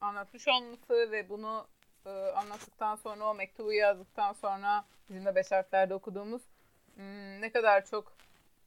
anlatmış 0.00 0.48
olması 0.48 1.12
ve 1.12 1.28
bunu 1.28 1.66
e, 2.06 2.10
anlattıktan 2.10 2.96
sonra 2.96 3.30
o 3.30 3.34
mektubu 3.34 3.72
yazdıktan 3.72 4.32
sonra 4.32 4.84
bizim 5.08 5.24
de 5.24 5.34
beş 5.34 5.52
harflerde 5.52 5.94
okuduğumuz 5.94 6.42
hmm, 6.94 7.40
ne 7.40 7.50
kadar 7.52 7.84
çok 7.84 8.12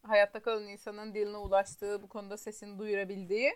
hayatta 0.03 0.39
kalan 0.39 0.68
insanın 0.68 1.13
diline 1.13 1.38
ulaştığı, 1.38 2.01
bu 2.03 2.09
konuda 2.09 2.38
sesini 2.38 2.80
duyurabildiği. 2.80 3.55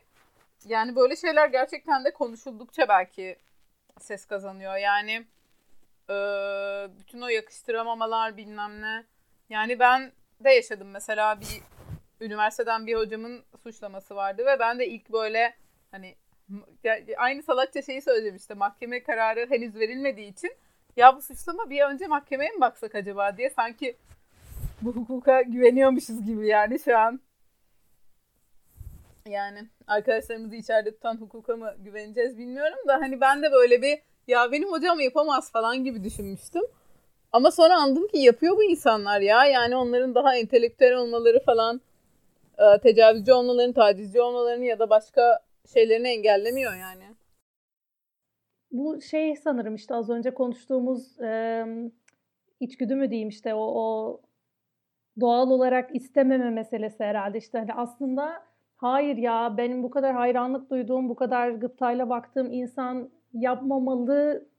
Yani 0.65 0.95
böyle 0.95 1.15
şeyler 1.15 1.47
gerçekten 1.47 2.05
de 2.05 2.13
konuşuldukça 2.13 2.87
belki 2.89 3.37
ses 3.99 4.25
kazanıyor. 4.25 4.75
Yani 4.75 5.25
e, 6.11 6.15
bütün 6.99 7.21
o 7.21 7.27
yakıştıramamalar 7.27 8.37
bilmem 8.37 8.81
ne. 8.81 9.05
Yani 9.49 9.79
ben 9.79 10.11
de 10.43 10.49
yaşadım 10.51 10.89
mesela 10.91 11.39
bir 11.41 11.61
üniversiteden 12.25 12.87
bir 12.87 12.95
hocamın 12.95 13.43
suçlaması 13.63 14.15
vardı 14.15 14.45
ve 14.45 14.59
ben 14.59 14.79
de 14.79 14.87
ilk 14.87 15.09
böyle 15.11 15.55
hani 15.91 16.15
aynı 17.17 17.43
salakça 17.43 17.81
şeyi 17.81 18.01
söyledim 18.01 18.35
işte 18.35 18.53
mahkeme 18.53 19.03
kararı 19.03 19.49
henüz 19.49 19.75
verilmediği 19.75 20.31
için 20.31 20.51
ya 20.97 21.15
bu 21.15 21.21
suçlama 21.21 21.69
bir 21.69 21.81
önce 21.81 22.07
mahkemeye 22.07 22.51
mi 22.51 22.61
baksak 22.61 22.95
acaba 22.95 23.37
diye 23.37 23.49
sanki 23.49 23.97
bu 24.81 24.91
hukuka 24.91 25.41
güveniyormuşuz 25.41 26.25
gibi 26.25 26.47
yani 26.47 26.79
şu 26.79 26.97
an. 26.97 27.21
Yani 29.25 29.69
arkadaşlarımızı 29.87 30.55
içeride 30.55 30.91
tutan 30.91 31.17
hukuka 31.17 31.55
mı 31.55 31.75
güveneceğiz 31.79 32.37
bilmiyorum 32.37 32.79
da 32.87 32.93
hani 32.93 33.21
ben 33.21 33.41
de 33.41 33.51
böyle 33.51 33.81
bir 33.81 34.01
ya 34.31 34.51
benim 34.51 34.71
hocam 34.71 34.99
yapamaz 34.99 35.51
falan 35.51 35.83
gibi 35.83 36.03
düşünmüştüm. 36.03 36.63
Ama 37.31 37.51
sonra 37.51 37.75
anladım 37.75 38.07
ki 38.07 38.17
yapıyor 38.17 38.57
bu 38.57 38.63
insanlar 38.63 39.21
ya. 39.21 39.45
Yani 39.45 39.75
onların 39.75 40.15
daha 40.15 40.35
entelektüel 40.37 40.95
olmaları 40.95 41.39
falan, 41.45 41.81
e, 42.57 42.79
tecavüzcü 42.81 43.33
olmalarını, 43.33 43.73
tacizci 43.73 44.21
olmalarını 44.21 44.65
ya 44.65 44.79
da 44.79 44.89
başka 44.89 45.39
şeylerini 45.73 46.07
engellemiyor 46.07 46.73
yani. 46.73 47.03
Bu 48.71 49.01
şey 49.01 49.35
sanırım 49.35 49.75
işte 49.75 49.95
az 49.95 50.09
önce 50.09 50.33
konuştuğumuz 50.33 51.19
e, 51.21 51.65
içgüdü 52.59 52.95
mü 52.95 53.09
diyeyim 53.09 53.29
işte 53.29 53.53
o, 53.53 53.59
o 53.59 54.21
doğal 55.19 55.49
olarak 55.49 55.95
istememe 55.95 56.49
meselesi 56.49 57.03
herhalde 57.03 57.37
işte 57.37 57.57
hani 57.57 57.73
aslında 57.73 58.43
hayır 58.75 59.17
ya 59.17 59.55
benim 59.57 59.83
bu 59.83 59.89
kadar 59.89 60.13
hayranlık 60.15 60.69
duyduğum 60.69 61.09
bu 61.09 61.15
kadar 61.15 61.49
gıptayla 61.49 62.09
baktığım 62.09 62.51
insan 62.51 63.09
yapmamalı 63.33 64.49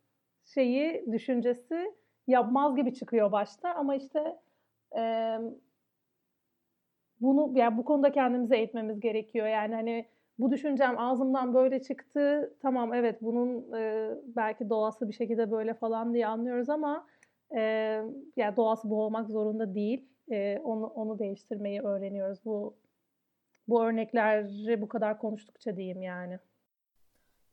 şeyi 0.45 1.07
düşüncesi 1.13 1.95
yapmaz 2.27 2.77
gibi 2.77 2.95
çıkıyor 2.95 3.33
başta 3.33 3.75
ama 3.75 3.95
işte 3.95 4.39
e, 4.97 5.03
bunu 7.21 7.59
yani 7.59 7.77
bu 7.77 7.85
konuda 7.85 8.13
kendimize 8.13 8.57
eğitmemiz 8.57 9.01
gerekiyor 9.01 9.47
yani 9.47 9.75
hani 9.75 10.07
bu 10.39 10.51
düşüncem 10.51 10.99
ağzımdan 10.99 11.55
böyle 11.55 11.83
çıktı. 11.83 12.55
Tamam 12.63 12.95
evet 12.95 13.23
bunun 13.23 13.73
e, 13.73 14.11
belki 14.37 14.71
doğası 14.71 15.09
bir 15.09 15.13
şekilde 15.13 15.51
böyle 15.51 15.75
falan 15.75 16.15
diye 16.15 16.27
anlıyoruz 16.27 16.69
ama 16.69 17.07
e, 17.57 17.61
yani 18.37 18.57
doğası 18.57 18.91
bu 18.91 19.03
olmak 19.03 19.31
zorunda 19.31 19.75
değil. 19.75 20.09
E, 20.31 20.59
onu 20.65 20.87
onu 20.87 21.19
değiştirmeyi 21.19 21.83
öğreniyoruz. 21.83 22.45
Bu 22.45 22.77
bu 23.69 23.85
örnekleri 23.85 24.81
bu 24.83 24.89
kadar 24.89 25.19
konuştukça 25.19 25.77
diyeyim 25.77 26.03
yani. 26.03 26.39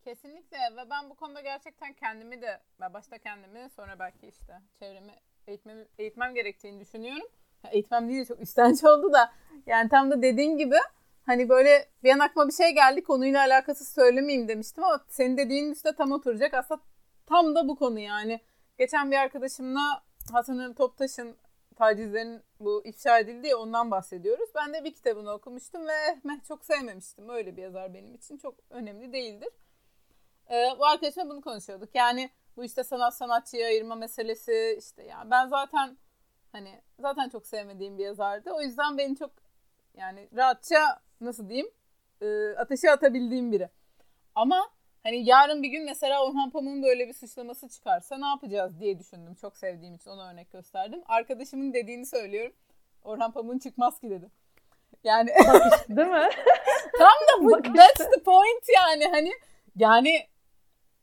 Kesinlikle 0.03 0.57
ve 0.57 0.89
ben 0.89 1.09
bu 1.09 1.15
konuda 1.15 1.41
gerçekten 1.41 1.93
kendimi 1.93 2.41
de 2.41 2.61
başta 2.93 3.17
kendimi 3.17 3.69
sonra 3.69 3.99
belki 3.99 4.27
işte 4.27 4.61
çevremi 4.79 5.13
eğitmem, 5.47 5.85
eğitmem 5.97 6.35
gerektiğini 6.35 6.79
düşünüyorum. 6.79 7.27
Eğitmem 7.71 8.09
değil 8.09 8.25
çok 8.25 8.39
üstenç 8.41 8.83
oldu 8.83 9.13
da 9.13 9.33
yani 9.65 9.89
tam 9.89 10.11
da 10.11 10.21
dediğin 10.21 10.57
gibi 10.57 10.75
hani 11.25 11.49
böyle 11.49 11.85
bir 12.03 12.11
an 12.11 12.19
aklıma 12.19 12.47
bir 12.47 12.53
şey 12.53 12.71
geldi 12.71 13.03
konuyla 13.03 13.39
alakası 13.39 13.85
söylemeyeyim 13.85 14.47
demiştim 14.47 14.83
ama 14.83 15.05
senin 15.07 15.37
dediğin 15.37 15.71
üstüne 15.71 15.95
tam 15.95 16.11
oturacak. 16.11 16.53
Aslında 16.53 16.81
tam 17.25 17.55
da 17.55 17.67
bu 17.67 17.75
konu 17.75 17.99
yani. 17.99 18.39
Geçen 18.77 19.11
bir 19.11 19.17
arkadaşımla 19.17 20.03
Hasan 20.31 20.57
Ali 20.57 20.75
Toptaş'ın 20.75 21.35
tacizlerin 21.75 22.41
bu 22.59 22.81
ifşa 22.85 23.19
edildiği 23.19 23.55
ondan 23.55 23.91
bahsediyoruz. 23.91 24.49
Ben 24.55 24.73
de 24.73 24.83
bir 24.83 24.93
kitabını 24.93 25.31
okumuştum 25.31 25.87
ve 25.87 26.19
meh, 26.23 26.43
çok 26.47 26.65
sevmemiştim. 26.65 27.29
Öyle 27.29 27.57
bir 27.57 27.61
yazar 27.61 27.93
benim 27.93 28.15
için 28.15 28.37
çok 28.37 28.55
önemli 28.69 29.13
değildir. 29.13 29.49
Ee, 30.51 30.75
bu 30.79 30.85
arkadaşımla 30.85 31.29
bunu 31.29 31.41
konuşuyorduk. 31.41 31.89
Yani 31.93 32.29
bu 32.57 32.63
işte 32.63 32.83
sanat 32.83 33.17
sanatçıya 33.17 33.67
ayırma 33.67 33.95
meselesi 33.95 34.75
işte 34.79 35.03
ya 35.03 35.27
ben 35.31 35.47
zaten 35.47 35.97
hani 36.51 36.81
zaten 36.99 37.29
çok 37.29 37.47
sevmediğim 37.47 37.97
bir 37.97 38.03
yazardı. 38.03 38.51
O 38.51 38.61
yüzden 38.61 38.97
beni 38.97 39.15
çok 39.15 39.31
yani 39.97 40.29
rahatça 40.35 41.01
nasıl 41.21 41.49
diyeyim 41.49 41.69
e, 42.21 42.49
ateşe 42.57 42.91
atabildiğim 42.91 43.51
biri. 43.51 43.69
Ama 44.35 44.69
hani 45.03 45.25
yarın 45.25 45.63
bir 45.63 45.69
gün 45.69 45.85
mesela 45.85 46.25
Orhan 46.25 46.49
Pamuk'un 46.49 46.83
böyle 46.83 47.07
bir 47.07 47.13
suçlaması 47.13 47.69
çıkarsa 47.69 48.17
ne 48.17 48.25
yapacağız 48.25 48.79
diye 48.79 48.99
düşündüm. 48.99 49.35
Çok 49.35 49.57
sevdiğim 49.57 49.95
için 49.95 50.09
ona 50.09 50.31
örnek 50.31 50.51
gösterdim. 50.51 51.01
Arkadaşımın 51.07 51.73
dediğini 51.73 52.05
söylüyorum. 52.05 52.53
Orhan 53.03 53.31
Pamuk'un 53.31 53.59
çıkmaz 53.59 53.99
ki 53.99 54.09
dedi. 54.09 54.29
Yani 55.03 55.29
değil 55.89 56.07
mi? 56.07 56.29
Tam 56.97 57.43
da 57.43 57.43
bu 57.43 57.63
that's 57.63 58.11
the 58.15 58.23
point 58.23 58.63
yani 58.75 59.07
hani 59.07 59.31
yani 59.75 60.27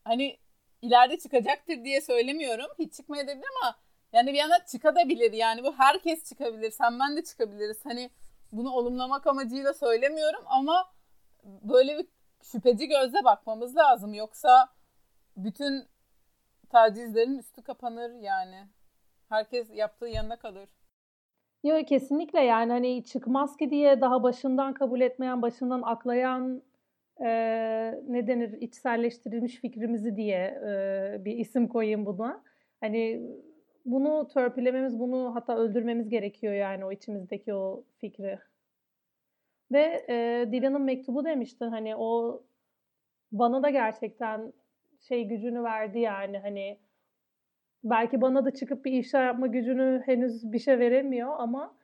hani 0.07 0.37
ileride 0.81 1.17
çıkacaktır 1.17 1.83
diye 1.83 2.01
söylemiyorum. 2.01 2.67
Hiç 2.79 2.93
çıkmayabilir 2.93 3.45
ama 3.61 3.75
yani 4.13 4.27
bir 4.27 4.37
yana 4.37 4.65
çıkabilir. 4.65 5.33
Yani 5.33 5.63
bu 5.63 5.73
herkes 5.73 6.29
çıkabilir. 6.29 6.71
Sen 6.71 6.99
ben 6.99 7.17
de 7.17 7.23
çıkabiliriz. 7.23 7.85
Hani 7.85 8.09
bunu 8.51 8.71
olumlamak 8.71 9.27
amacıyla 9.27 9.73
söylemiyorum 9.73 10.43
ama 10.45 10.93
böyle 11.43 11.97
bir 11.97 12.07
şüpheci 12.43 12.87
gözle 12.87 13.23
bakmamız 13.23 13.77
lazım. 13.77 14.13
Yoksa 14.13 14.69
bütün 15.37 15.87
tacizlerin 16.69 17.37
üstü 17.37 17.63
kapanır 17.63 18.09
yani. 18.21 18.67
Herkes 19.29 19.69
yaptığı 19.73 20.07
yanına 20.07 20.35
kalır. 20.35 20.69
Yok 21.63 21.87
kesinlikle 21.87 22.39
yani 22.39 22.71
hani 22.71 23.03
çıkmaz 23.03 23.57
ki 23.57 23.69
diye 23.69 24.01
daha 24.01 24.23
başından 24.23 24.73
kabul 24.73 25.01
etmeyen, 25.01 25.41
başından 25.41 25.81
aklayan 25.81 26.63
e, 27.19 27.29
ne 28.07 28.27
denir 28.27 28.61
içselleştirilmiş 28.61 29.55
fikrimizi 29.55 30.15
diye 30.15 30.61
e, 30.67 31.25
bir 31.25 31.37
isim 31.37 31.67
koyayım 31.67 32.05
buna. 32.05 32.43
Hani 32.81 33.21
bunu 33.85 34.27
törpülememiz, 34.27 34.99
bunu 34.99 35.35
hatta 35.35 35.57
öldürmemiz 35.57 36.09
gerekiyor 36.09 36.53
yani 36.53 36.85
o 36.85 36.91
içimizdeki 36.91 37.53
o 37.53 37.83
fikri. 37.97 38.39
Ve 39.71 40.05
e, 40.09 40.47
Dilan'ın 40.51 40.81
mektubu 40.81 41.25
demiştin 41.25 41.69
hani 41.69 41.95
o 41.95 42.43
bana 43.31 43.63
da 43.63 43.69
gerçekten 43.69 44.53
şey 44.99 45.27
gücünü 45.27 45.63
verdi 45.63 45.99
yani 45.99 46.37
hani 46.39 46.79
belki 47.83 48.21
bana 48.21 48.45
da 48.45 48.51
çıkıp 48.53 48.85
bir 48.85 48.91
ifşa 48.91 49.21
yapma 49.21 49.47
gücünü 49.47 50.03
henüz 50.05 50.51
bir 50.51 50.59
şey 50.59 50.79
veremiyor 50.79 51.33
ama 51.37 51.76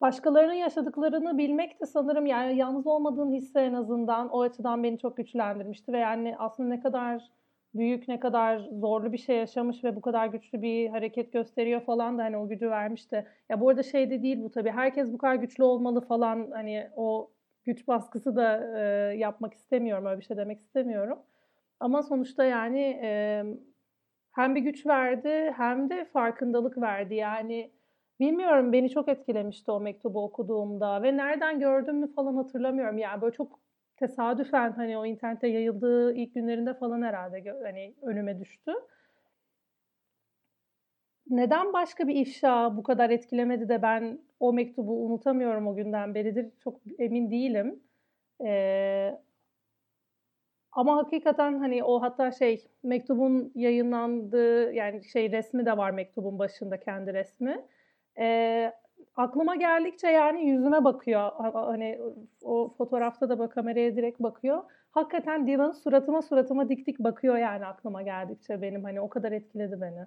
başkalarının 0.00 0.54
yaşadıklarını 0.54 1.38
bilmek 1.38 1.80
de 1.80 1.86
sanırım 1.86 2.26
yani 2.26 2.56
yalnız 2.56 2.86
olmadığın 2.86 3.32
hissi 3.32 3.58
en 3.58 3.74
azından 3.74 4.28
o 4.28 4.42
açıdan 4.42 4.82
beni 4.82 4.98
çok 4.98 5.16
güçlendirmişti 5.16 5.92
ve 5.92 5.98
yani 5.98 6.34
aslında 6.38 6.68
ne 6.68 6.80
kadar 6.80 7.30
büyük 7.74 8.08
ne 8.08 8.20
kadar 8.20 8.58
zorlu 8.58 9.12
bir 9.12 9.18
şey 9.18 9.36
yaşamış 9.36 9.84
ve 9.84 9.96
bu 9.96 10.00
kadar 10.00 10.26
güçlü 10.26 10.62
bir 10.62 10.88
hareket 10.88 11.32
gösteriyor 11.32 11.80
falan 11.80 12.18
da 12.18 12.24
hani 12.24 12.36
o 12.36 12.48
gücü 12.48 12.70
vermişti. 12.70 13.26
Ya 13.48 13.60
bu 13.60 13.68
arada 13.68 13.82
şey 13.82 14.10
de 14.10 14.22
değil 14.22 14.42
bu 14.42 14.50
tabii. 14.50 14.70
Herkes 14.70 15.12
bu 15.12 15.18
kadar 15.18 15.34
güçlü 15.34 15.64
olmalı 15.64 16.00
falan 16.00 16.50
hani 16.50 16.90
o 16.96 17.30
güç 17.64 17.88
baskısı 17.88 18.36
da 18.36 18.78
e, 18.78 18.82
yapmak 19.16 19.54
istemiyorum. 19.54 20.06
Öyle 20.06 20.20
bir 20.20 20.24
şey 20.24 20.36
demek 20.36 20.60
istemiyorum. 20.60 21.18
Ama 21.80 22.02
sonuçta 22.02 22.44
yani 22.44 23.00
e, 23.02 23.42
hem 24.32 24.54
bir 24.54 24.60
güç 24.60 24.86
verdi 24.86 25.54
hem 25.56 25.90
de 25.90 26.04
farkındalık 26.04 26.78
verdi. 26.78 27.14
Yani 27.14 27.70
bilmiyorum 28.20 28.72
beni 28.72 28.90
çok 28.90 29.08
etkilemişti 29.08 29.70
o 29.70 29.80
mektubu 29.80 30.24
okuduğumda 30.24 31.02
ve 31.02 31.16
nereden 31.16 31.60
gördüğümü 31.60 32.12
falan 32.14 32.34
hatırlamıyorum. 32.36 32.98
Yani 32.98 33.22
böyle 33.22 33.32
çok 33.32 33.60
tesadüfen 33.96 34.72
hani 34.72 34.98
o 34.98 35.06
internette 35.06 35.48
yayıldığı 35.48 36.14
ilk 36.14 36.34
günlerinde 36.34 36.74
falan 36.74 37.02
herhalde 37.02 37.54
hani 37.64 37.94
önüme 38.02 38.40
düştü. 38.40 38.72
Neden 41.30 41.72
başka 41.72 42.08
bir 42.08 42.16
ifşa 42.16 42.76
bu 42.76 42.82
kadar 42.82 43.10
etkilemedi 43.10 43.68
de 43.68 43.82
ben 43.82 44.18
o 44.40 44.52
mektubu 44.52 45.06
unutamıyorum 45.06 45.66
o 45.66 45.74
günden 45.74 46.14
beridir 46.14 46.46
çok 46.64 46.80
emin 46.98 47.30
değilim. 47.30 47.80
Ee, 48.44 49.18
ama 50.72 50.96
hakikaten 50.96 51.58
hani 51.58 51.84
o 51.84 52.02
hatta 52.02 52.30
şey 52.32 52.68
mektubun 52.82 53.52
yayınlandığı 53.54 54.72
yani 54.72 55.04
şey 55.04 55.32
resmi 55.32 55.66
de 55.66 55.76
var 55.76 55.90
mektubun 55.90 56.38
başında 56.38 56.80
kendi 56.80 57.14
resmi. 57.14 57.66
Ee, 58.18 58.72
aklıma 59.16 59.56
geldikçe 59.56 60.08
yani 60.08 60.46
yüzüme 60.46 60.84
bakıyor. 60.84 61.32
Hani 61.52 62.00
o 62.42 62.74
fotoğrafta 62.78 63.28
da 63.28 63.38
bak 63.38 63.52
kameraya 63.52 63.96
direkt 63.96 64.20
bakıyor. 64.20 64.62
Hakikaten 64.90 65.46
Dylan 65.46 65.72
suratıma 65.72 66.22
suratıma 66.22 66.68
dik 66.68 66.86
dik 66.86 66.98
bakıyor 66.98 67.36
yani 67.36 67.66
aklıma 67.66 68.02
geldikçe 68.02 68.62
benim 68.62 68.84
hani 68.84 69.00
o 69.00 69.08
kadar 69.08 69.32
etkiledi 69.32 69.80
beni. 69.80 70.06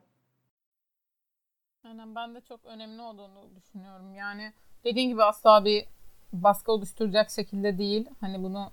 Aynen 1.84 2.16
ben 2.16 2.36
de 2.36 2.42
çok 2.42 2.66
önemli 2.66 3.02
olduğunu 3.02 3.56
düşünüyorum. 3.56 4.14
Yani 4.14 4.54
dediğin 4.84 5.10
gibi 5.10 5.24
asla 5.24 5.66
bir 5.66 5.86
baskı 6.34 6.72
oluşturacak 6.72 7.30
şekilde 7.30 7.78
değil. 7.78 8.10
Hani 8.22 8.44
bunu 8.44 8.72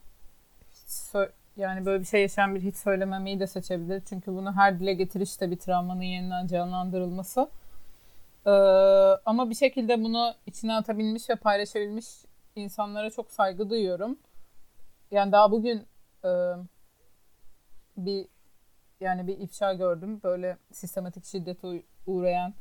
yani 1.57 1.87
böyle 1.87 2.01
bir 2.01 2.07
şey 2.07 2.23
yaşayan 2.23 2.55
bir 2.55 2.61
hiç 2.61 2.77
söylememeyi 2.77 3.41
de 3.41 3.47
seçebilir. 3.47 4.03
Çünkü 4.09 4.31
bunu 4.33 4.57
her 4.57 4.81
dile 4.81 4.95
getiriş 4.95 5.41
de 5.41 5.51
bir 5.51 5.59
travmanın 5.59 6.03
yeniden 6.03 6.47
canlandırılması. 6.47 7.49
Ee, 8.47 8.51
ama 9.27 9.51
bir 9.51 9.55
şekilde 9.55 10.05
bunu 10.05 10.35
içine 10.47 10.75
atabilmiş 10.75 11.31
ve 11.31 11.37
paylaşabilmiş 11.37 12.07
insanlara 12.57 13.11
çok 13.11 13.31
saygı 13.31 13.71
duyuyorum. 13.71 14.19
Yani 15.11 15.33
daha 15.33 15.51
bugün 15.51 15.87
e, 16.25 16.31
bir 17.97 18.29
yani 19.01 19.27
bir 19.27 19.39
ifşa 19.39 19.73
gördüm. 19.73 20.21
Böyle 20.23 20.59
sistematik 20.73 21.25
şiddete 21.25 21.83
uğrayan 22.07 22.55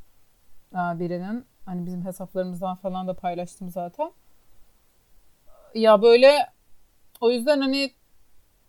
e, 0.72 0.76
birinin. 0.76 1.46
Hani 1.64 1.86
bizim 1.86 2.04
hesaplarımızdan 2.04 2.74
falan 2.74 3.08
da 3.08 3.14
paylaştım 3.14 3.70
zaten. 3.70 4.12
Ya 5.74 6.02
böyle 6.02 6.52
o 7.20 7.30
yüzden 7.30 7.60
hani 7.60 7.90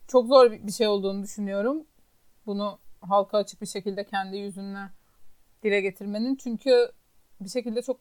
çok 0.07 0.27
zor 0.27 0.52
bir 0.52 0.72
şey 0.72 0.88
olduğunu 0.88 1.23
düşünüyorum. 1.23 1.88
Bunu 2.45 2.80
halka 3.02 3.38
açık 3.38 3.61
bir 3.61 3.68
şekilde 3.68 4.03
kendi 4.03 4.38
yüzünle 4.38 4.89
dile 5.64 5.81
getirmenin. 5.81 6.35
Çünkü 6.35 6.91
bir 7.41 7.49
şekilde 7.49 7.81
çok 7.81 7.99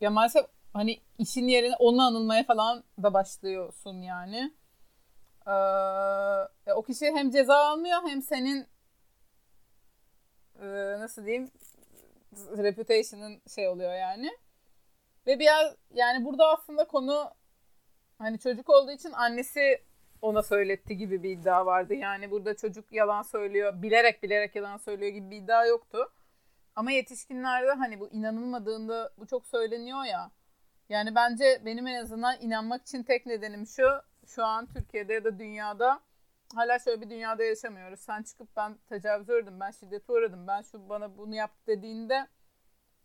ya 0.00 0.10
maalesef 0.10 0.46
hani 0.72 1.00
işin 1.18 1.48
yerine 1.48 1.74
onunla 1.78 2.06
anılmaya 2.06 2.44
falan 2.44 2.84
da 3.02 3.14
başlıyorsun 3.14 4.02
yani. 4.02 4.52
Ee, 5.46 6.72
o 6.72 6.82
kişi 6.82 7.06
hem 7.06 7.30
ceza 7.30 7.54
almıyor 7.56 7.98
hem 8.06 8.22
senin 8.22 8.66
e, 10.60 10.66
nasıl 11.00 11.26
diyeyim 11.26 11.50
reputation'ın 12.56 13.42
şey 13.54 13.68
oluyor 13.68 13.94
yani. 13.94 14.30
Ve 15.26 15.38
biraz 15.38 15.76
yani 15.94 16.24
burada 16.24 16.46
aslında 16.46 16.84
konu 16.84 17.30
hani 18.18 18.38
çocuk 18.38 18.70
olduğu 18.70 18.90
için 18.90 19.12
annesi 19.12 19.82
ona 20.22 20.42
söyletti 20.42 20.96
gibi 20.96 21.22
bir 21.22 21.30
iddia 21.30 21.66
vardı. 21.66 21.94
Yani 21.94 22.30
burada 22.30 22.56
çocuk 22.56 22.92
yalan 22.92 23.22
söylüyor, 23.22 23.82
bilerek 23.82 24.22
bilerek 24.22 24.56
yalan 24.56 24.76
söylüyor 24.76 25.12
gibi 25.12 25.30
bir 25.30 25.36
iddia 25.36 25.66
yoktu. 25.66 26.12
Ama 26.76 26.90
yetişkinlerde 26.90 27.72
hani 27.72 28.00
bu 28.00 28.08
inanılmadığında 28.08 29.12
bu 29.18 29.26
çok 29.26 29.46
söyleniyor 29.46 30.04
ya. 30.04 30.30
Yani 30.88 31.14
bence 31.14 31.62
benim 31.64 31.86
en 31.86 32.02
azından 32.02 32.40
inanmak 32.40 32.82
için 32.82 33.02
tek 33.02 33.26
nedenim 33.26 33.66
şu. 33.66 33.86
Şu 34.26 34.44
an 34.44 34.66
Türkiye'de 34.66 35.12
ya 35.12 35.24
da 35.24 35.38
dünyada 35.38 36.00
hala 36.54 36.78
şöyle 36.78 37.00
bir 37.00 37.10
dünyada 37.10 37.44
yaşamıyoruz. 37.44 38.00
Sen 38.00 38.22
çıkıp 38.22 38.56
ben 38.56 38.78
tecavüz 38.88 39.28
uğradım, 39.28 39.60
ben 39.60 39.70
şiddete 39.70 40.12
uğradım, 40.12 40.46
ben 40.46 40.62
şu 40.62 40.88
bana 40.88 41.18
bunu 41.18 41.34
yaptı 41.34 41.66
dediğinde 41.66 42.26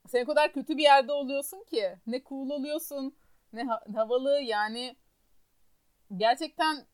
sen 0.08 0.24
o 0.24 0.26
kadar 0.26 0.54
kötü 0.54 0.78
bir 0.78 0.84
yerde 0.84 1.12
oluyorsun 1.12 1.64
ki. 1.64 1.98
Ne 2.08 2.24
cool 2.24 2.50
oluyorsun, 2.50 3.16
ne 3.54 3.68
havalı 3.96 4.42
yani 4.42 4.96
gerçekten 6.18 6.86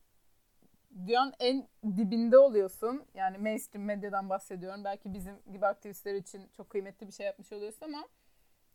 dünyanın 1.07 1.34
en 1.40 1.68
dibinde 1.98 2.38
oluyorsun. 2.38 3.06
Yani 3.14 3.38
mainstream 3.38 3.86
medyadan 3.86 4.30
bahsediyorum. 4.30 4.84
Belki 4.84 5.14
bizim 5.14 5.36
gibi 5.52 5.65
aktivistler 5.65 6.15
için 6.15 6.41
çok 6.57 6.69
kıymetli 6.69 7.07
bir 7.07 7.11
şey 7.11 7.26
yapmış 7.26 7.53
oluyorsun 7.53 7.86
ama 7.86 8.07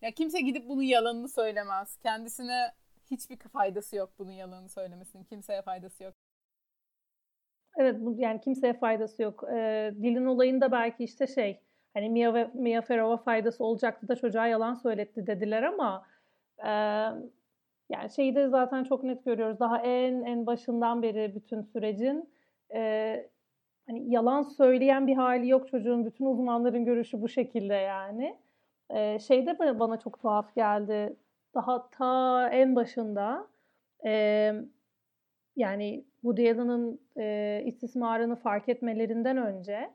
ya 0.02 0.10
kimse 0.10 0.40
gidip 0.40 0.68
bunun 0.68 0.82
yalanını 0.82 1.28
söylemez. 1.28 1.96
Kendisine 1.96 2.72
hiçbir 3.10 3.36
faydası 3.36 3.96
yok 3.96 4.12
bunun 4.18 4.32
yalanını 4.32 4.68
söylemesinin. 4.68 5.24
Kimseye 5.24 5.62
faydası 5.62 6.04
yok. 6.04 6.14
Evet 7.76 7.96
bu 8.00 8.14
yani 8.18 8.40
kimseye 8.40 8.74
faydası 8.74 9.22
yok. 9.22 9.44
Ee, 9.52 9.94
dilin 10.02 10.26
olayında 10.26 10.72
belki 10.72 11.04
işte 11.04 11.26
şey 11.26 11.60
hani 11.94 12.10
Mia, 12.10 12.34
ve, 12.34 12.50
Mia 12.54 12.82
Farrow'a 12.82 13.16
faydası 13.16 13.64
olacaktı 13.64 14.08
da 14.08 14.16
çocuğa 14.16 14.46
yalan 14.46 14.74
söyletti 14.74 15.26
dediler 15.26 15.62
ama 15.62 16.06
e, 16.58 16.70
yani 17.92 18.10
şeyi 18.10 18.34
de 18.34 18.48
zaten 18.48 18.84
çok 18.84 19.04
net 19.04 19.24
görüyoruz. 19.24 19.60
Daha 19.60 19.78
en 19.78 20.22
en 20.22 20.46
başından 20.46 21.02
beri 21.02 21.34
bütün 21.34 21.62
sürecin 21.62 22.30
e, 22.74 23.30
hani 23.86 24.10
yalan 24.10 24.42
söyleyen 24.42 25.06
bir 25.06 25.14
hali 25.14 25.48
yok 25.48 25.68
çocuğun. 25.68 26.04
Bütün 26.06 26.24
uzmanların 26.26 26.84
görüşü 26.84 27.22
bu 27.22 27.28
şekilde 27.28 27.74
yani. 27.74 28.38
E, 28.90 29.18
şey 29.18 29.46
de 29.46 29.58
bana 29.58 29.98
çok 29.98 30.22
tuhaf 30.22 30.54
geldi. 30.54 31.16
Daha 31.54 31.90
ta 31.90 32.48
en 32.48 32.76
başında 32.76 33.46
e, 34.04 34.52
yani 35.56 36.04
Woody 36.20 36.50
Allen'ın 36.50 37.00
e, 37.18 37.62
istismarını 37.66 38.36
fark 38.36 38.68
etmelerinden 38.68 39.36
önce 39.36 39.90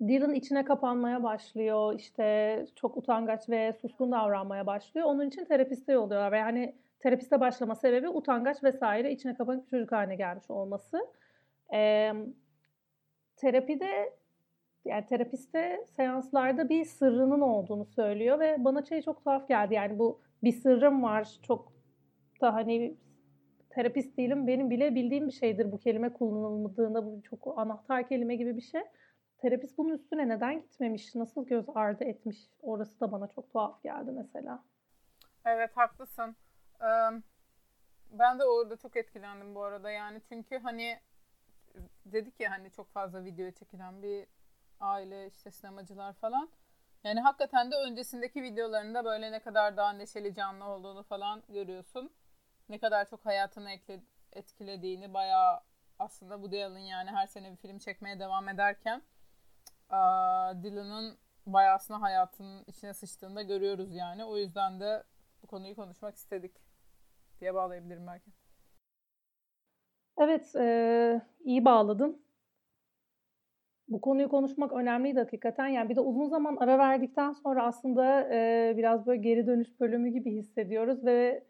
Dylan 0.00 0.34
içine 0.34 0.64
kapanmaya 0.64 1.22
başlıyor. 1.22 1.94
İşte 1.98 2.66
çok 2.76 2.96
utangaç 2.96 3.48
ve 3.48 3.72
suskun 3.72 4.12
davranmaya 4.12 4.66
başlıyor. 4.66 5.06
Onun 5.06 5.28
için 5.28 5.44
terapiste 5.44 5.92
yolluyorlar. 5.92 6.32
Ve 6.32 6.42
hani 6.42 6.74
terapiste 6.98 7.40
başlama 7.40 7.74
sebebi 7.74 8.08
utangaç 8.08 8.64
vesaire 8.64 9.12
içine 9.12 9.34
kapanık 9.34 9.64
bir 9.64 9.70
çocuk 9.70 9.92
haline 9.92 10.16
gelmiş 10.16 10.50
olması. 10.50 11.06
E, 11.72 12.12
terapide 13.36 14.18
yani 14.84 15.06
terapiste 15.06 15.84
seanslarda 15.96 16.68
bir 16.68 16.84
sırrının 16.84 17.40
olduğunu 17.40 17.84
söylüyor 17.84 18.40
ve 18.40 18.64
bana 18.64 18.82
şey 18.82 19.02
çok 19.02 19.24
tuhaf 19.24 19.48
geldi. 19.48 19.74
Yani 19.74 19.98
bu 19.98 20.20
bir 20.42 20.52
sırrım 20.52 21.02
var. 21.02 21.38
Çok 21.42 21.72
da 22.40 22.54
hani 22.54 22.96
terapist 23.70 24.16
değilim. 24.16 24.46
Benim 24.46 24.70
bile 24.70 24.94
bildiğim 24.94 25.26
bir 25.26 25.32
şeydir 25.32 25.72
bu 25.72 25.78
kelime 25.78 26.12
kullanıldığında. 26.12 27.06
Bu 27.06 27.22
çok 27.22 27.58
anahtar 27.58 28.08
kelime 28.08 28.36
gibi 28.36 28.56
bir 28.56 28.62
şey. 28.62 28.82
Terapist 29.38 29.78
bunun 29.78 29.94
üstüne 29.94 30.28
neden 30.28 30.60
gitmemiş? 30.60 31.14
Nasıl 31.14 31.46
göz 31.46 31.64
ardı 31.74 32.04
etmiş? 32.04 32.38
Orası 32.62 33.00
da 33.00 33.12
bana 33.12 33.26
çok 33.26 33.52
tuhaf 33.52 33.82
geldi 33.82 34.10
mesela. 34.12 34.64
Evet 35.44 35.70
haklısın. 35.74 36.36
Ben 38.10 38.38
de 38.38 38.44
orada 38.44 38.76
çok 38.76 38.96
etkilendim 38.96 39.54
bu 39.54 39.62
arada 39.64 39.90
yani. 39.90 40.20
Çünkü 40.28 40.58
hani 40.58 41.00
dedik 42.06 42.40
ya 42.40 42.50
hani 42.50 42.70
çok 42.70 42.92
fazla 42.92 43.24
video 43.24 43.50
çekilen 43.50 44.02
bir 44.02 44.26
aile 44.80 45.26
işte 45.26 45.50
sinemacılar 45.50 46.12
falan. 46.12 46.50
Yani 47.04 47.20
hakikaten 47.20 47.70
de 47.70 47.76
öncesindeki 47.76 48.42
videolarında 48.42 49.04
böyle 49.04 49.32
ne 49.32 49.40
kadar 49.40 49.76
daha 49.76 49.92
neşeli 49.92 50.34
canlı 50.34 50.64
olduğunu 50.64 51.02
falan 51.02 51.42
görüyorsun. 51.48 52.10
Ne 52.68 52.78
kadar 52.78 53.08
çok 53.08 53.26
hayatını 53.26 53.70
etkilediğini 54.32 55.14
bayağı 55.14 55.60
aslında 55.98 56.42
bu 56.42 56.52
Dylan 56.52 56.78
yani 56.78 57.10
her 57.10 57.26
sene 57.26 57.52
bir 57.52 57.56
film 57.56 57.78
çekmeye 57.78 58.20
devam 58.20 58.48
ederken 58.48 59.02
Dylan'ın 60.62 61.18
bayağı 61.46 61.74
aslında 61.74 62.02
hayatının 62.02 62.64
içine 62.66 62.94
sıçtığını 62.94 63.36
da 63.36 63.42
görüyoruz 63.42 63.94
yani. 63.94 64.24
O 64.24 64.36
yüzden 64.36 64.80
de 64.80 65.04
bu 65.42 65.46
konuyu 65.46 65.76
konuşmak 65.76 66.16
istedik 66.16 66.67
diye 67.40 67.54
bağlayabilirim 67.54 68.06
belki. 68.06 68.30
Evet, 70.18 70.56
e, 70.56 71.22
iyi 71.44 71.64
bağladın 71.64 72.22
bu 73.88 74.00
konuyu 74.00 74.28
konuşmak 74.28 74.72
önemliydi 74.72 75.18
hakikaten. 75.18 75.66
Yani 75.66 75.88
bir 75.88 75.96
de 75.96 76.00
uzun 76.00 76.28
zaman 76.28 76.56
ara 76.56 76.78
verdikten 76.78 77.32
sonra 77.32 77.66
aslında 77.66 78.28
e, 78.34 78.74
biraz 78.76 79.06
böyle 79.06 79.20
geri 79.20 79.46
dönüş 79.46 79.80
bölümü 79.80 80.08
gibi 80.08 80.32
hissediyoruz 80.32 81.04
ve 81.04 81.44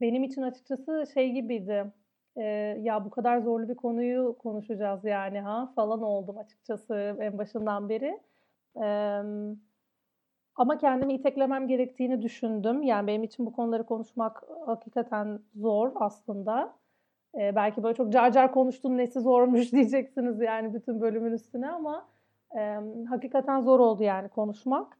benim 0.00 0.24
için 0.24 0.42
açıkçası 0.42 1.04
şey 1.14 1.32
gibiydi. 1.32 1.92
E, 2.36 2.42
ya 2.80 3.04
bu 3.04 3.10
kadar 3.10 3.38
zorlu 3.38 3.68
bir 3.68 3.74
konuyu 3.74 4.36
konuşacağız 4.38 5.04
yani 5.04 5.40
ha 5.40 5.72
falan 5.76 6.02
oldum 6.02 6.38
açıkçası 6.38 7.16
en 7.20 7.38
başından 7.38 7.88
beri. 7.88 8.20
E, 8.76 8.86
ama 10.58 10.78
kendimi 10.78 11.14
iteklemem 11.14 11.68
gerektiğini 11.68 12.22
düşündüm. 12.22 12.82
Yani 12.82 13.06
benim 13.06 13.22
için 13.22 13.46
bu 13.46 13.52
konuları 13.52 13.86
konuşmak 13.86 14.42
hakikaten 14.66 15.40
zor 15.54 15.92
aslında. 15.94 16.74
E, 17.34 17.56
belki 17.56 17.82
böyle 17.82 17.94
çok 17.94 18.12
car 18.12 18.32
car 18.32 18.52
konuştun 18.52 18.98
nesi 18.98 19.20
zormuş 19.20 19.72
diyeceksiniz 19.72 20.40
yani 20.40 20.74
bütün 20.74 21.00
bölümün 21.00 21.32
üstüne 21.32 21.70
ama 21.70 22.08
e, 22.56 22.80
hakikaten 23.08 23.60
zor 23.60 23.80
oldu 23.80 24.02
yani 24.02 24.28
konuşmak. 24.28 24.98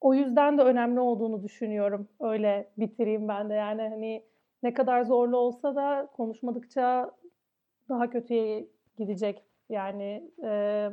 O 0.00 0.14
yüzden 0.14 0.58
de 0.58 0.62
önemli 0.62 1.00
olduğunu 1.00 1.42
düşünüyorum. 1.42 2.08
Öyle 2.20 2.70
bitireyim 2.78 3.28
ben 3.28 3.50
de 3.50 3.54
yani 3.54 3.82
hani 3.82 4.24
ne 4.62 4.74
kadar 4.74 5.02
zorlu 5.02 5.36
olsa 5.36 5.76
da 5.76 6.08
konuşmadıkça 6.16 7.10
daha 7.88 8.10
kötüye 8.10 8.66
gidecek. 8.98 9.44
Yani 9.68 10.30
e, 10.44 10.90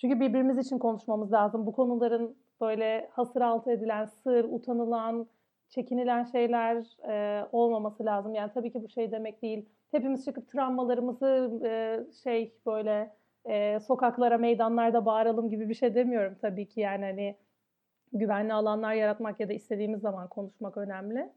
çünkü 0.00 0.20
birbirimiz 0.20 0.58
için 0.58 0.78
konuşmamız 0.78 1.32
lazım. 1.32 1.66
Bu 1.66 1.72
konuların 1.72 2.36
böyle 2.60 3.10
hasır 3.12 3.40
altı 3.40 3.70
edilen, 3.70 4.04
sır, 4.04 4.44
utanılan, 4.44 5.26
çekinilen 5.68 6.24
şeyler 6.24 6.96
e, 7.08 7.44
olmaması 7.52 8.04
lazım. 8.04 8.34
Yani 8.34 8.50
tabii 8.54 8.72
ki 8.72 8.82
bu 8.82 8.88
şey 8.88 9.12
demek 9.12 9.42
değil. 9.42 9.68
Hepimiz 9.90 10.24
çıkıp 10.24 10.48
travmalarımızı 10.52 11.60
e, 11.64 12.00
şey 12.24 12.54
böyle 12.66 13.14
e, 13.44 13.80
sokaklara, 13.80 14.38
meydanlarda 14.38 15.06
bağıralım 15.06 15.50
gibi 15.50 15.68
bir 15.68 15.74
şey 15.74 15.94
demiyorum 15.94 16.36
tabii 16.40 16.68
ki. 16.68 16.80
Yani 16.80 17.04
hani 17.04 17.36
güvenli 18.12 18.52
alanlar 18.52 18.94
yaratmak 18.94 19.40
ya 19.40 19.48
da 19.48 19.52
istediğimiz 19.52 20.00
zaman 20.00 20.28
konuşmak 20.28 20.76
önemli. 20.76 21.32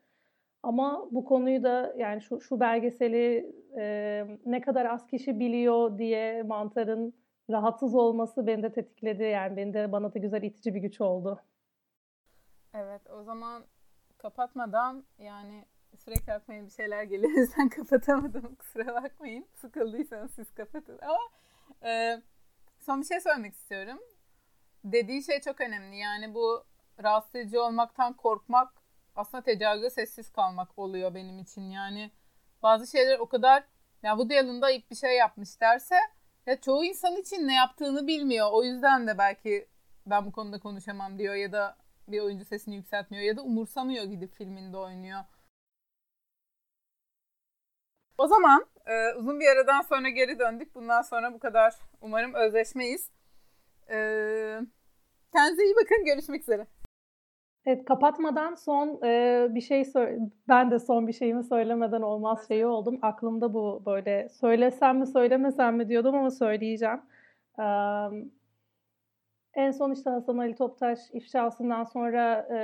Ama 0.64 1.07
bu 1.11 1.26
konuyu 1.26 1.64
da 1.64 1.94
yani 1.98 2.22
şu, 2.22 2.41
şu 2.41 2.60
belgeseli 2.60 3.53
e, 3.77 4.26
ne 4.45 4.61
kadar 4.61 4.85
az 4.85 5.07
kişi 5.07 5.40
biliyor 5.40 5.98
diye 5.98 6.44
mantarın 6.44 7.14
rahatsız 7.49 7.95
olması 7.95 8.48
beni 8.48 8.64
de 8.64 8.72
tetikledi. 8.72 9.24
Yani 9.24 9.57
beni 9.57 9.74
de 9.74 9.91
bana 9.91 10.14
da 10.14 10.20
güzel 10.20 10.44
itici 10.44 10.76
bir 10.76 10.80
güç 10.80 11.02
oldu. 11.02 11.44
Evet 12.74 13.10
o 13.10 13.24
zaman 13.24 13.65
kapatmadan 14.18 15.03
yani 15.18 15.65
sürekli 15.98 16.34
aklıma 16.34 16.65
bir 16.65 16.70
şeyler 16.70 17.03
geliyor. 17.03 17.48
Sen 17.56 17.70
kapatamadım. 17.70 18.56
Kusura 18.56 19.03
bakmayın. 19.03 19.48
Sıkıldıysanız 19.53 20.32
siz 20.32 20.53
kapatın. 20.53 20.99
Ama 21.02 21.20
e, 21.91 22.22
son 22.80 23.02
bir 23.02 23.06
şey 23.06 23.20
söylemek 23.20 23.53
istiyorum. 23.53 23.99
Dediği 24.84 25.24
şey 25.24 25.41
çok 25.41 25.61
önemli. 25.61 25.98
Yani 25.98 26.34
bu 26.34 26.64
rahatsız 27.03 27.36
edici 27.36 27.60
olmaktan 27.60 28.14
korkmak 28.14 28.74
aslında 29.15 29.44
tecavüze 29.44 29.90
sessiz 29.90 30.32
kalmak 30.32 30.80
oluyor 30.80 31.15
benim 31.15 31.40
için. 31.40 31.61
Yani 31.61 32.11
bazı 32.64 32.88
şeyler 32.91 33.20
o 33.20 33.26
kadar 33.26 33.64
ya 34.03 34.18
bu 34.18 34.34
yılında 34.34 34.72
ilk 34.72 34.91
bir 34.91 34.95
şey 34.95 35.18
yapmış 35.18 35.61
derse 35.61 35.95
ya 36.45 36.61
çoğu 36.61 36.86
insan 36.86 37.15
için 37.15 37.48
ne 37.48 37.56
yaptığını 37.56 38.07
bilmiyor. 38.07 38.49
O 38.52 38.64
yüzden 38.64 39.07
de 39.07 39.18
belki 39.18 39.68
ben 40.06 40.26
bu 40.26 40.32
konuda 40.32 40.60
konuşamam 40.60 41.20
diyor 41.20 41.36
ya 41.36 41.52
da 41.52 41.78
bir 42.07 42.20
oyuncu 42.20 42.45
sesini 42.45 42.76
yükseltmiyor 42.76 43.24
ya 43.24 43.38
da 43.38 43.41
umursamıyor 43.41 44.03
gidip 44.03 44.36
filminde 44.36 44.78
oynuyor. 44.78 45.20
O 48.18 48.28
zaman 48.28 48.65
e, 48.86 49.14
uzun 49.14 49.40
bir 49.40 49.48
aradan 49.48 49.82
sonra 49.82 50.10
geri 50.10 50.40
döndük. 50.40 50.76
Bundan 50.76 51.02
sonra 51.02 51.34
bu 51.34 51.40
kadar 51.40 51.76
umarım 52.02 52.34
özleşmeyiz. 52.34 53.10
E, 53.90 53.95
kendinize 55.34 55.64
iyi 55.64 55.76
bakın. 55.76 56.06
Görüşmek 56.06 56.41
üzere. 56.41 56.68
Evet 57.65 57.85
kapatmadan 57.85 58.56
son 58.56 58.99
e, 59.03 59.48
bir 59.49 59.61
şey 59.61 59.84
ben 60.48 60.72
de 60.72 60.80
son 60.80 61.07
bir 61.07 61.14
şeyimi 61.14 61.44
söylemeden 61.44 62.02
olmaz 62.02 62.48
şeyi 62.48 62.65
oldum. 62.65 62.99
Aklımda 63.02 63.53
bu 63.53 63.84
böyle 63.85 64.30
söylesem 64.30 64.99
mi 64.99 65.07
söylemesem 65.07 65.76
mi 65.77 65.90
diyordum 65.90 66.15
ama 66.15 66.31
söyleyeceğim. 66.31 67.02
Um, 67.57 68.31
en 69.53 69.72
son 69.72 69.91
işte 69.91 70.10
Hasan 70.10 70.38
Ali 70.38 70.56
Toptaş 70.56 70.99
ifşasından 71.14 71.84
sonra 71.84 72.48
e, 72.52 72.57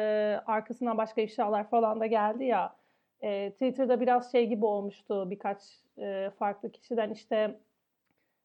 arkasından 0.45 0.97
başka 0.97 1.21
ifşalar 1.21 1.69
falan 1.69 1.99
da 1.99 2.05
geldi 2.05 2.45
ya. 2.45 2.75
E, 3.21 3.51
Twitter'da 3.51 4.01
biraz 4.01 4.31
şey 4.31 4.47
gibi 4.47 4.65
olmuştu 4.65 5.29
birkaç 5.29 5.61
e, 5.97 6.29
farklı 6.39 6.71
kişiden 6.71 7.11
işte 7.11 7.59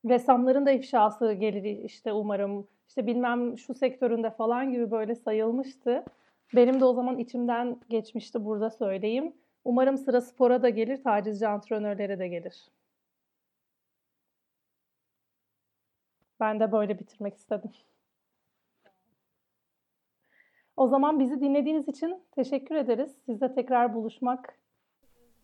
ressamların 0.09 0.67
da 0.67 0.71
ifşası 0.71 1.33
gelir 1.33 1.65
işte 1.85 2.13
umarım 2.13 2.69
işte 2.89 3.07
bilmem 3.07 3.59
şu 3.59 3.75
sektöründe 3.75 4.31
falan 4.31 4.73
gibi 4.73 4.91
böyle 4.91 5.15
sayılmıştı. 5.15 6.05
Benim 6.55 6.81
de 6.81 6.85
o 6.85 6.93
zaman 6.93 7.19
içimden 7.19 7.81
geçmişti 7.89 8.45
burada 8.45 8.71
söyleyeyim. 8.71 9.35
Umarım 9.65 9.99
sıra 9.99 10.21
spora 10.21 10.63
da 10.63 10.69
gelir, 10.69 11.03
tacizci 11.03 11.49
antrenörlere 11.49 12.19
de 12.19 12.29
gelir. 12.29 12.69
Ben 16.41 16.61
de 16.61 16.73
böyle 16.73 16.99
bitirmek 16.99 17.37
istedim. 17.37 17.71
O 20.77 20.89
zaman 20.89 21.19
bizi 21.21 21.41
dinlediğiniz 21.41 21.89
için 21.89 22.23
teşekkür 22.31 22.75
ederiz. 22.75 23.17
Sizle 23.27 23.55
tekrar 23.55 23.95
buluşmak 23.95 24.59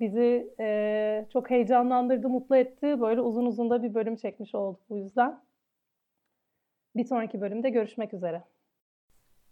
bizi 0.01 0.55
e, 0.60 1.27
çok 1.32 1.51
heyecanlandırdı, 1.51 2.28
mutlu 2.28 2.56
etti. 2.56 3.01
Böyle 3.01 3.20
uzun 3.20 3.47
uzun 3.47 3.70
da 3.70 3.82
bir 3.82 3.94
bölüm 3.94 4.16
çekmiş 4.16 4.55
olduk 4.55 4.81
bu 4.90 4.97
yüzden. 4.97 5.40
Bir 6.97 7.05
sonraki 7.05 7.40
bölümde 7.40 7.70
görüşmek 7.70 8.14
üzere. 8.14 8.43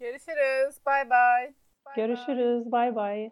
Görüşürüz. 0.01 0.77
Bay 0.87 1.11
bay. 1.11 1.55
Görüşürüz. 1.97 2.73
Bay 2.73 2.95
bay. 2.95 3.31